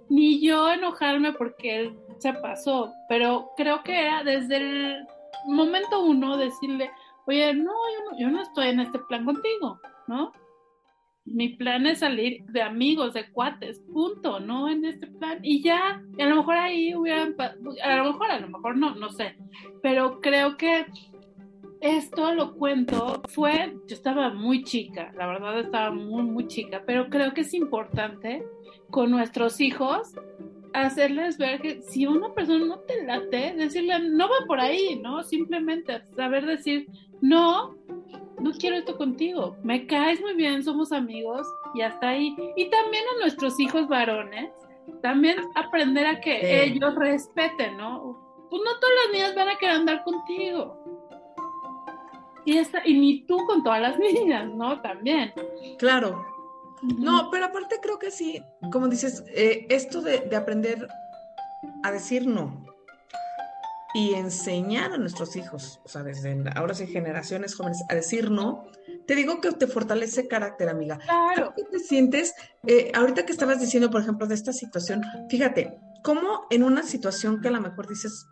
ni 0.10 0.42
yo 0.42 0.72
enojarme 0.72 1.34
porque 1.34 1.80
él 1.80 2.00
se 2.20 2.34
pasó, 2.34 2.94
pero 3.10 3.52
creo 3.58 3.84
que 3.84 4.06
era 4.06 4.24
desde 4.24 4.58
el 4.58 5.08
momento 5.46 6.02
uno 6.02 6.38
decirle, 6.38 6.92
oye, 7.26 7.54
no, 7.54 7.72
yo 7.72 8.12
no, 8.12 8.20
yo 8.20 8.30
no 8.30 8.42
estoy 8.42 8.70
en 8.70 8.80
este 8.80 9.00
plan 9.00 9.26
contigo, 9.26 9.80
¿no? 10.08 10.32
Mi 11.26 11.50
plan 11.50 11.86
es 11.86 12.00
salir 12.00 12.44
de 12.46 12.62
amigos, 12.62 13.14
de 13.14 13.30
cuates, 13.32 13.80
punto, 13.94 14.40
no 14.40 14.68
en 14.70 14.86
este 14.86 15.08
plan. 15.08 15.40
Y 15.44 15.62
ya, 15.62 16.04
a 16.20 16.26
lo 16.26 16.36
mejor 16.38 16.56
ahí 16.56 16.96
hubieran, 16.96 17.36
a 17.40 17.96
lo 17.98 18.06
mejor, 18.06 18.32
a 18.32 18.40
lo 18.40 18.50
mejor 18.50 18.78
no, 18.78 18.96
no 18.96 19.10
sé. 19.10 19.38
Pero 19.82 20.20
creo 20.20 20.58
que 20.58 20.86
esto 21.82 22.34
lo 22.34 22.56
cuento, 22.56 23.22
fue, 23.30 23.76
yo 23.88 23.96
estaba 23.96 24.32
muy 24.32 24.64
chica, 24.64 25.12
la 25.18 25.26
verdad 25.26 25.60
estaba 25.60 25.92
muy, 25.92 26.24
muy 26.24 26.48
chica, 26.48 26.84
pero 26.86 27.10
creo 27.10 27.34
que 27.34 27.42
es 27.42 27.56
importante 27.56 28.44
con 28.92 29.10
nuestros 29.10 29.60
hijos 29.60 30.14
hacerles 30.74 31.38
ver 31.38 31.60
que 31.62 31.82
si 31.82 32.06
una 32.06 32.34
persona 32.34 32.66
no 32.66 32.80
te 32.80 33.04
late, 33.04 33.56
decirle, 33.56 34.00
no 34.00 34.30
va 34.30 34.46
por 34.48 34.60
ahí, 34.60 35.00
¿no? 35.02 35.24
Simplemente 35.24 36.04
saber 36.16 36.46
decir, 36.46 36.88
no, 37.22 37.76
no 38.42 38.52
quiero 38.52 38.78
esto 38.78 38.98
contigo, 38.98 39.58
me 39.64 39.86
caes 39.88 40.20
muy 40.22 40.36
bien, 40.36 40.64
somos 40.64 40.92
amigos 40.92 41.48
y 41.74 41.82
hasta 41.82 42.10
ahí. 42.10 42.36
Y 42.56 42.70
también 42.70 43.04
a 43.16 43.22
nuestros 43.22 43.60
hijos 43.60 43.88
varones, 43.88 44.52
también 45.02 45.38
aprender 45.56 46.06
a 46.06 46.20
que 46.20 46.64
ellos 46.64 46.96
respeten, 46.96 47.78
¿no? 47.78 48.48
Pues 48.50 48.62
no 48.66 48.80
todas 48.80 48.96
las 49.06 49.14
niñas 49.14 49.36
van 49.36 49.50
a 49.50 49.58
querer 49.58 49.76
andar 49.76 50.04
contigo 50.04 50.78
y, 52.46 52.58
esta, 52.58 52.82
y 52.86 52.94
ni 52.98 53.26
tú 53.26 53.38
con 53.46 53.64
todas 53.64 53.82
las 53.82 54.00
niñas, 54.14 54.50
¿no? 54.54 54.82
También. 54.82 55.34
Claro. 55.78 56.26
No, 56.98 57.30
pero 57.30 57.46
aparte 57.46 57.76
creo 57.80 58.00
que 58.00 58.10
sí, 58.10 58.42
como 58.72 58.88
dices, 58.88 59.24
eh, 59.36 59.68
esto 59.70 60.02
de, 60.02 60.36
aprender 60.36 60.88
a 61.84 61.92
decir 61.92 62.26
no 62.26 62.66
y 63.94 64.14
enseñar 64.14 64.94
a 64.94 64.98
nuestros 64.98 65.36
hijos, 65.36 65.82
o 65.84 65.90
sea, 65.90 66.04
desde 66.04 66.44
ahora 66.56 66.74
sí 66.74 66.88
generaciones 66.88 67.56
jóvenes, 67.56 67.84
a 67.90 67.96
decir 67.96 68.32
no, 68.32 68.66
te 69.06 69.16
digo 69.16 69.42
que 69.42 69.52
te 69.52 69.68
fortalece 69.68 70.28
carácter, 70.28 70.70
amiga. 70.70 70.98
Claro. 71.00 71.54
¿Qué 71.56 71.64
te 71.64 71.80
sientes? 71.80 72.34
Eh, 72.66 72.92
ahorita 72.94 73.26
que 73.26 73.32
estabas 73.32 73.60
diciendo, 73.60 73.90
por 73.90 74.02
ejemplo, 74.02 74.28
de 74.28 74.36
esta 74.36 74.54
situación, 74.54 75.04
fíjate, 75.30 75.78
cómo 76.04 76.48
en 76.50 76.64
una 76.64 76.84
situación 76.84 77.42
que 77.42 77.50
a 77.50 77.52
lo 77.52 77.62
mejor 77.62 77.88
dices, 77.88 78.28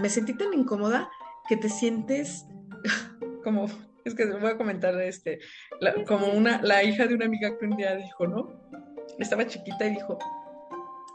me 0.00 0.08
sentí 0.08 0.34
tan 0.34 0.52
incómoda 0.52 1.08
que 1.48 1.56
te 1.56 1.68
sientes 1.68 2.46
como, 3.44 3.66
es 4.04 4.14
que 4.14 4.26
voy 4.26 4.50
a 4.50 4.56
comentar 4.56 5.00
este, 5.00 5.38
como 6.06 6.28
una, 6.28 6.60
la 6.62 6.82
hija 6.82 7.06
de 7.06 7.14
una 7.14 7.26
amiga 7.26 7.56
que 7.58 7.66
un 7.66 7.76
día 7.76 7.94
dijo, 7.96 8.26
¿no? 8.26 8.48
Estaba 9.18 9.46
chiquita 9.46 9.86
y 9.86 9.90
dijo, 9.90 10.18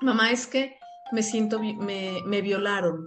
mamá, 0.01 0.31
es 0.31 0.47
que 0.47 0.77
me 1.11 1.23
siento, 1.23 1.59
me, 1.59 2.19
me 2.25 2.41
violaron. 2.41 3.05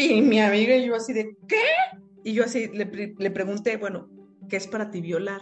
Y 0.00 0.22
mi 0.22 0.40
amiga 0.40 0.76
y 0.76 0.86
yo 0.86 0.94
así 0.94 1.12
de, 1.12 1.36
¿qué? 1.46 1.62
Y 2.24 2.32
yo 2.32 2.44
así 2.44 2.68
le, 2.68 3.14
le 3.18 3.30
pregunté, 3.30 3.76
bueno, 3.76 4.08
¿qué 4.48 4.56
es 4.56 4.66
para 4.66 4.90
ti 4.90 5.00
violar? 5.00 5.40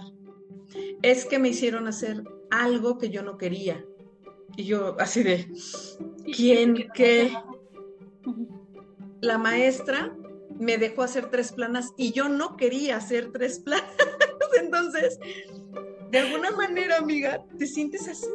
Es 1.02 1.24
que 1.24 1.38
me 1.38 1.48
hicieron 1.48 1.86
hacer 1.86 2.22
algo 2.50 2.98
que 2.98 3.10
yo 3.10 3.22
no 3.22 3.38
quería. 3.38 3.84
Y 4.56 4.64
yo 4.64 4.96
así 4.98 5.22
de, 5.22 5.48
¿quién 6.36 6.88
qué? 6.94 7.32
La 9.20 9.38
maestra 9.38 10.16
me 10.58 10.78
dejó 10.78 11.02
hacer 11.02 11.30
tres 11.30 11.52
planas 11.52 11.92
y 11.96 12.12
yo 12.12 12.28
no 12.28 12.56
quería 12.56 12.96
hacer 12.96 13.30
tres 13.32 13.60
planas. 13.60 13.90
Entonces, 14.60 15.18
de 16.10 16.18
alguna 16.18 16.50
manera, 16.52 16.98
amiga, 16.98 17.44
te 17.58 17.66
sientes 17.66 18.08
así. 18.08 18.26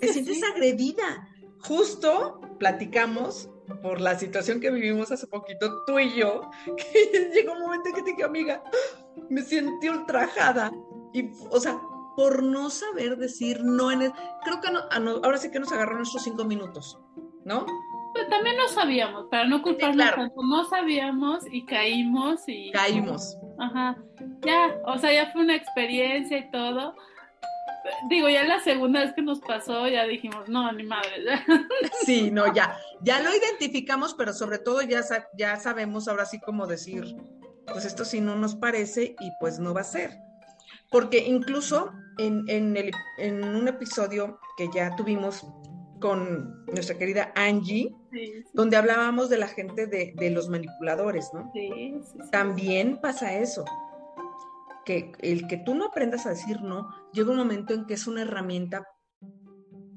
te 0.00 0.08
sientes 0.08 0.42
agredida. 0.44 1.28
Justo 1.66 2.40
platicamos 2.58 3.50
por 3.82 4.00
la 4.00 4.18
situación 4.18 4.60
que 4.60 4.70
vivimos 4.70 5.10
hace 5.10 5.26
poquito, 5.26 5.84
tú 5.86 5.98
y 5.98 6.14
yo, 6.14 6.50
que 6.76 7.30
llegó 7.34 7.52
un 7.52 7.60
momento 7.60 7.88
en 7.88 7.94
que 7.94 8.02
te 8.02 8.10
dije, 8.10 8.24
amiga, 8.24 8.62
me 9.28 9.42
sentí 9.42 9.88
ultrajada. 9.88 10.72
Y, 11.12 11.30
o 11.50 11.58
sea, 11.58 11.78
por 12.16 12.42
no 12.42 12.70
saber 12.70 13.16
decir 13.16 13.62
no 13.62 13.90
en 13.90 14.02
el... 14.02 14.12
Creo 14.44 14.60
que 14.60 14.68
ahora 15.22 15.38
sí 15.38 15.50
que 15.50 15.60
nos 15.60 15.72
agarró 15.72 15.96
nuestros 15.96 16.24
cinco 16.24 16.44
minutos, 16.44 16.98
¿no? 17.44 17.66
Pues 18.14 18.28
también 18.30 18.56
no 18.56 18.68
sabíamos, 18.68 19.26
para 19.30 19.46
no 19.46 19.60
culparnos 19.60 20.14
tanto, 20.14 20.42
no 20.42 20.64
sabíamos 20.64 21.44
y 21.50 21.66
caímos 21.66 22.40
y... 22.46 22.70
Caímos. 22.70 23.36
Ajá, 23.58 23.98
ya, 24.40 24.78
o 24.86 24.96
sea, 24.98 25.12
ya 25.12 25.32
fue 25.32 25.42
una 25.42 25.54
experiencia 25.54 26.38
y 26.38 26.50
todo. 26.50 26.94
Digo, 28.08 28.28
ya 28.28 28.44
la 28.44 28.60
segunda 28.60 29.00
vez 29.00 29.12
que 29.14 29.22
nos 29.22 29.40
pasó, 29.40 29.86
ya 29.88 30.04
dijimos, 30.04 30.48
no, 30.48 30.70
ni 30.72 30.84
madre. 30.84 31.10
Sí, 32.04 32.30
no, 32.30 32.52
ya, 32.52 32.78
ya 33.02 33.20
lo 33.20 33.30
identificamos, 33.34 34.14
pero 34.14 34.32
sobre 34.32 34.58
todo 34.58 34.82
ya, 34.82 35.02
ya 35.36 35.56
sabemos 35.56 36.08
ahora 36.08 36.24
sí 36.24 36.38
cómo 36.40 36.66
decir, 36.66 37.16
pues 37.66 37.84
esto 37.84 38.04
sí 38.04 38.20
no 38.20 38.36
nos 38.36 38.54
parece 38.54 39.16
y 39.18 39.30
pues 39.40 39.58
no 39.58 39.74
va 39.74 39.80
a 39.80 39.84
ser. 39.84 40.18
Porque 40.90 41.18
incluso 41.18 41.92
en, 42.18 42.44
en, 42.48 42.76
el, 42.76 42.92
en 43.18 43.42
un 43.44 43.68
episodio 43.68 44.38
que 44.56 44.68
ya 44.72 44.94
tuvimos 44.96 45.44
con 46.00 46.64
nuestra 46.66 46.98
querida 46.98 47.32
Angie, 47.34 47.94
donde 48.52 48.76
hablábamos 48.76 49.28
de 49.28 49.38
la 49.38 49.48
gente 49.48 49.86
de, 49.86 50.30
los 50.30 50.48
manipuladores, 50.48 51.30
¿no? 51.32 51.50
Sí, 51.52 51.94
También 52.30 52.98
pasa 53.00 53.34
eso, 53.34 53.64
que 54.86 55.12
el 55.18 55.48
que 55.48 55.58
tú 55.58 55.74
no 55.74 55.86
aprendas 55.86 56.24
a 56.24 56.30
decir 56.30 56.62
no, 56.62 56.88
llega 57.12 57.30
un 57.30 57.36
momento 57.36 57.74
en 57.74 57.84
que 57.84 57.94
es 57.94 58.06
una 58.06 58.22
herramienta 58.22 58.86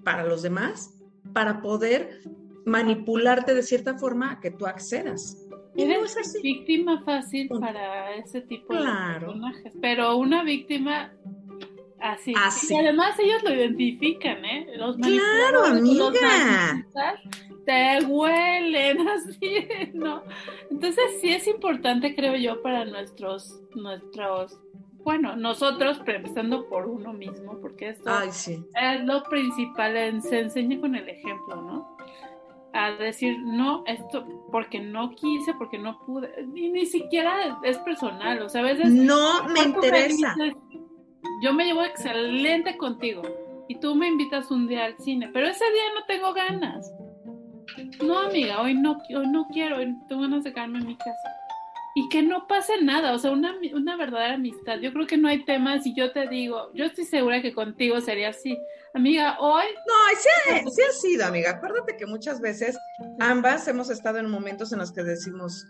para 0.03 0.25
los 0.25 0.41
demás, 0.41 0.99
para 1.31 1.61
poder 1.61 2.21
manipularte 2.65 3.53
de 3.53 3.61
cierta 3.61 3.97
forma 3.97 4.31
a 4.31 4.39
que 4.39 4.51
tú 4.51 4.65
accedas. 4.65 5.37
Y 5.75 5.85
no 5.85 6.03
es 6.03 6.17
así. 6.17 6.41
víctima 6.41 7.03
fácil 7.03 7.47
para 7.47 8.15
ese 8.15 8.41
tipo 8.41 8.73
de 8.73 8.81
personajes, 8.81 9.73
pero 9.79 10.17
una 10.17 10.43
víctima 10.43 11.13
Así. 12.01 12.33
Y 12.69 12.75
además 12.77 13.19
ellos 13.19 13.43
lo 13.43 13.53
identifican, 13.53 14.45
¿eh? 14.45 14.67
Los 14.77 14.95
claro, 14.95 15.65
amiga. 15.65 16.85
Te 17.69 18.03
huelen 18.03 19.07
así, 19.07 19.67
¿no? 19.93 20.23
Entonces 20.71 21.03
sí 21.21 21.29
es 21.29 21.47
importante, 21.47 22.15
creo 22.15 22.35
yo, 22.35 22.63
para 22.63 22.83
nuestros, 22.85 23.61
nuestros, 23.75 24.59
bueno, 25.03 25.35
nosotros, 25.35 26.01
empezando 26.07 26.67
por 26.67 26.87
uno 26.87 27.13
mismo, 27.13 27.59
porque 27.61 27.89
esto 27.89 28.09
es 28.23 29.03
lo 29.03 29.23
principal, 29.23 30.21
se 30.23 30.39
enseña 30.39 30.79
con 30.79 30.95
el 30.95 31.07
ejemplo, 31.07 31.55
¿no? 31.57 31.97
A 32.73 32.91
decir, 32.93 33.37
no, 33.39 33.83
esto, 33.85 34.25
porque 34.51 34.79
no 34.79 35.11
quise, 35.11 35.53
porque 35.53 35.77
no 35.77 35.99
pude, 36.05 36.29
y 36.55 36.69
ni 36.69 36.87
siquiera 36.87 37.59
es 37.63 37.77
personal, 37.79 38.41
o 38.41 38.49
sea, 38.49 38.61
a 38.61 38.65
veces... 38.65 38.89
No 38.91 39.43
me 39.43 39.61
interesa 39.61 40.35
yo 41.41 41.53
me 41.53 41.65
llevo 41.65 41.83
excelente 41.83 42.77
contigo 42.77 43.21
y 43.67 43.75
tú 43.75 43.95
me 43.95 44.07
invitas 44.07 44.51
un 44.51 44.67
día 44.67 44.85
al 44.85 44.97
cine, 44.97 45.29
pero 45.31 45.47
ese 45.47 45.63
día 45.71 45.83
no 45.95 46.05
tengo 46.05 46.33
ganas. 46.33 46.91
No, 48.01 48.19
amiga, 48.19 48.61
hoy 48.61 48.73
no, 48.73 49.01
hoy 49.15 49.27
no 49.27 49.47
quiero, 49.47 49.77
hoy 49.77 49.95
tengo 50.07 50.21
ganas 50.21 50.43
de 50.43 50.53
quedarme 50.53 50.79
en 50.79 50.87
mi 50.87 50.97
casa. 50.97 51.35
Y 51.95 52.07
que 52.09 52.21
no 52.21 52.47
pase 52.47 52.81
nada, 52.81 53.13
o 53.13 53.19
sea, 53.19 53.31
una, 53.31 53.55
una 53.73 53.97
verdadera 53.97 54.35
amistad. 54.35 54.77
Yo 54.79 54.93
creo 54.93 55.07
que 55.07 55.17
no 55.17 55.27
hay 55.27 55.43
temas 55.43 55.85
y 55.85 55.93
yo 55.95 56.11
te 56.11 56.27
digo, 56.27 56.71
yo 56.73 56.85
estoy 56.85 57.05
segura 57.05 57.41
que 57.41 57.53
contigo 57.53 57.99
sería 57.99 58.29
así. 58.29 58.57
Amiga, 58.93 59.37
hoy... 59.39 59.65
No, 59.87 60.63
sí, 60.63 60.71
sí 60.71 60.81
ha 60.81 60.91
sido, 60.93 61.25
amiga. 61.25 61.51
Acuérdate 61.51 61.97
que 61.97 62.05
muchas 62.05 62.39
veces 62.39 62.77
ambas 63.19 63.67
hemos 63.67 63.89
estado 63.89 64.19
en 64.19 64.29
momentos 64.29 64.71
en 64.71 64.79
los 64.79 64.91
que 64.91 65.03
decimos, 65.03 65.65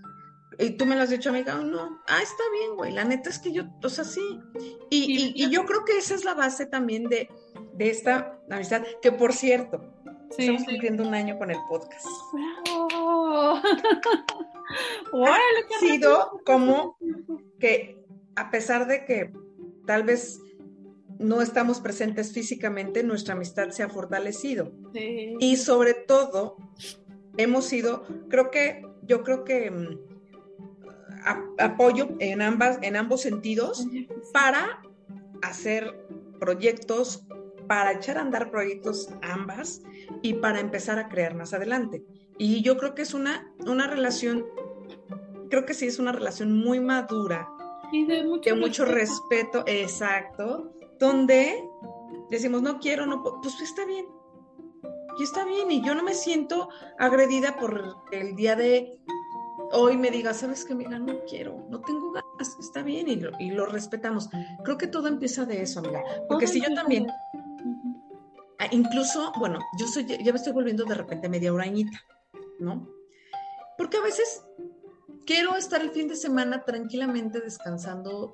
y 0.61 0.71
tú 0.71 0.85
me 0.85 0.95
lo 0.95 1.03
has 1.03 1.09
dicho, 1.09 1.29
amiga, 1.29 1.55
no, 1.55 2.01
ah, 2.07 2.21
está 2.21 2.43
bien, 2.51 2.75
güey, 2.75 2.91
la 2.91 3.05
neta 3.05 3.29
es 3.29 3.39
que 3.39 3.53
yo, 3.53 3.63
o 3.81 3.89
sea, 3.89 4.03
sí. 4.03 4.41
Y, 4.89 5.31
y, 5.41 5.49
yo 5.49 5.65
creo 5.65 5.85
que 5.85 5.97
esa 5.97 6.15
es 6.15 6.25
la 6.25 6.33
base 6.33 6.65
también 6.65 7.05
de, 7.05 7.29
de 7.75 7.89
esta 7.89 8.37
amistad, 8.51 8.83
que 9.01 9.13
por 9.13 9.31
cierto, 9.31 9.98
estamos 10.29 10.63
cumpliendo 10.63 11.07
un 11.07 11.13
año 11.13 11.37
con 11.37 11.51
el 11.51 11.57
podcast. 11.69 12.05
¡Bravo! 12.63 13.61
ha 15.25 15.79
sido 15.79 16.41
como 16.45 16.97
que, 17.59 17.97
a 18.35 18.51
pesar 18.51 18.87
de 18.87 19.05
que 19.05 19.31
tal 19.85 20.03
vez 20.03 20.39
no 21.19 21.41
estamos 21.41 21.81
presentes 21.81 22.31
físicamente, 22.31 23.03
nuestra 23.03 23.33
amistad 23.33 23.69
se 23.69 23.83
ha 23.83 23.89
fortalecido. 23.89 24.71
Y 24.93 25.57
sobre 25.57 25.93
todo, 25.93 26.55
hemos 27.37 27.65
sido, 27.65 28.05
creo 28.29 28.49
que, 28.51 28.85
yo 29.03 29.23
creo 29.23 29.43
que 29.43 29.69
mm, 29.69 29.99
apoyo 31.57 32.09
en, 32.19 32.41
ambas, 32.41 32.79
en 32.81 32.95
ambos 32.95 33.21
sentidos 33.21 33.85
para 34.31 34.81
hacer 35.41 35.93
proyectos, 36.39 37.25
para 37.69 37.91
echar 37.91 38.17
a 38.17 38.21
andar 38.21 38.49
proyectos 38.49 39.09
ambas 39.21 39.83
y 40.23 40.33
para 40.33 40.59
empezar 40.59 40.97
a 40.97 41.07
crear 41.07 41.35
más 41.35 41.53
adelante. 41.53 42.03
Y 42.39 42.63
yo 42.63 42.77
creo 42.77 42.95
que 42.95 43.03
es 43.03 43.13
una, 43.13 43.53
una 43.59 43.85
relación, 43.85 44.43
creo 45.51 45.67
que 45.67 45.75
sí 45.75 45.85
es 45.85 45.99
una 45.99 46.11
relación 46.11 46.57
muy 46.57 46.79
madura, 46.79 47.47
y 47.91 48.07
de 48.07 48.23
mucho, 48.23 48.55
mucho 48.55 48.85
respeto. 48.85 49.63
exacto, 49.67 50.73
donde 50.99 51.63
decimos, 52.31 52.63
no 52.63 52.79
quiero, 52.79 53.05
no, 53.05 53.21
pues 53.21 53.61
está 53.61 53.85
bien, 53.85 54.07
y 55.19 55.23
está 55.23 55.45
bien, 55.45 55.69
y 55.69 55.85
yo 55.85 55.93
no 55.93 56.01
me 56.01 56.15
siento 56.15 56.69
agredida 56.97 57.55
por 57.55 57.97
el 58.11 58.35
día 58.35 58.55
de 58.55 58.99
hoy 59.71 59.95
me 59.95 60.09
diga, 60.09 60.33
sabes 60.33 60.65
que 60.65 60.73
mira, 60.73 60.97
no 60.97 61.23
quiero, 61.25 61.65
no 61.69 61.81
tengo 61.81 62.11
ganas, 62.11 62.57
está 62.59 62.81
bien 62.81 63.07
y 63.07 63.17
lo, 63.17 63.31
y 63.39 63.51
lo 63.51 63.67
respetamos. 63.67 64.29
Creo 64.63 64.77
que 64.77 64.87
todo 64.87 65.07
empieza 65.07 65.45
de 65.45 65.61
eso, 65.61 65.79
amiga. 65.79 66.01
Porque 66.27 66.47
si 66.47 66.59
yo 66.59 66.73
también, 66.73 67.07
incluso, 68.71 69.31
bueno, 69.37 69.59
yo 69.77 69.87
soy, 69.87 70.05
ya 70.05 70.31
me 70.31 70.37
estoy 70.37 70.53
volviendo 70.53 70.83
de 70.85 70.95
repente 70.95 71.29
media 71.29 71.53
hurañita, 71.53 72.03
¿no? 72.59 72.89
Porque 73.77 73.97
a 73.97 74.01
veces 74.01 74.43
quiero 75.25 75.55
estar 75.55 75.81
el 75.81 75.91
fin 75.91 76.07
de 76.07 76.15
semana 76.15 76.63
tranquilamente 76.65 77.39
descansando, 77.39 78.31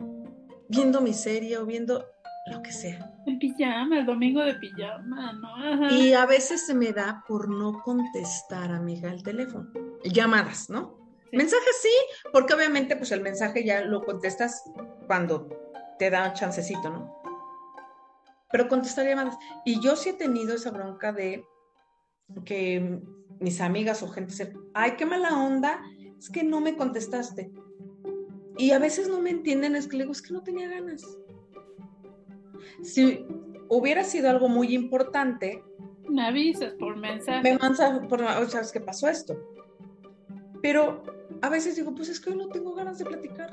viendo 0.70 1.02
mi 1.02 1.14
serie 1.14 1.58
o 1.58 1.66
viendo 1.66 2.06
lo 2.48 2.62
que 2.62 2.72
sea. 2.72 3.12
En 3.26 3.40
pijama, 3.40 4.00
el 4.00 4.06
domingo 4.06 4.42
de 4.42 4.56
pijama, 4.56 5.34
¿no? 5.34 5.92
Y 5.92 6.14
a 6.14 6.26
veces 6.26 6.66
se 6.66 6.74
me 6.74 6.92
da 6.92 7.24
por 7.28 7.50
no 7.50 7.82
contestar, 7.84 8.72
amiga, 8.72 9.12
el 9.12 9.24
teléfono. 9.24 9.72
Llamadas, 10.04 10.70
¿no? 10.70 10.98
Mensajes 11.32 11.82
sí, 11.82 11.94
porque 12.32 12.54
obviamente 12.54 12.96
pues 12.96 13.12
el 13.12 13.22
mensaje 13.22 13.66
ya 13.66 13.82
lo 13.82 14.04
contestas 14.04 14.64
cuando 15.08 15.50
te 16.00 16.10
da 16.10 16.30
un 16.30 16.34
chancecito, 16.34 16.90
¿no? 16.90 17.25
Pero 18.52 18.68
contestar 18.68 19.06
llamadas. 19.06 19.38
Y 19.66 19.80
yo 19.82 19.96
sí 19.96 20.10
he 20.10 20.14
tenido 20.14 20.56
esa 20.56 20.72
bronca 20.72 21.12
de 21.12 21.46
que 22.46 23.02
mis 23.40 23.62
amigas 23.62 24.02
o 24.04 24.08
gente 24.08 24.34
se, 24.34 24.54
ay, 24.74 24.96
qué 24.98 25.06
mala 25.06 25.38
onda, 25.38 25.82
es 26.18 26.30
que 26.30 26.44
no 26.44 26.62
me 26.62 26.76
contestaste. 26.76 27.52
Y 28.58 28.72
a 28.72 28.80
veces 28.80 29.10
no 29.10 29.22
me 29.22 29.32
entienden, 29.32 29.76
es 29.76 29.88
que 29.88 29.98
le 29.98 30.04
digo, 30.04 30.14
es 30.14 30.22
que 30.22 30.34
no 30.34 30.42
tenía 30.42 30.70
ganas. 30.70 31.04
Si 32.84 33.26
hubiera 33.68 34.04
sido 34.04 34.30
algo 34.30 34.48
muy 34.48 34.74
importante, 34.74 35.62
me 36.08 36.26
avisas 36.26 36.74
por 36.74 36.96
mensaje. 36.98 37.42
Me 37.44 37.58
mandas 37.58 38.08
por, 38.08 38.22
o 38.22 38.50
sea, 38.50 38.62
es 38.62 38.72
que 38.72 38.80
pasó 38.80 39.08
esto. 39.08 39.36
Pero 40.62 41.04
a 41.42 41.50
veces 41.50 41.76
digo, 41.76 41.94
pues 41.94 42.10
es 42.10 42.20
que 42.20 42.30
hoy 42.30 42.38
no 42.38 42.50
tengo 42.50 42.74
ganas 42.74 42.98
de 42.98 43.06
platicar. 43.06 43.50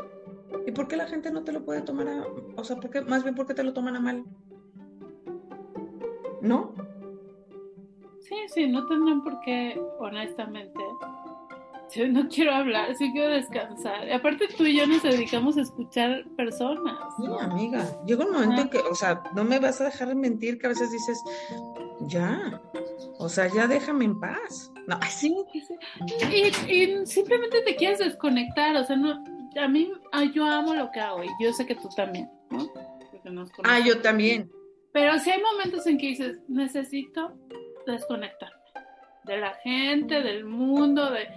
¿Y 0.67 0.73
por 0.73 0.87
qué 0.87 0.97
la 0.97 1.07
gente 1.07 1.31
no 1.31 1.45
te 1.45 1.53
lo 1.53 1.65
puede 1.65 1.81
tomar 1.81 2.09
a, 2.09 2.25
o 2.57 2.65
sea, 2.65 2.77
¿por 2.77 2.91
qué, 2.91 3.01
más 3.01 3.23
bien 3.23 3.35
por 3.35 3.47
qué 3.47 3.55
te 3.55 3.65
lo 3.65 3.73
toman 3.73 3.97
a 3.97 4.01
mal? 4.01 4.25
¿No? 6.43 6.75
Sí, 8.21 8.37
sí, 8.49 8.67
no 8.67 8.87
tendrán 8.87 9.23
por 9.23 9.41
qué, 9.41 9.81
honestamente. 9.99 10.79
Yo 11.95 12.09
no 12.09 12.29
quiero 12.29 12.53
hablar, 12.53 12.95
sí 12.97 13.11
quiero 13.13 13.29
descansar. 13.29 14.09
Y 14.09 14.13
aparte 14.13 14.49
tú 14.57 14.65
y 14.65 14.79
yo 14.79 14.87
nos 14.87 15.03
dedicamos 15.03 15.57
a 15.59 15.63
escuchar 15.63 16.25
personas. 16.37 16.97
Sí, 17.19 17.27
amiga. 17.41 17.87
Llega 18.07 18.25
un 18.25 18.33
momento 18.33 18.63
en 18.63 18.71
que, 18.71 18.79
o 18.79 18.95
sea, 18.95 19.23
no 19.35 19.45
me 19.45 19.59
vas 19.59 19.81
a 19.81 19.85
dejar 19.85 20.15
mentir 20.15 20.59
que 20.59 20.67
a 20.67 20.71
veces 20.71 20.91
dices, 20.91 21.23
ya, 22.01 22.61
o 23.19 23.29
sea, 23.29 23.49
ya 23.49 23.67
déjame 23.67 24.07
en 24.07 24.19
paz. 24.19 24.73
No, 24.87 24.97
así. 25.03 25.35
Y, 26.31 26.75
y 26.75 27.07
simplemente 27.07 27.61
te 27.63 27.77
quieres 27.77 27.99
desconectar, 27.99 28.75
o 28.77 28.85
sea, 28.85 28.97
no, 28.97 29.23
a 29.61 29.69
mí, 29.69 29.93
yo 30.35 30.45
amo 30.47 30.75
lo 30.75 30.91
que 30.91 31.01
hago 31.01 31.23
y 31.23 31.29
yo 31.41 31.53
sé 31.53 31.67
que 31.67 31.75
tú 31.75 31.89
también, 31.95 32.31
¿no? 32.51 32.69
ah, 33.65 33.79
yo 33.81 34.01
también. 34.01 34.51
Pero 34.93 35.19
si 35.19 35.31
hay 35.31 35.41
momentos 35.41 35.87
en 35.87 35.99
que 35.99 36.09
dices, 36.09 36.39
necesito 36.49 37.33
desconectarme 37.87 38.63
de 39.25 39.39
la 39.39 39.55
gente, 39.63 40.21
del 40.23 40.45
mundo, 40.45 41.11
de 41.11 41.29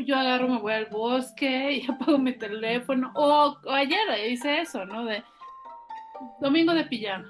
yo 0.00 0.16
agarro, 0.16 0.48
me 0.48 0.58
voy 0.58 0.72
al 0.72 0.86
bosque 0.86 1.72
y 1.72 1.86
apago 1.90 2.18
mi 2.18 2.32
teléfono. 2.32 3.12
O, 3.14 3.56
ayer 3.70 4.00
hice 4.30 4.60
eso, 4.60 4.84
¿no? 4.84 5.04
De 5.04 5.22
domingo 6.40 6.72
de 6.72 6.84
pijama. 6.84 7.28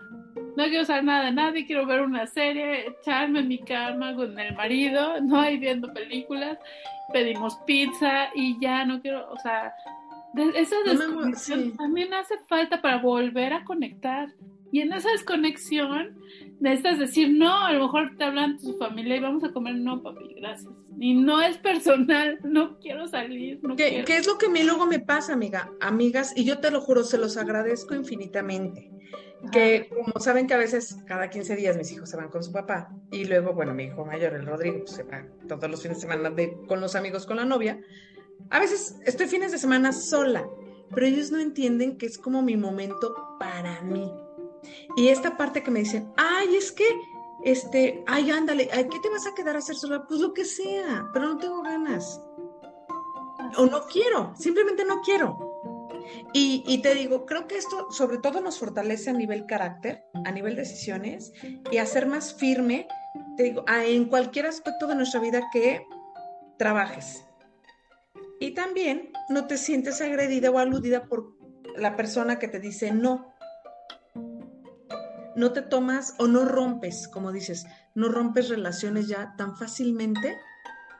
No 0.56 0.64
quiero 0.64 0.84
saber 0.84 1.04
nada 1.04 1.24
de 1.26 1.32
nadie, 1.32 1.66
quiero 1.66 1.86
ver 1.86 2.02
una 2.02 2.26
serie, 2.26 2.88
echarme 2.88 3.40
en 3.40 3.48
mi 3.48 3.58
cama 3.58 4.14
con 4.14 4.38
el 4.38 4.54
marido, 4.54 5.20
no 5.22 5.40
hay 5.40 5.56
viendo 5.56 5.92
películas, 5.92 6.58
pedimos 7.12 7.56
pizza 7.66 8.28
y 8.34 8.60
ya 8.60 8.84
no 8.84 9.00
quiero, 9.00 9.30
o 9.30 9.38
sea, 9.38 9.74
esa 10.54 10.76
desconexión 10.84 11.76
también 11.76 12.12
hace 12.14 12.38
falta 12.48 12.80
para 12.80 12.98
volver 12.98 13.52
a 13.54 13.64
conectar. 13.64 14.28
Y 14.72 14.80
en 14.80 14.90
esa 14.94 15.10
desconexión 15.10 16.18
necesitas 16.58 16.98
decir, 16.98 17.30
no, 17.30 17.54
a 17.54 17.72
lo 17.72 17.80
mejor 17.84 18.16
te 18.16 18.24
hablan 18.24 18.56
tu 18.56 18.74
familia 18.78 19.16
y 19.16 19.20
vamos 19.20 19.44
a 19.44 19.52
comer, 19.52 19.74
no, 19.74 20.02
papi, 20.02 20.34
gracias. 20.34 20.72
Y 20.98 21.12
no 21.12 21.42
es 21.42 21.58
personal, 21.58 22.38
no 22.42 22.78
quiero 22.78 23.06
salir. 23.06 23.60
No 23.62 23.76
¿Qué, 23.76 24.02
¿Qué 24.06 24.16
es 24.16 24.26
lo 24.26 24.38
que 24.38 24.46
a 24.46 24.48
mí 24.48 24.62
luego 24.62 24.86
me 24.86 24.98
pasa, 24.98 25.34
amiga? 25.34 25.70
Amigas, 25.82 26.32
y 26.34 26.44
yo 26.44 26.58
te 26.58 26.70
lo 26.70 26.80
juro, 26.80 27.04
se 27.04 27.18
los 27.18 27.36
agradezco 27.36 27.94
infinitamente. 27.94 28.90
Que 29.52 29.90
como 29.90 30.18
saben 30.20 30.46
que 30.46 30.54
a 30.54 30.58
veces 30.58 30.96
cada 31.06 31.28
15 31.28 31.54
días 31.54 31.76
mis 31.76 31.92
hijos 31.92 32.08
se 32.08 32.16
van 32.16 32.30
con 32.30 32.42
su 32.42 32.50
papá 32.50 32.88
y 33.10 33.26
luego, 33.26 33.52
bueno, 33.52 33.74
mi 33.74 33.84
hijo 33.84 34.06
mayor, 34.06 34.32
el 34.32 34.46
Rodrigo, 34.46 34.78
pues, 34.78 34.92
se 34.92 35.02
va 35.02 35.26
todos 35.48 35.70
los 35.70 35.82
fines 35.82 35.98
de 35.98 36.02
semana 36.02 36.30
de, 36.30 36.56
con 36.66 36.80
los 36.80 36.94
amigos, 36.94 37.26
con 37.26 37.36
la 37.36 37.44
novia. 37.44 37.78
A 38.48 38.58
veces 38.58 38.98
estoy 39.04 39.26
fines 39.26 39.52
de 39.52 39.58
semana 39.58 39.92
sola, 39.92 40.48
pero 40.94 41.06
ellos 41.06 41.30
no 41.30 41.40
entienden 41.40 41.98
que 41.98 42.06
es 42.06 42.16
como 42.16 42.40
mi 42.40 42.56
momento 42.56 43.36
para 43.38 43.82
mí 43.82 44.10
y 44.96 45.08
esta 45.08 45.36
parte 45.36 45.62
que 45.62 45.70
me 45.70 45.80
dicen, 45.80 46.12
ay, 46.16 46.56
es 46.56 46.72
que, 46.72 46.84
este, 47.44 48.04
ay, 48.06 48.30
ándale, 48.30 48.68
ay, 48.72 48.88
¿qué 48.88 48.98
te 49.00 49.08
vas 49.08 49.26
a 49.26 49.34
quedar 49.34 49.56
a 49.56 49.60
hacer 49.60 49.76
sola? 49.76 50.06
Pues 50.06 50.20
lo 50.20 50.32
que 50.32 50.44
sea, 50.44 51.08
pero 51.12 51.28
no 51.28 51.38
tengo 51.38 51.62
ganas. 51.62 52.20
O 53.56 53.66
no 53.66 53.86
quiero, 53.86 54.32
simplemente 54.36 54.84
no 54.84 55.00
quiero. 55.02 55.38
Y, 56.32 56.64
y, 56.66 56.82
te 56.82 56.94
digo, 56.94 57.26
creo 57.26 57.46
que 57.46 57.56
esto 57.56 57.90
sobre 57.90 58.18
todo 58.18 58.40
nos 58.40 58.58
fortalece 58.58 59.10
a 59.10 59.14
nivel 59.14 59.46
carácter, 59.46 60.04
a 60.24 60.32
nivel 60.32 60.56
decisiones 60.56 61.32
y 61.70 61.78
a 61.78 61.86
ser 61.86 62.06
más 62.06 62.34
firme, 62.34 62.88
te 63.36 63.44
digo, 63.44 63.64
en 63.68 64.06
cualquier 64.06 64.46
aspecto 64.46 64.86
de 64.86 64.94
nuestra 64.94 65.20
vida 65.20 65.48
que 65.52 65.86
trabajes. 66.58 67.24
Y 68.40 68.52
también 68.52 69.12
no 69.28 69.46
te 69.46 69.56
sientes 69.56 70.00
agredida 70.00 70.50
o 70.50 70.58
aludida 70.58 71.04
por 71.04 71.36
la 71.76 71.96
persona 71.96 72.38
que 72.38 72.48
te 72.48 72.58
dice 72.58 72.92
no 72.92 73.31
no 75.36 75.52
te 75.52 75.62
tomas 75.62 76.14
o 76.18 76.26
no 76.26 76.44
rompes, 76.44 77.08
como 77.08 77.32
dices, 77.32 77.66
no 77.94 78.08
rompes 78.08 78.48
relaciones 78.48 79.08
ya 79.08 79.34
tan 79.36 79.56
fácilmente 79.56 80.38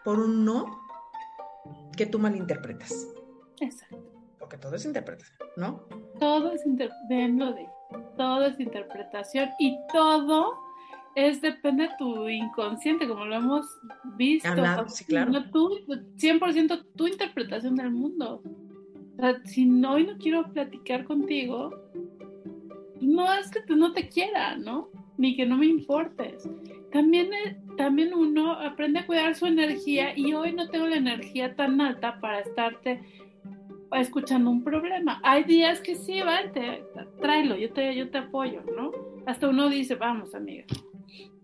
por 0.04 0.18
un 0.20 0.44
no 0.44 0.80
que 1.96 2.06
tú 2.06 2.18
malinterpretas. 2.18 3.08
Exacto. 3.60 3.98
Porque 4.38 4.56
todo 4.56 4.74
es 4.76 4.84
interpretación, 4.84 5.48
¿no? 5.56 5.84
Todo 6.18 6.52
es 6.52 6.66
interpretación, 6.66 7.68
todo 8.16 8.46
es 8.46 8.58
interpretación 8.58 9.50
y 9.58 9.78
todo 9.92 10.58
es 11.14 11.40
depende 11.42 11.84
de 11.84 11.90
tu 11.98 12.28
inconsciente, 12.28 13.06
como 13.06 13.26
lo 13.26 13.36
hemos 13.36 13.66
visto. 14.16 14.48
sí, 14.88 15.04
claro. 15.04 15.32
Tú, 15.52 15.78
100% 15.86 16.86
tu 16.96 17.06
interpretación 17.06 17.76
del 17.76 17.90
mundo. 17.90 18.42
O 19.16 19.20
sea, 19.20 19.40
si 19.44 19.64
hoy 19.84 20.06
no 20.06 20.16
quiero 20.18 20.50
platicar 20.52 21.04
contigo, 21.04 21.70
no 23.06 23.32
es 23.32 23.50
que 23.50 23.60
no 23.74 23.92
te 23.92 24.08
quiera, 24.08 24.56
¿no? 24.56 24.88
Ni 25.18 25.36
que 25.36 25.46
no 25.46 25.56
me 25.56 25.66
importes. 25.66 26.48
También, 26.90 27.32
eh, 27.32 27.56
también 27.76 28.14
uno 28.14 28.52
aprende 28.52 29.00
a 29.00 29.06
cuidar 29.06 29.34
su 29.34 29.46
energía 29.46 30.16
y 30.16 30.34
hoy 30.34 30.52
no 30.52 30.68
tengo 30.68 30.86
la 30.86 30.96
energía 30.96 31.54
tan 31.54 31.80
alta 31.80 32.20
para 32.20 32.40
estarte 32.40 33.00
escuchando 33.92 34.50
un 34.50 34.64
problema. 34.64 35.20
Hay 35.22 35.44
días 35.44 35.80
que 35.80 35.96
sí, 35.96 36.20
vale, 36.22 36.84
tráelo, 37.20 37.56
yo 37.56 37.72
te, 37.72 37.94
yo 37.94 38.10
te 38.10 38.18
apoyo, 38.18 38.62
¿no? 38.76 38.90
Hasta 39.26 39.48
uno 39.48 39.68
dice, 39.68 39.94
vamos, 39.94 40.34
amiga. 40.34 40.64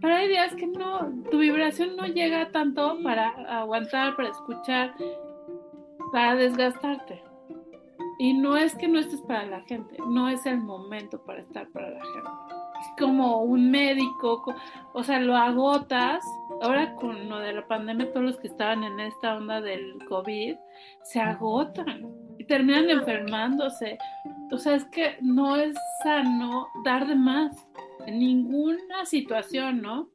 Pero 0.01 0.15
hay 0.15 0.29
días 0.29 0.55
que 0.55 0.67
no, 0.67 1.25
tu 1.31 1.39
vibración 1.39 1.97
no 1.97 2.07
llega 2.07 2.51
tanto 2.51 2.99
para 3.03 3.29
aguantar, 3.61 4.17
para 4.17 4.31
escuchar, 4.31 4.95
para 6.13 6.37
desgastarte. 6.37 7.28
Y 8.19 8.35
no 8.35 8.57
es 8.57 8.75
que 8.75 8.89
no 8.89 8.99
estés 8.99 9.21
para 9.23 9.47
la 9.47 9.61
gente, 9.62 9.97
no 10.09 10.29
es 10.29 10.45
el 10.45 10.59
momento 10.59 11.23
para 11.25 11.41
estar 11.41 11.69
para 11.69 11.91
la 11.91 12.01
gente. 12.05 12.31
Es 12.81 12.87
como 12.99 13.43
un 13.43 13.71
médico, 13.71 14.55
o 14.93 15.03
sea, 15.05 15.21
lo 15.21 15.37
agotas. 15.37 16.25
Ahora 16.61 16.95
con 16.97 17.29
lo 17.29 17.39
de 17.39 17.53
la 17.53 17.66
pandemia, 17.66 18.12
todos 18.12 18.27
los 18.27 18.37
que 18.39 18.49
estaban 18.49 18.83
en 18.83 18.99
esta 18.99 19.37
onda 19.37 19.61
del 19.61 20.05
COVID 20.09 20.57
se 21.03 21.21
agotan 21.21 22.07
y 22.39 22.45
terminan 22.45 22.91
enfermándose. 22.91 23.99
O 24.51 24.59
sea, 24.59 24.75
es 24.75 24.85
que 24.87 25.16
no 25.21 25.57
es 25.57 25.77
sano 26.03 26.69
dar 26.85 27.07
de 27.07 27.14
más 27.14 27.69
en 28.07 28.19
ninguna 28.19 29.05
situación, 29.05 29.81
¿no? 29.81 30.09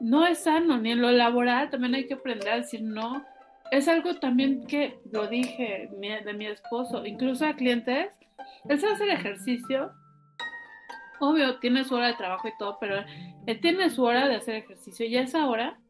No 0.00 0.26
es 0.26 0.40
sano, 0.40 0.78
ni 0.78 0.92
en 0.92 1.00
lo 1.00 1.10
laboral 1.10 1.70
también 1.70 1.94
hay 1.94 2.06
que 2.06 2.14
aprender 2.14 2.48
a 2.50 2.56
decir 2.56 2.82
no 2.82 3.24
es 3.72 3.88
algo 3.88 4.14
también 4.16 4.66
que 4.66 5.00
lo 5.10 5.28
dije 5.28 5.88
de 5.90 6.34
mi 6.34 6.46
esposo, 6.46 7.06
incluso 7.06 7.46
a 7.46 7.56
clientes, 7.56 8.12
él 8.68 8.78
se 8.78 8.86
hace 8.86 9.04
el 9.04 9.10
ejercicio, 9.10 9.92
obvio, 11.20 11.58
tiene 11.58 11.82
su 11.84 11.94
hora 11.94 12.08
de 12.08 12.14
trabajo 12.14 12.48
y 12.48 12.56
todo, 12.58 12.76
pero 12.78 12.96
él 13.46 13.60
tiene 13.62 13.88
su 13.88 14.04
hora 14.04 14.28
de 14.28 14.36
hacer 14.36 14.56
ejercicio 14.56 15.06
y 15.06 15.16
esa 15.16 15.46
hora 15.46 15.80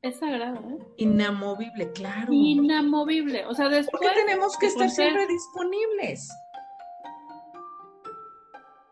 es 0.00 0.20
sagrada, 0.20 0.58
¿eh? 0.58 0.78
Inamovible, 0.96 1.92
claro. 1.92 2.32
Inamovible, 2.32 3.44
o 3.44 3.52
sea, 3.52 3.68
después... 3.68 4.02
Porque 4.02 4.20
tenemos 4.24 4.56
que 4.56 4.66
estar 4.68 4.88
siempre 4.88 5.26
disponibles. 5.26 6.30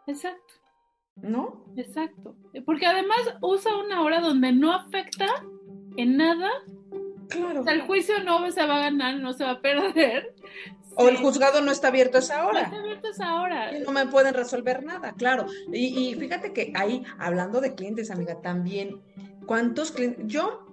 Exacto. 0.07 0.55
¿No? 1.17 1.65
Exacto. 1.75 2.37
Porque 2.67 2.85
además 2.85 3.35
usa 3.41 3.79
una 3.79 4.03
hora 4.03 4.21
donde 4.21 4.53
no 4.53 4.75
afecta 4.75 5.27
en 5.97 6.19
nada 6.19 6.51
Claro. 7.31 7.61
O 7.61 7.65
sea, 7.65 7.73
el 7.73 7.83
juicio 7.83 8.23
no 8.25 8.51
se 8.51 8.67
va 8.67 8.77
a 8.77 8.81
ganar, 8.81 9.17
no 9.21 9.33
se 9.33 9.45
va 9.45 9.53
a 9.53 9.61
perder. 9.61 10.35
O 10.97 11.09
el 11.09 11.17
juzgado 11.17 11.61
no 11.63 11.71
está 11.71 11.89
abierto 11.89 12.17
a 12.19 12.21
esa 12.21 12.43
No 12.43 12.49
hora. 12.49 12.63
está 12.63 12.77
abierto 12.77 13.07
a 13.07 13.11
esa 13.11 13.41
hora. 13.41 13.77
Y 13.77 13.81
no 13.81 13.93
me 13.93 14.07
pueden 14.07 14.35
resolver 14.35 14.85
nada, 14.85 15.13
claro. 15.13 15.47
Y, 15.73 15.87
y 16.11 16.15
fíjate 16.17 16.53
que 16.53 16.73
ahí, 16.75 17.05
hablando 17.19 17.61
de 17.61 17.75
clientes, 17.75 18.11
amiga, 18.11 18.41
también, 18.43 19.01
¿cuántos 19.47 19.93
clientes? 19.93 20.25
Yo, 20.27 20.67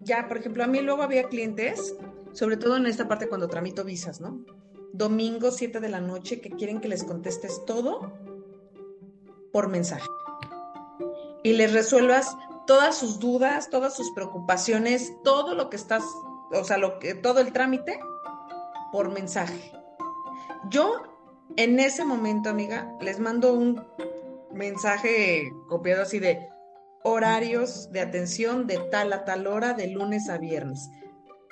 ya, 0.00 0.28
por 0.28 0.38
ejemplo, 0.38 0.62
a 0.64 0.68
mí 0.68 0.80
luego 0.80 1.02
había 1.02 1.24
clientes, 1.24 1.96
sobre 2.32 2.56
todo 2.56 2.76
en 2.76 2.86
esta 2.86 3.08
parte 3.08 3.28
cuando 3.28 3.48
tramito 3.48 3.84
visas, 3.84 4.20
¿no? 4.20 4.44
Domingo, 4.92 5.50
7 5.50 5.80
de 5.80 5.88
la 5.88 6.00
noche, 6.00 6.40
que 6.40 6.50
quieren 6.50 6.80
que 6.80 6.88
les 6.88 7.02
contestes 7.02 7.64
todo 7.66 8.12
por 9.52 9.68
mensaje. 9.68 10.06
Y 11.42 11.54
les 11.54 11.72
resuelvas 11.72 12.36
todas 12.66 12.96
sus 12.96 13.18
dudas, 13.18 13.70
todas 13.70 13.94
sus 13.94 14.10
preocupaciones, 14.12 15.12
todo 15.22 15.54
lo 15.54 15.70
que 15.70 15.76
estás, 15.76 16.04
o 16.52 16.64
sea, 16.64 16.78
lo 16.78 16.98
que, 16.98 17.14
todo 17.14 17.40
el 17.40 17.52
trámite 17.52 17.98
por 18.92 19.10
mensaje. 19.10 19.72
Yo 20.70 21.02
en 21.56 21.78
ese 21.78 22.04
momento, 22.04 22.48
amiga, 22.50 22.96
les 23.00 23.18
mando 23.18 23.52
un 23.52 23.84
mensaje 24.52 25.52
copiado 25.68 26.02
así 26.02 26.18
de 26.18 26.48
horarios 27.02 27.92
de 27.92 28.00
atención 28.00 28.66
de 28.66 28.78
tal 28.90 29.12
a 29.12 29.24
tal 29.24 29.46
hora, 29.46 29.74
de 29.74 29.88
lunes 29.88 30.28
a 30.28 30.38
viernes. 30.38 30.88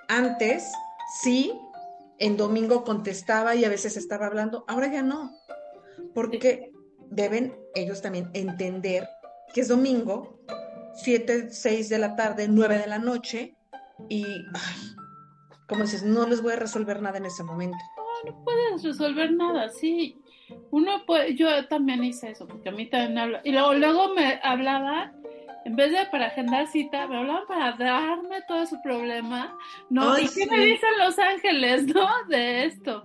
Antes, 0.09 0.73
sí, 1.23 1.53
en 2.19 2.37
domingo 2.37 2.85
contestaba 2.85 3.55
y 3.55 3.65
a 3.65 3.69
veces 3.69 3.97
estaba 3.97 4.27
hablando, 4.27 4.65
ahora 4.67 4.87
ya 4.87 5.03
no, 5.03 5.31
porque 6.15 6.73
deben 7.11 7.57
ellos 7.75 8.01
también 8.01 8.31
entender 8.33 9.09
que 9.53 9.61
es 9.61 9.69
domingo, 9.69 10.41
7, 10.95 11.51
6 11.51 11.89
de 11.89 11.99
la 11.99 12.17
tarde, 12.17 12.47
9 12.49 12.79
de 12.79 12.87
la 12.87 12.99
noche, 12.99 13.55
y, 14.09 14.25
ay, 14.25 14.97
como 15.69 15.83
dices, 15.83 16.03
no 16.03 16.27
les 16.27 16.43
voy 16.43 16.53
a 16.53 16.57
resolver 16.57 17.01
nada 17.01 17.19
en 17.19 17.27
ese 17.27 17.43
momento. 17.43 17.79
no 18.27 18.45
puedes 18.45 18.83
resolver 18.83 19.33
nada, 19.33 19.69
sí. 19.69 20.19
Uno 20.71 21.05
puede, 21.07 21.35
yo 21.35 21.67
también 21.69 22.05
hice 22.05 22.31
eso, 22.31 22.47
porque 22.47 22.69
a 22.69 22.73
mí 22.73 22.87
también 22.87 23.15
me 23.15 23.21
habla, 23.21 23.41
y 23.45 23.53
luego, 23.53 23.75
luego 23.75 24.15
me 24.15 24.39
hablaba, 24.43 25.13
en 25.65 25.77
vez 25.77 25.93
de 25.93 26.07
para 26.11 26.27
agendar 26.27 26.67
cita, 26.67 27.07
me 27.07 27.17
hablaban 27.17 27.47
para 27.47 27.73
darme 27.77 28.43
todo 28.47 28.67
su 28.67 28.81
problema, 28.83 29.57
¿no? 29.89 30.13
Ay, 30.13 30.25
¿Y 30.25 30.29
qué 30.29 30.47
me 30.47 30.65
dicen 30.65 30.91
Los 30.99 31.19
Ángeles, 31.19 31.87
no? 31.95 32.09
De 32.29 32.65
esto. 32.67 33.05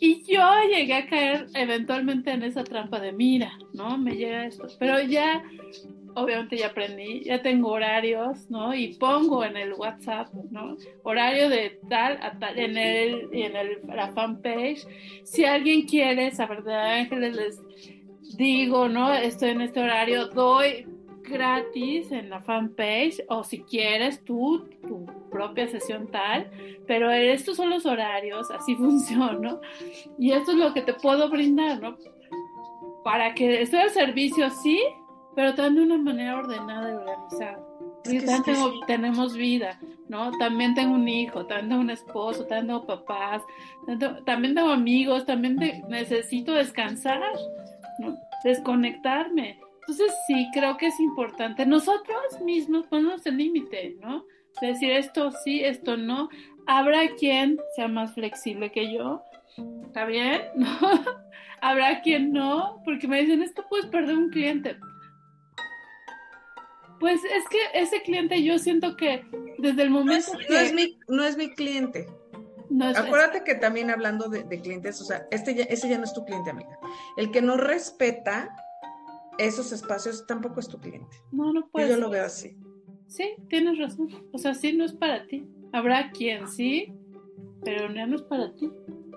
Y 0.00 0.24
yo 0.24 0.42
llegué 0.68 0.94
a 0.94 1.06
caer 1.06 1.46
eventualmente 1.54 2.32
en 2.32 2.42
esa 2.42 2.64
trampa 2.64 2.98
de 2.98 3.12
mira, 3.12 3.52
¿no? 3.72 3.96
Me 3.98 4.16
llega 4.16 4.46
esto. 4.46 4.66
Pero 4.78 5.00
ya, 5.00 5.44
obviamente 6.14 6.56
ya 6.56 6.68
aprendí, 6.68 7.22
ya 7.24 7.42
tengo 7.42 7.70
horarios, 7.70 8.50
¿no? 8.50 8.74
Y 8.74 8.94
pongo 8.94 9.44
en 9.44 9.56
el 9.56 9.74
WhatsApp, 9.74 10.32
¿no? 10.50 10.76
Horario 11.02 11.48
de 11.48 11.78
tal 11.88 12.18
a 12.22 12.38
tal, 12.38 12.58
en 12.58 12.76
el, 12.76 13.28
en 13.32 13.56
el, 13.56 13.80
la 13.86 14.12
fanpage. 14.12 14.86
Si 15.24 15.44
alguien 15.44 15.82
quiere 15.82 16.30
saber 16.30 16.62
de 16.62 16.74
ángeles, 16.74 17.36
les 17.36 18.36
digo, 18.36 18.88
¿no? 18.88 19.12
Estoy 19.12 19.50
en 19.50 19.62
este 19.62 19.80
horario, 19.80 20.26
doy 20.28 20.86
gratis 21.22 22.10
en 22.12 22.30
la 22.30 22.40
fanpage 22.40 23.22
o 23.28 23.44
si 23.44 23.62
quieres 23.62 24.22
tú 24.24 24.68
tu 24.86 25.06
propia 25.30 25.68
sesión 25.68 26.08
tal, 26.10 26.50
pero 26.86 27.10
estos 27.10 27.56
son 27.56 27.70
los 27.70 27.86
horarios, 27.86 28.50
así 28.50 28.74
funciona 28.76 29.58
y 30.18 30.32
esto 30.32 30.52
es 30.52 30.58
lo 30.58 30.74
que 30.74 30.82
te 30.82 30.94
puedo 30.94 31.28
brindar, 31.30 31.80
¿no? 31.80 31.96
Para 33.04 33.34
que 33.34 33.62
esté 33.62 33.80
al 33.80 33.90
servicio, 33.90 34.48
sí, 34.50 34.80
pero 35.34 35.54
también 35.54 35.88
de 35.88 35.94
una 35.94 36.02
manera 36.02 36.38
ordenada 36.38 36.90
y 36.90 36.94
organizada. 36.94 37.58
Es 38.04 38.10
que 38.10 38.18
también 38.20 38.44
sí, 38.44 38.52
tengo- 38.52 38.72
sí. 38.72 38.80
tenemos 38.86 39.36
vida, 39.36 39.78
¿no? 40.08 40.32
También 40.38 40.74
tengo 40.74 40.94
un 40.94 41.06
hijo, 41.08 41.46
también 41.46 41.68
tengo 41.68 41.80
un 41.82 41.90
esposo, 41.90 42.44
también 42.46 42.66
tengo 42.66 42.86
papás, 42.86 43.42
también 43.86 43.98
tengo, 43.98 44.24
también 44.24 44.54
tengo 44.54 44.70
amigos, 44.70 45.24
también 45.24 45.56
te- 45.56 45.82
necesito 45.88 46.52
descansar, 46.52 47.20
¿no? 48.00 48.16
Desconectarme. 48.44 49.58
Entonces 49.80 50.12
sí, 50.26 50.46
creo 50.52 50.76
que 50.76 50.86
es 50.86 51.00
importante 51.00 51.66
nosotros 51.66 52.40
mismos 52.44 52.86
ponernos 52.86 53.24
el 53.26 53.36
límite, 53.36 53.96
¿no? 54.00 54.24
De 54.60 54.68
decir 54.68 54.90
esto 54.92 55.30
sí, 55.44 55.62
esto 55.64 55.96
no. 55.96 56.28
Habrá 56.66 57.08
quien 57.18 57.58
sea 57.74 57.88
más 57.88 58.14
flexible 58.14 58.70
que 58.70 58.92
yo, 58.92 59.22
¿está 59.84 60.04
bien? 60.04 60.42
¿No? 60.56 60.68
Habrá 61.60 62.00
quien 62.02 62.32
no, 62.32 62.80
porque 62.84 63.06
me 63.08 63.20
dicen, 63.20 63.42
esto 63.42 63.64
puedes 63.68 63.86
perder 63.86 64.16
un 64.16 64.30
cliente. 64.30 64.76
Pues 67.02 67.20
es 67.24 67.42
que 67.48 67.58
ese 67.74 68.00
cliente 68.02 68.40
yo 68.44 68.60
siento 68.60 68.96
que 68.96 69.24
desde 69.58 69.82
el 69.82 69.90
No 69.90 69.96
momento 69.98 70.30
es, 70.32 70.46
que 70.46 70.54
no 70.54 70.60
es 70.60 70.72
mi, 70.72 70.98
no 71.08 71.24
es 71.24 71.36
mi 71.36 71.52
cliente. 71.52 72.06
no 72.70 72.88
es- 72.88 72.96
Acuérdate 72.96 73.42
que 73.42 73.56
también 73.56 73.90
hablando 73.90 74.28
de, 74.28 74.44
de 74.44 74.60
clientes, 74.60 75.00
o 75.00 75.04
sea, 75.04 75.26
este 75.32 75.52
ya, 75.56 75.64
ese 75.64 75.88
ya 75.88 75.98
no 75.98 76.04
es 76.04 76.12
tu 76.12 76.24
cliente, 76.24 76.50
amiga. 76.50 76.78
El 77.16 77.32
que 77.32 77.42
no 77.42 77.56
respeta 77.56 78.54
esos 79.36 79.72
espacios 79.72 80.24
tampoco 80.28 80.60
es 80.60 80.68
tu 80.68 80.78
cliente. 80.78 81.16
no, 81.32 81.52
no 81.52 81.66
puede 81.68 81.88
yo 81.88 81.96
lo 81.96 82.08
veo 82.08 82.24
así. 82.24 82.56
Sí, 83.08 83.34
tienes 83.48 83.78
razón. 83.78 84.08
O 84.32 84.38
sea, 84.38 84.54
sí, 84.54 84.72
no 84.72 84.84
es 84.84 84.92
para 84.92 85.26
ti. 85.26 85.44
Habrá 85.72 86.12
quien 86.12 86.46
sí, 86.46 86.94
pero 87.64 87.92
ya 87.92 88.06
no 88.06 88.14
es 88.14 88.22
para 88.22 88.54
ti. 88.54 88.70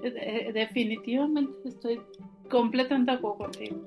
Eh, 0.03 0.47
eh, 0.47 0.51
Definitivamente 0.53 1.69
estoy 1.69 2.01
completamente 2.49 3.11
de 3.11 3.17
acuerdo 3.19 3.37
contigo. 3.37 3.77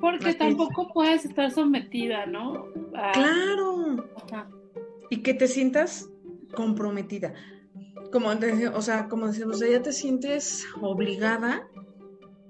Porque 0.00 0.30
es. 0.30 0.38
tampoco 0.38 0.88
puedes 0.92 1.24
estar 1.24 1.50
sometida, 1.50 2.26
¿no? 2.26 2.66
A- 2.94 3.12
Claro. 3.12 4.04
Ajá. 4.24 4.48
Y 5.10 5.22
que 5.22 5.34
te 5.34 5.46
sientas 5.48 6.08
comprometida. 6.54 7.34
Como, 8.12 8.28
o 8.74 8.82
sea, 8.82 9.08
como 9.08 9.26
decimos, 9.28 9.56
o 9.56 9.58
sea, 9.58 9.70
ya 9.70 9.82
te 9.82 9.92
sientes 9.92 10.66
obligada 10.80 11.68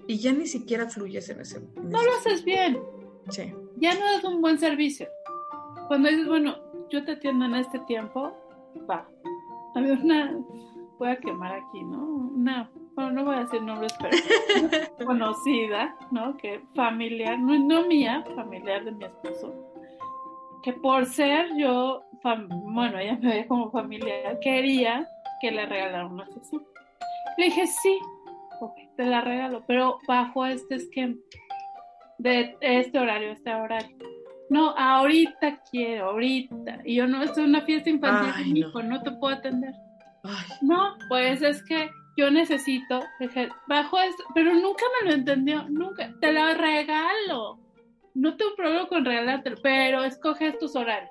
y 0.07 0.17
ya 0.17 0.31
ni 0.31 0.47
siquiera 0.47 0.87
fluyes 0.89 1.29
en 1.29 1.41
ese. 1.41 1.57
en 1.57 1.89
No 1.89 2.01
lo 2.03 2.11
haces 2.19 2.43
bien. 2.43 2.79
Sí. 3.29 3.53
Ya 3.77 3.93
no 3.95 4.07
es 4.17 4.23
un 4.23 4.41
buen 4.41 4.57
servicio. 4.57 5.07
Cuando 5.87 6.09
dices, 6.09 6.27
bueno, 6.27 6.55
yo 6.89 7.03
te 7.03 7.11
atiendo 7.13 7.45
en 7.45 7.55
este 7.55 7.79
tiempo, 7.79 8.31
va. 8.89 9.07
Había 9.75 9.93
una, 9.93 10.37
voy 10.97 11.09
a 11.09 11.17
quemar 11.17 11.53
aquí, 11.53 11.83
¿no? 11.83 12.03
Una, 12.05 12.71
bueno, 12.95 13.11
no 13.11 13.25
voy 13.25 13.35
a 13.35 13.39
decir 13.39 13.61
nombres, 13.61 13.93
pero 13.99 14.17
conocida, 15.05 15.95
¿no? 16.11 16.35
Que 16.37 16.61
familiar, 16.75 17.39
no, 17.39 17.57
no 17.57 17.87
mía, 17.87 18.23
familiar 18.35 18.83
de 18.85 18.91
mi 18.91 19.05
esposo, 19.05 19.53
que 20.63 20.73
por 20.73 21.05
ser 21.05 21.47
yo, 21.57 22.03
bueno, 22.23 22.99
ella 22.99 23.17
me 23.21 23.29
veía 23.29 23.47
como 23.47 23.71
familiar, 23.71 24.39
quería 24.41 25.07
que 25.41 25.51
le 25.51 25.65
regalara 25.65 26.05
una 26.05 26.25
sesión. 26.27 26.63
Le 27.37 27.45
dije, 27.45 27.65
sí, 27.65 27.99
ok, 28.59 28.75
te 28.95 29.05
la 29.05 29.21
regalo, 29.21 29.63
pero 29.65 29.99
bajo 30.07 30.45
este 30.45 30.75
esquema 30.75 31.15
de 32.19 32.55
este 32.61 32.99
horario, 32.99 33.31
este 33.31 33.53
horario. 33.53 33.97
No, 34.49 34.75
ahorita 34.77 35.61
quiero, 35.71 36.09
ahorita. 36.09 36.81
Y 36.83 36.95
yo 36.95 37.07
no, 37.07 37.23
estoy 37.23 37.45
en 37.45 37.49
una 37.51 37.61
fiesta 37.61 37.89
infantil 37.89 38.33
Ay, 38.35 38.51
no. 38.51 38.57
hijo, 38.57 38.83
no 38.83 39.01
te 39.01 39.11
puedo 39.11 39.35
atender. 39.35 39.73
Ay, 40.23 40.45
No, 40.61 40.95
pues 41.07 41.41
es 41.41 41.63
que 41.63 41.89
yo 42.17 42.29
necesito, 42.29 43.01
bajo 43.67 43.99
esto, 43.99 44.23
pero 44.33 44.53
nunca 44.53 44.83
me 45.01 45.09
lo 45.09 45.15
entendió, 45.15 45.63
nunca. 45.69 46.13
Te 46.19 46.31
lo 46.33 46.53
regalo. 46.53 47.59
No 48.13 48.35
tengo 48.35 48.55
problema 48.55 48.87
con 48.87 49.05
regalártelo, 49.05 49.55
pero 49.63 50.03
escoge 50.03 50.51
tus 50.53 50.75
horarios. 50.75 51.09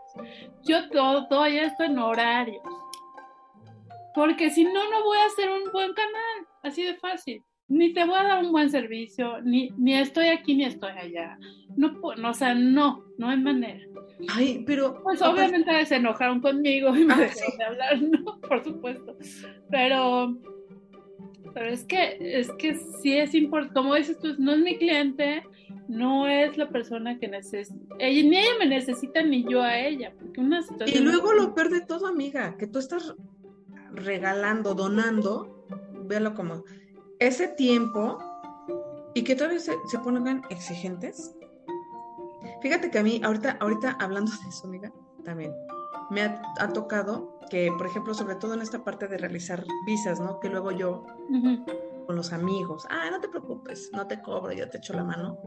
Yo 0.64 0.88
todo, 0.90 1.26
doy 1.30 1.56
esto 1.58 1.84
en 1.84 1.98
horarios. 1.98 2.62
Porque 4.14 4.50
si 4.50 4.64
no, 4.64 4.90
no 4.90 5.04
voy 5.04 5.18
a 5.18 5.26
hacer 5.26 5.48
un 5.50 5.70
buen 5.72 5.92
canal, 5.94 6.46
así 6.62 6.82
de 6.84 6.94
fácil. 6.96 7.42
Ni 7.68 7.92
te 7.92 8.04
voy 8.04 8.18
a 8.18 8.24
dar 8.24 8.44
un 8.44 8.50
buen 8.50 8.68
servicio, 8.68 9.40
ni, 9.42 9.70
ni 9.78 9.94
estoy 9.94 10.26
aquí 10.26 10.54
ni 10.56 10.64
estoy 10.64 10.90
allá. 10.90 11.38
No, 11.76 11.96
o 12.02 12.34
sea, 12.34 12.52
no, 12.52 13.04
no 13.16 13.28
hay 13.28 13.38
manera. 13.38 13.80
ay, 14.34 14.64
pero. 14.66 15.00
Pues 15.04 15.22
obviamente 15.22 15.86
se 15.86 15.96
enojaron 15.96 16.40
conmigo 16.40 16.94
y 16.96 17.04
me 17.04 17.14
Ah, 17.14 17.18
dejaron 17.18 17.58
de 17.58 17.64
hablar, 17.64 18.02
¿no? 18.02 18.40
Por 18.40 18.64
supuesto. 18.64 19.16
Pero, 19.70 20.36
pero 21.52 21.68
es 21.68 21.84
que, 21.84 22.16
es 22.20 22.50
que 22.52 22.76
sí 23.02 23.16
es 23.16 23.34
importante, 23.34 23.74
como 23.74 23.94
dices 23.94 24.18
tú, 24.18 24.34
no 24.38 24.52
es 24.52 24.60
mi 24.60 24.76
cliente, 24.78 25.42
no 25.88 26.28
es 26.28 26.56
la 26.56 26.68
persona 26.68 27.18
que 27.18 27.28
necesita, 27.28 27.96
ella, 27.98 28.28
ni 28.28 28.36
ella 28.38 28.50
me 28.58 28.66
necesita 28.66 29.22
ni 29.22 29.44
yo 29.44 29.62
a 29.62 29.78
ella, 29.78 30.12
porque 30.18 30.40
una 30.40 30.60
Y 30.60 30.62
situación... 30.62 31.04
luego 31.04 31.32
lo 31.32 31.54
peor 31.54 31.70
de 31.70 31.80
todo, 31.80 32.06
amiga, 32.06 32.56
que 32.56 32.66
tú 32.66 32.78
estás 32.78 33.14
regalando, 33.92 34.74
donando, 34.74 35.64
véalo 36.04 36.34
como 36.34 36.64
ese 37.18 37.48
tiempo 37.48 38.18
y 39.14 39.22
que 39.22 39.34
todavía 39.34 39.58
se, 39.58 39.74
se 39.90 39.98
pongan 39.98 40.42
exigentes. 40.50 41.34
Fíjate 42.62 42.90
que 42.90 42.98
a 42.98 43.02
mí, 43.02 43.20
ahorita, 43.24 43.56
ahorita 43.60 43.96
hablando 44.00 44.30
de 44.30 44.48
eso, 44.48 44.66
amiga, 44.66 44.92
también 45.24 45.52
me 46.10 46.22
ha, 46.22 46.42
ha 46.58 46.68
tocado 46.72 47.38
que, 47.50 47.72
por 47.76 47.86
ejemplo, 47.86 48.14
sobre 48.14 48.36
todo 48.36 48.54
en 48.54 48.62
esta 48.62 48.84
parte 48.84 49.08
de 49.08 49.18
realizar 49.18 49.64
visas, 49.86 50.20
¿no? 50.20 50.40
Que 50.40 50.48
luego 50.48 50.70
yo 50.70 51.04
con 52.06 52.16
los 52.16 52.32
amigos, 52.32 52.86
ah, 52.90 53.08
no 53.10 53.20
te 53.20 53.28
preocupes, 53.28 53.90
no 53.92 54.06
te 54.06 54.20
cobro, 54.20 54.52
yo 54.52 54.68
te 54.68 54.78
echo 54.78 54.92
la 54.94 55.04
mano. 55.04 55.38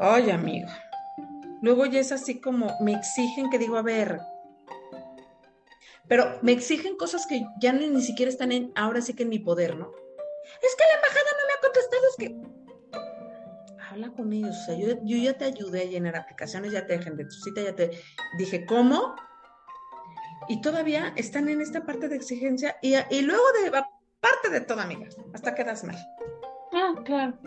Oye, 0.00 0.32
amigo. 0.32 0.68
Luego 1.62 1.86
ya 1.86 2.00
es 2.00 2.12
así 2.12 2.40
como 2.40 2.70
me 2.80 2.92
exigen 2.92 3.50
que 3.50 3.58
digo, 3.58 3.76
a 3.76 3.82
ver, 3.82 4.20
pero 6.08 6.38
me 6.42 6.52
exigen 6.52 6.96
cosas 6.96 7.26
que 7.26 7.46
ya 7.60 7.72
ni, 7.72 7.88
ni 7.88 8.02
siquiera 8.02 8.30
están 8.30 8.52
en, 8.52 8.72
ahora 8.74 9.00
sí 9.00 9.14
que 9.14 9.22
en 9.22 9.30
mi 9.30 9.38
poder, 9.38 9.76
¿no? 9.76 9.90
Es 10.62 10.76
que 10.76 10.84
la 10.84 10.96
embajada 10.96 11.30
no 11.32 11.46
me 11.46 11.52
ha 11.52 11.60
contestado, 11.62 12.02
es 12.10 12.16
que 12.16 12.63
habla 13.94 14.10
con 14.10 14.32
ellos, 14.32 14.56
o 14.56 14.64
sea, 14.64 14.76
yo, 14.76 14.96
yo 15.04 15.16
ya 15.16 15.38
te 15.38 15.44
ayudé 15.44 15.82
a 15.82 15.84
llenar 15.84 16.16
aplicaciones, 16.16 16.72
ya 16.72 16.84
te 16.84 16.98
dejé 16.98 17.12
de 17.12 17.24
tu 17.24 17.30
cita, 17.30 17.62
ya 17.62 17.76
te 17.76 17.92
dije 18.38 18.66
cómo, 18.66 19.14
y 20.48 20.60
todavía 20.60 21.12
están 21.16 21.48
en 21.48 21.60
esta 21.60 21.86
parte 21.86 22.08
de 22.08 22.16
exigencia 22.16 22.76
y, 22.82 22.94
y 23.10 23.22
luego 23.22 23.44
de 23.62 23.70
parte 23.70 24.50
de 24.50 24.60
toda 24.60 24.82
amiga, 24.82 25.06
hasta 25.32 25.54
quedas 25.54 25.84
mal. 25.84 25.96
Ah, 26.72 26.94
claro. 27.04 27.38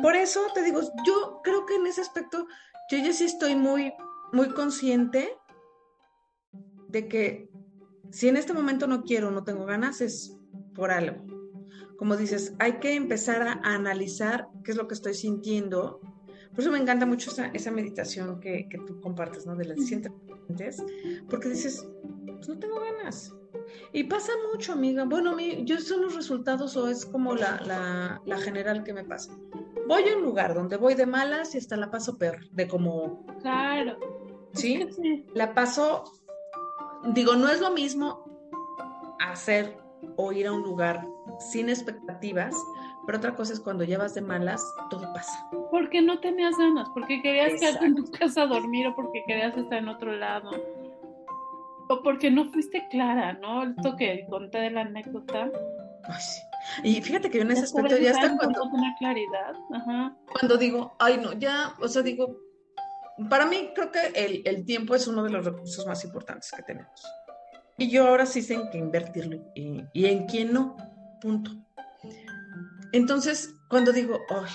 Por 0.00 0.16
eso 0.16 0.40
te 0.54 0.62
digo, 0.62 0.80
yo 1.06 1.40
creo 1.44 1.66
que 1.66 1.76
en 1.76 1.86
ese 1.86 2.00
aspecto 2.00 2.46
yo 2.90 2.98
ya 2.98 3.12
sí 3.12 3.24
estoy 3.24 3.54
muy, 3.54 3.92
muy 4.32 4.48
consciente 4.54 5.36
de 6.88 7.08
que 7.08 7.50
si 8.10 8.28
en 8.28 8.38
este 8.38 8.54
momento 8.54 8.86
no 8.86 9.02
quiero, 9.04 9.30
no 9.30 9.44
tengo 9.44 9.66
ganas, 9.66 10.00
es 10.00 10.34
por 10.74 10.90
algo. 10.90 11.29
Como 12.00 12.16
dices, 12.16 12.54
hay 12.58 12.78
que 12.78 12.94
empezar 12.94 13.42
a, 13.42 13.60
analizar 13.62 14.48
qué 14.64 14.70
es 14.70 14.78
lo 14.78 14.88
que 14.88 14.94
estoy 14.94 15.12
sintiendo. 15.12 16.00
Por 16.50 16.60
eso 16.60 16.70
me 16.72 16.78
encanta 16.78 17.04
mucho 17.04 17.30
esa, 17.30 17.48
esa 17.48 17.70
meditación 17.70 18.40
que, 18.40 18.66
que, 18.70 18.78
tú 18.78 19.02
compartes, 19.02 19.44
¿no? 19.44 19.54
De 19.54 19.66
las 19.66 19.84
sientes, 19.84 20.10
porque 21.28 21.50
dices, 21.50 21.86
pues 22.24 22.48
no 22.48 22.58
tengo 22.58 22.80
ganas. 22.80 23.34
Y 23.92 24.04
pasa 24.04 24.32
mucho, 24.50 24.72
amiga. 24.72 25.04
Bueno, 25.04 25.36
mi, 25.36 25.62
yo 25.66 25.78
son 25.78 26.00
los 26.00 26.16
resultados 26.16 26.74
o 26.78 26.88
es 26.88 27.04
como 27.04 27.34
la, 27.34 27.60
la, 27.66 28.22
la, 28.24 28.38
general 28.38 28.82
que 28.82 28.94
me 28.94 29.04
pasa. 29.04 29.36
Voy 29.86 30.08
a 30.08 30.16
un 30.16 30.22
lugar 30.22 30.54
donde 30.54 30.78
voy 30.78 30.94
de 30.94 31.04
malas 31.04 31.54
y 31.54 31.58
hasta 31.58 31.76
la 31.76 31.90
paso 31.90 32.16
peor, 32.16 32.48
de 32.50 32.66
como... 32.66 33.26
Claro. 33.42 33.98
¿Sí? 34.54 34.88
sí. 34.96 35.26
La 35.34 35.52
paso 35.52 36.04
digo, 37.12 37.36
no 37.36 37.50
es 37.50 37.60
lo 37.60 37.72
mismo 37.72 38.24
hacer 39.18 39.76
o 40.16 40.32
ir 40.32 40.46
a 40.46 40.52
un 40.52 40.62
lugar 40.62 41.06
sin 41.38 41.68
expectativas, 41.68 42.54
pero 43.06 43.18
otra 43.18 43.34
cosa 43.34 43.52
es 43.52 43.60
cuando 43.60 43.84
llevas 43.84 44.14
de 44.14 44.20
malas, 44.20 44.62
todo 44.90 45.12
pasa. 45.12 45.48
Porque 45.70 46.02
no 46.02 46.20
tenías 46.20 46.56
ganas, 46.56 46.88
porque 46.94 47.22
querías 47.22 47.58
quedarte 47.60 47.86
en 47.86 47.94
tu 47.96 48.10
casa 48.10 48.42
a 48.42 48.46
dormir 48.46 48.86
o 48.86 48.94
porque 48.94 49.24
querías 49.26 49.56
estar 49.56 49.78
en 49.78 49.88
otro 49.88 50.12
lado. 50.12 50.50
O 51.88 52.02
porque 52.02 52.30
no 52.30 52.50
fuiste 52.50 52.86
clara, 52.88 53.32
¿no? 53.32 53.64
Esto 53.64 53.96
que 53.96 54.26
conté 54.28 54.58
de 54.58 54.70
la 54.70 54.82
anécdota. 54.82 55.50
Ay, 56.04 56.20
sí. 56.20 56.40
Y 56.84 57.02
fíjate 57.02 57.30
que 57.30 57.38
yo 57.38 57.42
en 57.42 57.50
ese 57.50 57.64
aspecto 57.64 57.96
ya 57.96 58.10
está 58.10 58.36
cuando... 58.36 58.64
Una 58.64 58.94
claridad. 58.98 59.54
Ajá. 59.72 60.16
Cuando 60.38 60.56
digo, 60.56 60.94
ay 60.98 61.18
no, 61.20 61.32
ya, 61.32 61.74
o 61.80 61.88
sea, 61.88 62.02
digo, 62.02 62.36
para 63.28 63.46
mí 63.46 63.70
creo 63.74 63.90
que 63.90 64.06
el, 64.14 64.42
el, 64.44 64.64
tiempo 64.64 64.94
es 64.94 65.06
uno 65.06 65.22
de 65.22 65.30
los 65.30 65.44
recursos 65.44 65.86
más 65.86 66.04
importantes 66.04 66.50
que 66.54 66.62
tenemos. 66.62 67.02
Y 67.80 67.88
yo 67.88 68.06
ahora 68.06 68.26
sí 68.26 68.42
sé 68.42 68.52
en 68.52 68.68
qué 68.68 68.76
invertirlo 68.76 69.38
y, 69.54 70.04
en 70.04 70.26
quién 70.26 70.52
no. 70.52 70.76
Punto. 71.18 71.50
Entonces, 72.92 73.54
cuando 73.70 73.90
digo, 73.90 74.20
ay, 74.28 74.50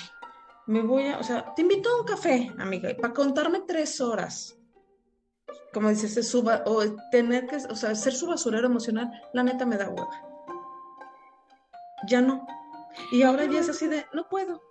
me 0.67 0.83
voy 0.83 1.07
a, 1.07 1.17
o 1.17 1.23
sea, 1.23 1.51
te 1.55 1.63
invito 1.63 1.89
a 1.89 2.01
un 2.01 2.05
café, 2.05 2.51
amiga, 2.59 2.95
para 3.01 3.15
contarme 3.15 3.61
tres 3.61 3.99
horas. 3.99 4.55
Como 5.73 5.89
dices, 5.89 6.13
se 6.13 6.21
suba, 6.21 6.61
o 6.67 6.83
tener 7.09 7.47
que, 7.47 7.55
o 7.55 7.75
sea, 7.75 7.95
ser 7.95 8.13
su 8.13 8.27
basurero 8.27 8.67
emocional, 8.67 9.09
la 9.33 9.41
neta 9.41 9.65
me 9.65 9.77
da 9.77 9.89
hueva. 9.89 10.21
Ya 12.07 12.21
no. 12.21 12.45
Y 13.11 13.23
ahora 13.23 13.45
ya 13.45 13.59
es 13.59 13.69
así 13.69 13.87
de, 13.87 14.05
no 14.13 14.29
puedo. 14.29 14.61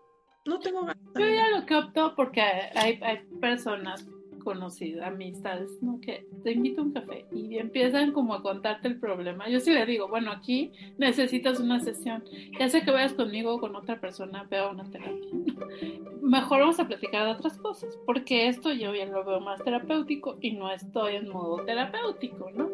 No 0.44 0.60
tengo 0.60 0.82
ganas. 0.82 1.02
Yo 1.16 1.26
ya 1.26 1.48
lo 1.48 1.78
opto 1.80 2.14
porque 2.14 2.40
hay, 2.40 3.00
hay 3.02 3.26
personas 3.40 4.06
conocidas, 4.44 5.06
amistades, 5.06 5.82
¿no? 5.82 6.00
Que 6.00 6.26
te 6.42 6.52
invito 6.52 6.80
a 6.80 6.84
un 6.84 6.92
café 6.92 7.26
y 7.32 7.58
empiezan 7.58 8.12
como 8.12 8.34
a 8.34 8.42
contarte 8.42 8.88
el 8.88 9.00
problema. 9.00 9.48
Yo 9.48 9.60
sí 9.60 9.72
le 9.72 9.86
digo, 9.86 10.08
bueno, 10.08 10.30
aquí 10.30 10.70
necesitas 10.98 11.58
una 11.58 11.80
sesión. 11.80 12.22
Ya 12.58 12.68
sé 12.68 12.82
que 12.82 12.90
vayas 12.90 13.14
conmigo 13.14 13.54
o 13.54 13.60
con 13.60 13.74
otra 13.74 14.00
persona, 14.00 14.46
veo 14.50 14.70
una 14.70 14.84
terapia. 14.84 15.30
Mejor 16.22 16.60
vamos 16.60 16.78
a 16.78 16.86
platicar 16.86 17.26
de 17.26 17.32
otras 17.32 17.56
cosas, 17.58 17.98
porque 18.06 18.48
esto 18.48 18.72
yo 18.72 18.94
ya 18.94 19.06
lo 19.06 19.24
veo 19.24 19.40
más 19.40 19.62
terapéutico 19.64 20.38
y 20.40 20.52
no 20.52 20.70
estoy 20.70 21.16
en 21.16 21.28
modo 21.28 21.64
terapéutico, 21.64 22.50
¿no? 22.54 22.68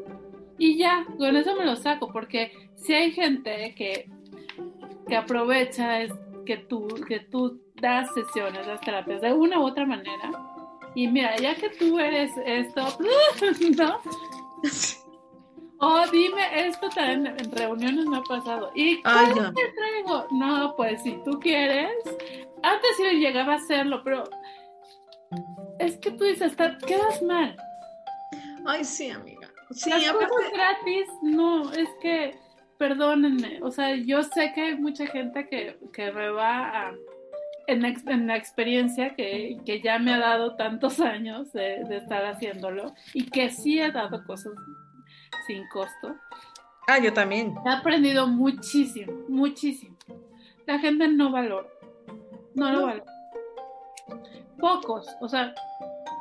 Y 0.59 0.77
ya, 0.77 1.07
con 1.17 1.37
eso 1.37 1.57
me 1.57 1.65
lo 1.65 1.77
saco, 1.77 2.13
porque 2.13 2.53
si 2.75 2.93
hay 2.93 3.13
gente 3.13 3.75
que, 3.77 4.11
que 5.09 5.17
aprovecha 5.17 6.03
es 6.03 6.13
que 6.45 6.59
tú, 6.59 6.89
que 7.07 7.21
tú 7.21 7.61
das 7.81 8.13
sesiones, 8.13 8.67
das 8.67 8.81
terapias 8.81 9.21
de 9.21 9.33
una 9.33 9.59
u 9.59 9.63
otra 9.65 9.87
manera. 9.87 10.31
Y 10.95 11.09
mira, 11.09 11.37
ya 11.37 11.55
que 11.55 11.71
tú 11.71 11.99
eres 11.99 12.33
esto, 12.45 12.83
¿no? 13.77 14.01
Oh, 15.79 16.05
dime, 16.13 16.67
esto 16.67 16.89
también 16.91 17.27
en 17.39 17.53
reuniones 17.53 18.05
me 18.07 18.19
ha 18.19 18.23
pasado. 18.23 18.71
¿Y 18.75 19.01
cómo 19.03 19.53
te 19.55 19.73
traigo? 19.73 20.27
No, 20.33 20.75
pues 20.77 21.03
si 21.03 21.13
tú 21.25 21.39
quieres. 21.41 21.91
Antes 22.63 22.91
yo 22.99 23.11
llegaba 23.13 23.55
a 23.55 23.57
hacerlo, 23.57 24.03
pero 24.05 24.25
es 25.79 25.97
que 25.97 26.11
tú 26.11 26.25
dices, 26.25 26.55
quedas 26.87 27.23
mal. 27.23 27.57
Ay, 28.67 28.85
sí, 28.85 29.11
amiga. 29.11 29.49
Sí, 29.71 29.89
Las 29.89 30.13
cosas 30.13 30.53
gratis, 30.53 31.07
no, 31.23 31.73
es 31.73 31.89
que 32.03 32.39
perdónenme, 32.81 33.61
o 33.63 33.71
sea, 33.71 33.95
yo 33.95 34.23
sé 34.23 34.53
que 34.55 34.63
hay 34.63 34.77
mucha 34.77 35.07
gente 35.07 35.47
que, 35.49 35.79
que 35.93 36.11
me 36.13 36.31
va 36.31 36.89
a, 36.89 36.95
en, 37.73 37.85
en, 37.85 38.27
la 38.27 38.37
experiencia 38.37 39.15
que, 39.15 39.59
que, 39.65 39.81
ya 39.81 39.99
me 39.99 40.15
ha 40.15 40.19
dado 40.19 40.57
tantos 40.57 41.01
años 41.01 41.53
de, 41.53 41.85
de, 41.85 41.97
estar 41.97 42.25
haciéndolo 42.25 42.95
y 43.15 43.27
que 43.27 43.51
sí 43.51 43.81
he 43.81 43.91
dado 43.91 44.25
cosas 44.25 44.53
sin 45.47 45.67
costo. 45.69 46.17
Ah, 46.87 46.99
yo 46.99 47.13
también. 47.13 47.55
He 47.65 47.71
aprendido 47.71 48.27
muchísimo, 48.27 49.13
muchísimo. 49.29 49.97
La 50.67 50.79
gente 50.79 51.09
no 51.09 51.31
valora, 51.31 51.69
no, 52.55 52.69
no. 52.69 52.73
lo 52.73 52.87
valora. 52.87 53.05
Pocos, 54.59 55.09
o 55.21 55.29
sea, 55.29 55.55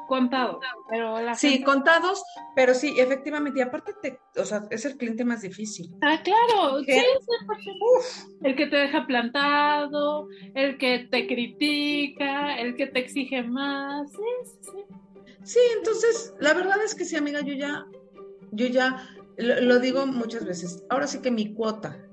contados, 0.09 0.57
pero 0.89 1.21
la 1.21 1.35
Sí, 1.35 1.63
contados, 1.63 2.23
pero 2.55 2.73
sí, 2.73 2.99
efectivamente, 2.99 3.59
y 3.59 3.61
aparte 3.61 3.93
te, 4.01 4.19
o 4.35 4.43
sea, 4.43 4.63
es 4.71 4.83
el 4.85 4.97
cliente 4.97 5.23
más 5.23 5.41
difícil. 5.41 5.87
Ah, 6.01 6.19
claro, 6.23 6.79
sí, 6.79 6.91
sí, 6.91 7.71
Uf. 7.95 8.05
el 8.41 8.55
que 8.55 8.65
te 8.65 8.75
deja 8.75 9.05
plantado, 9.05 10.27
el 10.55 10.77
que 10.79 11.07
te 11.11 11.27
critica, 11.27 12.57
el 12.59 12.75
que 12.75 12.87
te 12.87 12.99
exige 12.99 13.43
más, 13.43 14.09
sí, 14.11 14.17
sí, 14.43 14.71
sí. 14.71 14.85
Sí, 15.43 15.59
entonces, 15.77 16.33
la 16.39 16.53
verdad 16.53 16.83
es 16.83 16.95
que 16.95 17.05
sí, 17.05 17.15
amiga, 17.15 17.41
yo 17.41 17.53
ya, 17.53 17.85
yo 18.51 18.65
ya, 18.65 19.07
lo, 19.37 19.61
lo 19.61 19.79
digo 19.79 20.07
muchas 20.07 20.43
veces, 20.45 20.83
ahora 20.89 21.05
sí 21.05 21.21
que 21.21 21.31
mi 21.31 21.53
cuota 21.53 22.03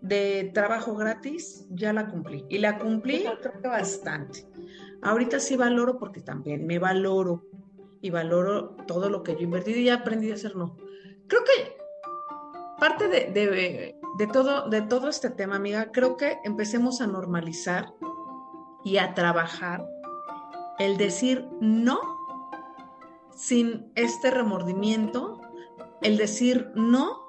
de 0.00 0.50
trabajo 0.52 0.96
gratis 0.96 1.66
ya 1.70 1.92
la 1.92 2.08
cumplí, 2.08 2.44
y 2.48 2.58
la 2.58 2.78
cumplí 2.78 3.24
creo 3.40 3.60
que 3.60 3.68
bastante. 3.68 4.51
Ahorita 5.02 5.40
sí 5.40 5.56
valoro 5.56 5.98
porque 5.98 6.20
también 6.20 6.66
me 6.66 6.78
valoro 6.78 7.44
y 8.00 8.10
valoro 8.10 8.76
todo 8.86 9.10
lo 9.10 9.22
que 9.22 9.32
yo 9.32 9.40
he 9.40 9.44
invertido 9.44 9.78
y 9.78 9.88
he 9.88 9.92
aprendido 9.92 10.32
a 10.32 10.36
hacer 10.36 10.56
no. 10.56 10.76
Creo 11.26 11.42
que 11.44 11.76
parte 12.78 13.08
de, 13.08 13.30
de, 13.30 14.26
todo, 14.28 14.68
de 14.68 14.82
todo 14.82 15.08
este 15.08 15.30
tema, 15.30 15.56
amiga, 15.56 15.90
creo 15.92 16.16
que 16.16 16.38
empecemos 16.44 17.00
a 17.00 17.06
normalizar 17.06 17.92
y 18.84 18.98
a 18.98 19.14
trabajar 19.14 19.86
el 20.78 20.96
decir 20.96 21.48
no 21.60 22.00
sin 23.34 23.90
este 23.94 24.30
remordimiento, 24.30 25.40
el 26.00 26.16
decir 26.16 26.70
no 26.74 27.22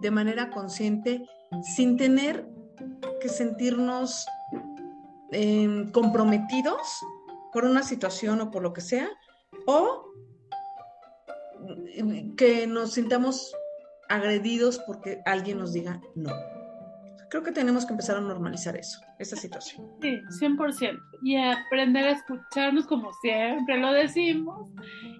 de 0.00 0.10
manera 0.10 0.50
consciente, 0.50 1.28
sin 1.62 1.96
tener 1.96 2.48
que 3.20 3.28
sentirnos 3.28 4.26
eh, 5.32 5.88
comprometidos 5.92 7.04
por 7.56 7.64
una 7.64 7.82
situación 7.82 8.38
o 8.42 8.50
por 8.50 8.62
lo 8.62 8.74
que 8.74 8.82
sea, 8.82 9.08
o 9.64 10.12
que 12.36 12.66
nos 12.66 12.92
sintamos 12.92 13.50
agredidos 14.10 14.78
porque 14.80 15.22
alguien 15.24 15.60
nos 15.60 15.72
diga 15.72 16.02
no. 16.14 16.32
Creo 17.30 17.42
que 17.42 17.52
tenemos 17.52 17.86
que 17.86 17.94
empezar 17.94 18.18
a 18.18 18.20
normalizar 18.20 18.76
eso, 18.76 19.00
esa 19.18 19.36
situación. 19.36 19.90
Sí, 20.02 20.20
100%. 20.38 21.00
Y 21.22 21.36
aprender 21.36 22.04
a 22.04 22.10
escucharnos 22.10 22.86
como 22.86 23.10
siempre 23.22 23.78
lo 23.78 23.90
decimos 23.90 24.68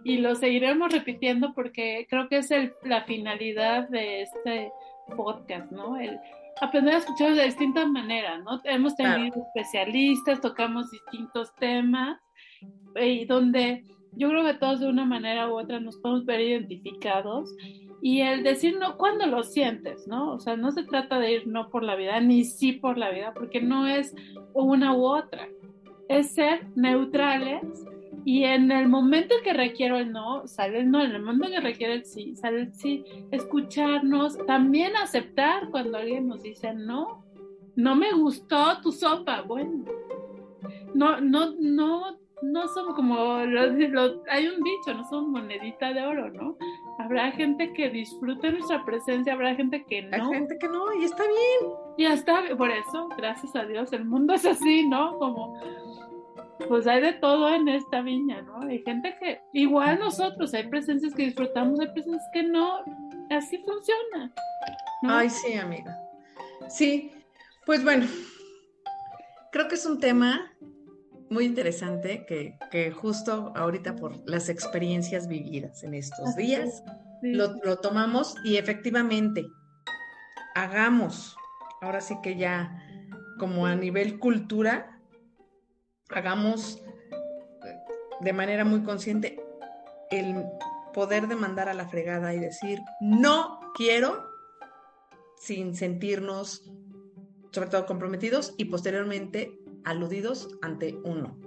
y 0.05 0.18
lo 0.18 0.34
seguiremos 0.34 0.93
repitiendo 0.93 1.55
porque 1.55 2.07
creo 2.11 2.28
que 2.28 2.37
es 2.37 2.51
el, 2.51 2.74
la 2.82 3.05
finalidad 3.05 3.89
de 3.89 4.24
este 4.24 4.70
podcast, 5.16 5.72
¿no? 5.72 5.99
El, 5.99 6.20
aprender 6.61 6.97
a 6.97 6.99
escuchar 6.99 7.34
de 7.34 7.45
distintas 7.45 7.89
maneras, 7.89 8.43
¿no? 8.45 8.61
Hemos 8.64 8.95
tenido 8.95 9.32
claro. 9.32 9.47
especialistas, 9.55 10.43
tocamos 10.43 10.91
distintos 10.91 11.55
temas 11.55 12.20
y 13.00 13.24
donde 13.24 13.84
yo 14.12 14.28
creo 14.28 14.44
que 14.44 14.54
todos 14.54 14.80
de 14.80 14.88
una 14.88 15.04
manera 15.04 15.48
u 15.48 15.59
otra 15.59 15.80
nos 15.80 15.96
podemos 15.98 16.24
ver 16.24 16.40
identificados 16.40 17.54
y 18.00 18.20
el 18.20 18.42
decir 18.42 18.78
no 18.78 18.96
cuando 18.96 19.26
lo 19.26 19.42
sientes, 19.42 20.07
¿no? 20.07 20.34
O 20.34 20.38
sea, 20.38 20.57
no 20.57 20.70
se 20.70 20.84
trata 20.84 21.18
de 21.18 21.32
ir 21.32 21.46
no 21.46 21.70
por 21.70 21.82
la 21.82 21.96
vida 21.96 22.20
ni 22.20 22.44
sí 22.44 22.72
por 22.72 22.98
la 22.98 23.11
vida, 23.11 23.32
porque 23.34 23.61
no 23.61 23.86
es 23.86 24.14
una 24.52 24.94
u 24.94 25.04
otra, 25.04 25.48
es 26.09 26.32
ser 26.32 26.66
neutrales 26.76 27.62
Y 28.24 28.44
en 28.44 28.72
el 28.72 28.88
momento 28.88 29.34
en 29.36 29.44
que 29.44 29.52
requiero 29.52 29.98
el 29.98 30.12
no, 30.12 30.46
sale 30.48 30.80
el 30.80 30.90
no, 30.90 31.02
en 31.02 31.12
el 31.12 31.22
momento 31.22 31.46
en 31.46 31.52
que 31.52 31.61
requiere 31.61 31.94
el 31.94 32.04
sí, 32.04 32.34
sale 32.36 32.62
el 32.62 32.74
sí. 32.74 33.04
Escucharnos, 33.30 34.36
también 34.46 34.96
aceptar 34.96 35.70
cuando 35.70 35.98
alguien 35.98 36.26
nos 36.26 36.42
dice 36.42 36.74
no, 36.74 37.24
no 37.76 37.94
me 37.94 38.12
gustó 38.12 38.80
tu 38.82 38.90
sopa, 38.90 39.42
bueno. 39.42 39.84
No, 40.94 41.20
no, 41.20 41.54
no, 41.61 42.18
no 42.43 42.68
somos 42.68 42.95
como 42.95 43.39
los, 43.45 43.70
hay 44.28 44.47
un 44.47 44.62
dicho, 44.62 44.95
no 44.95 45.09
somos 45.09 45.28
monedita 45.28 45.93
de 45.93 46.03
oro, 46.05 46.30
¿no? 46.30 46.57
Habrá 46.99 47.32
gente 47.32 47.72
que 47.72 47.89
disfrute 47.89 48.53
nuestra 48.53 48.84
presencia, 48.84 49.32
habrá 49.32 49.55
gente 49.55 49.84
que 49.84 50.03
no. 50.03 50.16
Hay 50.16 50.39
gente 50.39 50.59
que 50.59 50.68
no, 50.68 50.93
y 50.95 51.05
está 51.05 51.22
bien. 51.22 51.72
Y 51.97 52.05
está, 52.05 52.43
por 52.57 52.70
eso, 52.70 53.09
gracias 53.16 53.57
a 53.57 53.64
Dios, 53.64 53.93
el 53.93 54.05
mundo 54.05 54.34
es 54.34 54.45
así, 54.45 54.87
¿no? 54.87 55.18
Como, 55.18 55.59
pues 56.68 56.87
hay 56.87 57.01
de 57.01 57.14
todo 57.14 57.49
en 57.49 57.68
esta 57.68 58.03
viña, 58.03 58.43
¿no? 58.43 58.61
Hay 58.62 58.82
gente 58.82 59.16
que, 59.18 59.41
igual 59.55 59.99
nosotros, 59.99 60.53
hay 60.53 60.68
presencias 60.68 61.14
que 61.14 61.24
disfrutamos, 61.24 61.80
hay 61.80 61.89
presencias 61.89 62.28
que 62.34 62.43
no, 62.43 62.80
así 63.30 63.59
funciona. 63.59 64.32
Ay, 65.03 65.30
sí, 65.30 65.55
amiga. 65.55 65.99
Sí, 66.68 67.12
pues 67.64 67.82
bueno, 67.82 68.07
creo 69.53 69.68
que 69.68 69.76
es 69.76 69.87
un 69.87 70.01
tema 70.01 70.53
muy 71.31 71.45
interesante 71.45 72.24
que, 72.27 72.59
que, 72.70 72.91
justo 72.91 73.53
ahorita 73.57 73.97
por 73.97 74.18
las 74.29 74.49
experiencias 74.49 75.29
vividas 75.29 75.83
en 75.83 75.95
estos 75.95 76.37
días 76.37 76.83
lo, 77.22 77.55
lo, 77.64 77.79
tomamos 77.79 78.35
y 78.45 78.57
efectivamente 78.57 79.47
hagamos, 80.55 81.37
ahora 81.81 82.01
sí 82.01 82.16
que 82.22 82.37
ya 82.37 82.83
como 83.39 83.66
a 83.66 83.74
nivel 83.74 84.18
cultura, 84.18 85.01
hagamos 86.11 86.83
de 88.20 88.33
manera 88.33 88.64
muy 88.64 88.83
consciente 88.83 89.39
el 90.11 90.45
poder 90.95 91.29
demandar 91.29 91.68
a 91.68 91.74
la 91.74 91.89
fregada 91.89 92.33
y 92.35 92.39
decir 92.39 92.81
no 93.01 93.61
quiero 93.74 94.24
sin 95.37 95.74
sentirnos 95.74 96.70
sobre 97.53 97.68
todo 97.68 97.87
comprometidos 97.87 98.55
y 98.57 98.66
posteriormente 98.66 99.59
aludidos 99.87 100.51
ante 100.61 100.99
uno. 101.05 101.39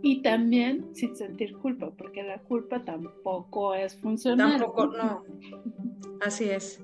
Y 0.00 0.22
también 0.22 0.94
sin 0.94 1.16
sentir 1.16 1.56
culpa, 1.56 1.90
porque 1.90 2.22
la 2.22 2.38
culpa 2.42 2.84
tampoco 2.84 3.74
es 3.74 3.96
funcional. 3.96 4.52
Tampoco, 4.60 4.86
no. 4.86 5.24
Así 6.20 6.48
es. 6.48 6.80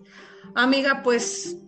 Amiga, 0.56 1.02
pues 1.04 1.58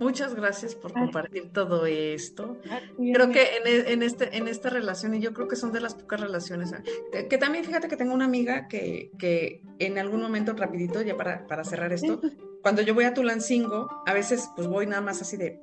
muchas 0.00 0.34
gracias 0.34 0.74
por 0.74 0.92
compartir 0.92 1.52
todo 1.52 1.84
esto. 1.86 2.58
Creo 2.96 3.30
que 3.30 3.56
en, 3.58 3.92
en, 3.92 4.02
este, 4.02 4.36
en 4.36 4.48
esta 4.48 4.70
relación, 4.70 5.14
y 5.14 5.20
yo 5.20 5.34
creo 5.34 5.48
que 5.48 5.56
son 5.56 5.72
de 5.72 5.80
las 5.80 5.94
pocas 5.94 6.20
relaciones, 6.20 6.72
¿eh? 6.72 7.26
que, 7.28 7.38
también 7.38 7.64
fíjate 7.64 7.88
que 7.88 7.96
tengo 7.96 8.14
una 8.14 8.24
amiga 8.24 8.68
que, 8.68 9.10
que 9.18 9.62
en 9.78 9.98
algún 9.98 10.22
momento, 10.22 10.54
rapidito, 10.54 11.02
ya 11.02 11.16
para, 11.16 11.46
para 11.46 11.64
cerrar 11.64 11.92
esto, 11.92 12.20
cuando 12.62 12.80
yo 12.80 12.94
voy 12.94 13.04
a 13.04 13.12
Tulancingo, 13.12 14.02
a 14.06 14.14
veces 14.14 14.50
pues 14.56 14.68
voy 14.68 14.86
nada 14.86 15.02
más 15.02 15.20
así 15.20 15.36
de, 15.36 15.60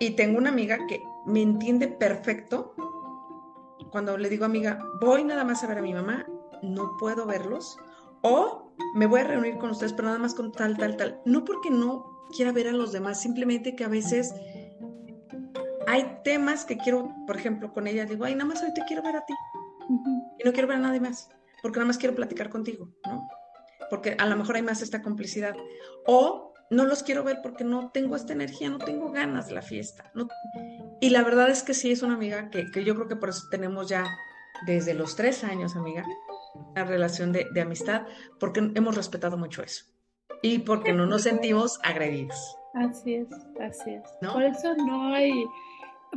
y 0.00 0.10
tengo 0.12 0.38
una 0.38 0.48
amiga 0.48 0.78
que 0.88 1.04
me 1.26 1.42
entiende 1.42 1.86
perfecto 1.86 2.74
cuando 3.92 4.16
le 4.16 4.28
digo, 4.28 4.44
amiga, 4.44 4.78
voy 5.00 5.24
nada 5.24 5.44
más 5.44 5.62
a 5.62 5.66
ver 5.66 5.78
a 5.78 5.82
mi 5.82 5.92
mamá, 5.92 6.26
no 6.62 6.96
puedo 6.98 7.26
verlos. 7.26 7.76
O 8.22 8.72
me 8.94 9.06
voy 9.06 9.20
a 9.20 9.24
reunir 9.24 9.58
con 9.58 9.70
ustedes, 9.70 9.92
pero 9.92 10.08
nada 10.08 10.18
más 10.18 10.34
con 10.34 10.52
tal, 10.52 10.76
tal, 10.78 10.96
tal. 10.96 11.20
No 11.24 11.44
porque 11.44 11.70
no 11.70 12.26
quiera 12.34 12.52
ver 12.52 12.68
a 12.68 12.72
los 12.72 12.92
demás, 12.92 13.20
simplemente 13.20 13.76
que 13.76 13.84
a 13.84 13.88
veces 13.88 14.32
hay 15.86 16.20
temas 16.24 16.64
que 16.64 16.78
quiero, 16.78 17.12
por 17.26 17.36
ejemplo, 17.36 17.72
con 17.72 17.86
ella 17.86 18.06
digo, 18.06 18.24
ay, 18.24 18.34
nada 18.34 18.46
más 18.46 18.62
hoy 18.62 18.72
te 18.72 18.84
quiero 18.86 19.02
ver 19.02 19.16
a 19.16 19.26
ti. 19.26 19.34
Y 20.38 20.44
no 20.44 20.52
quiero 20.52 20.68
ver 20.68 20.78
a 20.78 20.80
nadie 20.80 21.00
más, 21.00 21.28
porque 21.62 21.78
nada 21.78 21.88
más 21.88 21.98
quiero 21.98 22.14
platicar 22.14 22.48
contigo, 22.48 22.88
¿no? 23.06 23.28
Porque 23.90 24.14
a 24.18 24.26
lo 24.26 24.36
mejor 24.36 24.56
hay 24.56 24.62
más 24.62 24.82
esta 24.82 25.02
complicidad. 25.02 25.56
O 26.06 26.49
no 26.70 26.84
los 26.84 27.02
quiero 27.02 27.24
ver 27.24 27.40
porque 27.42 27.64
no 27.64 27.90
tengo 27.90 28.16
esta 28.16 28.32
energía, 28.32 28.70
no 28.70 28.78
tengo 28.78 29.10
ganas 29.10 29.48
de 29.48 29.54
la 29.54 29.62
fiesta. 29.62 30.12
Y 31.00 31.10
la 31.10 31.22
verdad 31.24 31.50
es 31.50 31.62
que 31.62 31.74
sí 31.74 31.90
es 31.90 32.02
una 32.02 32.14
amiga 32.14 32.48
que, 32.50 32.84
yo 32.84 32.94
creo 32.94 33.08
que 33.08 33.16
por 33.16 33.28
eso 33.28 33.48
tenemos 33.50 33.88
ya 33.88 34.06
desde 34.66 34.94
los 34.94 35.16
tres 35.16 35.42
años, 35.42 35.74
amiga, 35.74 36.04
una 36.54 36.84
relación 36.84 37.32
de, 37.32 37.60
amistad, 37.60 38.06
porque 38.38 38.70
hemos 38.74 38.96
respetado 38.96 39.36
mucho 39.36 39.62
eso. 39.62 39.84
Y 40.42 40.60
porque 40.60 40.92
no 40.92 41.06
nos 41.06 41.22
sentimos 41.22 41.78
agredidos. 41.82 42.56
Así 42.74 43.14
es, 43.16 43.28
así 43.60 43.90
es. 43.90 44.02
Por 44.32 44.44
eso 44.44 44.74
no 44.76 45.12
hay, 45.12 45.44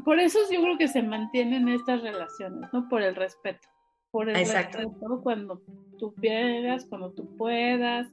por 0.05 0.19
eso 0.19 0.39
yo 0.51 0.61
creo 0.61 0.77
que 0.77 0.87
se 0.87 1.01
mantienen 1.01 1.67
estas 1.67 2.01
relaciones, 2.03 2.69
¿no? 2.71 2.87
Por 2.89 3.01
el 3.01 3.15
respeto. 3.15 3.67
Por 4.11 4.29
el 4.29 4.35
Exacto. 4.35 4.77
respeto 4.77 5.21
cuando 5.23 5.61
tú 5.97 6.13
quieras, 6.13 6.85
cuando 6.85 7.11
tú 7.11 7.35
puedas, 7.37 8.07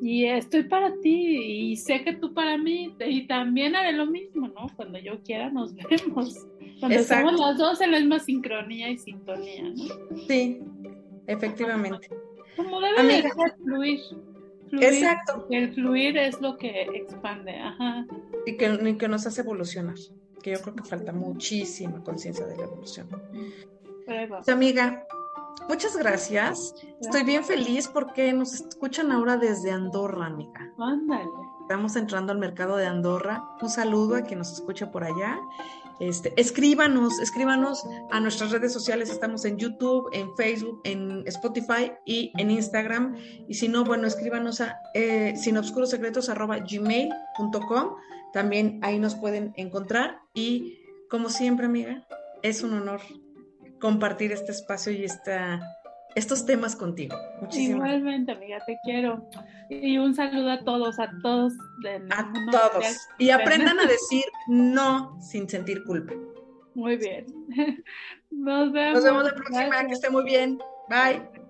y 0.00 0.26
estoy 0.26 0.64
para 0.64 0.92
ti 1.00 1.70
y 1.70 1.76
sé 1.76 2.02
que 2.02 2.14
tú 2.14 2.34
para 2.34 2.58
mí 2.58 2.94
y 3.00 3.26
también 3.26 3.74
haré 3.74 3.92
lo 3.92 4.06
mismo, 4.06 4.48
¿no? 4.48 4.66
Cuando 4.76 4.98
yo 4.98 5.22
quiera 5.22 5.50
nos 5.50 5.74
vemos. 5.90 6.46
Cuando 6.80 6.98
estamos 6.98 7.40
las 7.40 7.56
dos 7.56 7.80
en 7.80 7.92
la 7.92 8.00
misma 8.00 8.18
sincronía 8.18 8.90
y 8.90 8.98
sintonía, 8.98 9.62
¿no? 9.62 10.16
Sí, 10.28 10.60
efectivamente. 11.26 12.08
Como 12.56 12.80
debe 12.80 13.22
de 13.22 13.30
fluir, 13.64 14.00
Exacto. 14.72 15.46
El 15.50 15.72
fluir 15.74 16.16
es 16.16 16.40
lo 16.40 16.56
que 16.56 16.82
expande, 16.82 17.56
ajá. 17.56 18.06
Y 18.46 18.56
que, 18.56 18.96
que 18.98 19.08
nos 19.08 19.26
hace 19.26 19.42
evolucionar, 19.42 19.96
que 20.42 20.52
yo 20.52 20.60
creo 20.60 20.74
que 20.74 20.84
falta 20.84 21.12
muchísima 21.12 22.02
conciencia 22.02 22.46
de 22.46 22.56
la 22.56 22.64
evolución. 22.64 23.08
amiga, 24.48 25.06
Muchas 25.68 25.96
gracias. 25.96 26.74
Estoy 27.00 27.24
bien 27.24 27.42
feliz 27.44 27.88
porque 27.88 28.32
nos 28.32 28.54
escuchan 28.54 29.10
ahora 29.10 29.36
desde 29.36 29.72
Andorra, 29.72 30.26
amiga. 30.26 30.72
Ándale. 30.78 31.28
Estamos 31.62 31.96
entrando 31.96 32.30
al 32.32 32.38
mercado 32.38 32.76
de 32.76 32.86
Andorra. 32.86 33.42
Un 33.60 33.68
saludo 33.68 34.14
a 34.14 34.22
quien 34.22 34.38
nos 34.38 34.52
escucha 34.52 34.92
por 34.92 35.02
allá. 35.02 35.40
Este, 35.98 36.32
escríbanos, 36.36 37.18
escríbanos 37.18 37.84
a 38.12 38.20
nuestras 38.20 38.52
redes 38.52 38.72
sociales. 38.72 39.10
Estamos 39.10 39.44
en 39.44 39.56
YouTube, 39.56 40.08
en 40.12 40.32
Facebook, 40.36 40.80
en 40.84 41.26
Spotify 41.26 41.90
y 42.04 42.30
en 42.36 42.52
Instagram. 42.52 43.16
Y 43.48 43.54
si 43.54 43.66
no, 43.68 43.82
bueno, 43.82 44.06
escríbanos 44.06 44.60
a 44.60 44.78
eh, 44.94 45.34
sinobscurosecretos.gmail.com. 45.36 47.96
También 48.32 48.78
ahí 48.82 49.00
nos 49.00 49.16
pueden 49.16 49.52
encontrar. 49.56 50.20
Y 50.34 50.78
como 51.10 51.30
siempre, 51.30 51.66
amiga, 51.66 52.06
es 52.42 52.62
un 52.62 52.74
honor 52.74 53.00
compartir 53.80 54.32
este 54.32 54.52
espacio 54.52 54.92
y 54.92 55.04
esta, 55.04 55.60
estos 56.14 56.46
temas 56.46 56.76
contigo. 56.76 57.16
Muchísimas 57.40 57.88
Igualmente, 57.88 58.32
amiga, 58.32 58.58
te 58.66 58.78
quiero. 58.84 59.28
Y 59.68 59.98
un 59.98 60.14
saludo 60.14 60.50
a 60.50 60.64
todos, 60.64 60.98
a 60.98 61.10
todos. 61.22 61.52
a 62.10 62.32
todos. 62.50 63.08
Y 63.18 63.30
aprendan 63.30 63.78
a 63.78 63.86
decir 63.86 64.24
no 64.48 65.20
sin 65.20 65.48
sentir 65.48 65.84
culpa. 65.84 66.14
Muy 66.74 66.96
bien. 66.96 67.26
Nos 68.30 68.72
vemos. 68.72 68.94
Nos 68.94 69.04
vemos 69.04 69.24
la 69.24 69.34
próxima. 69.34 69.86
Que 69.86 69.92
esté 69.92 70.10
muy 70.10 70.24
bien. 70.24 70.58
Bye. 70.88 71.45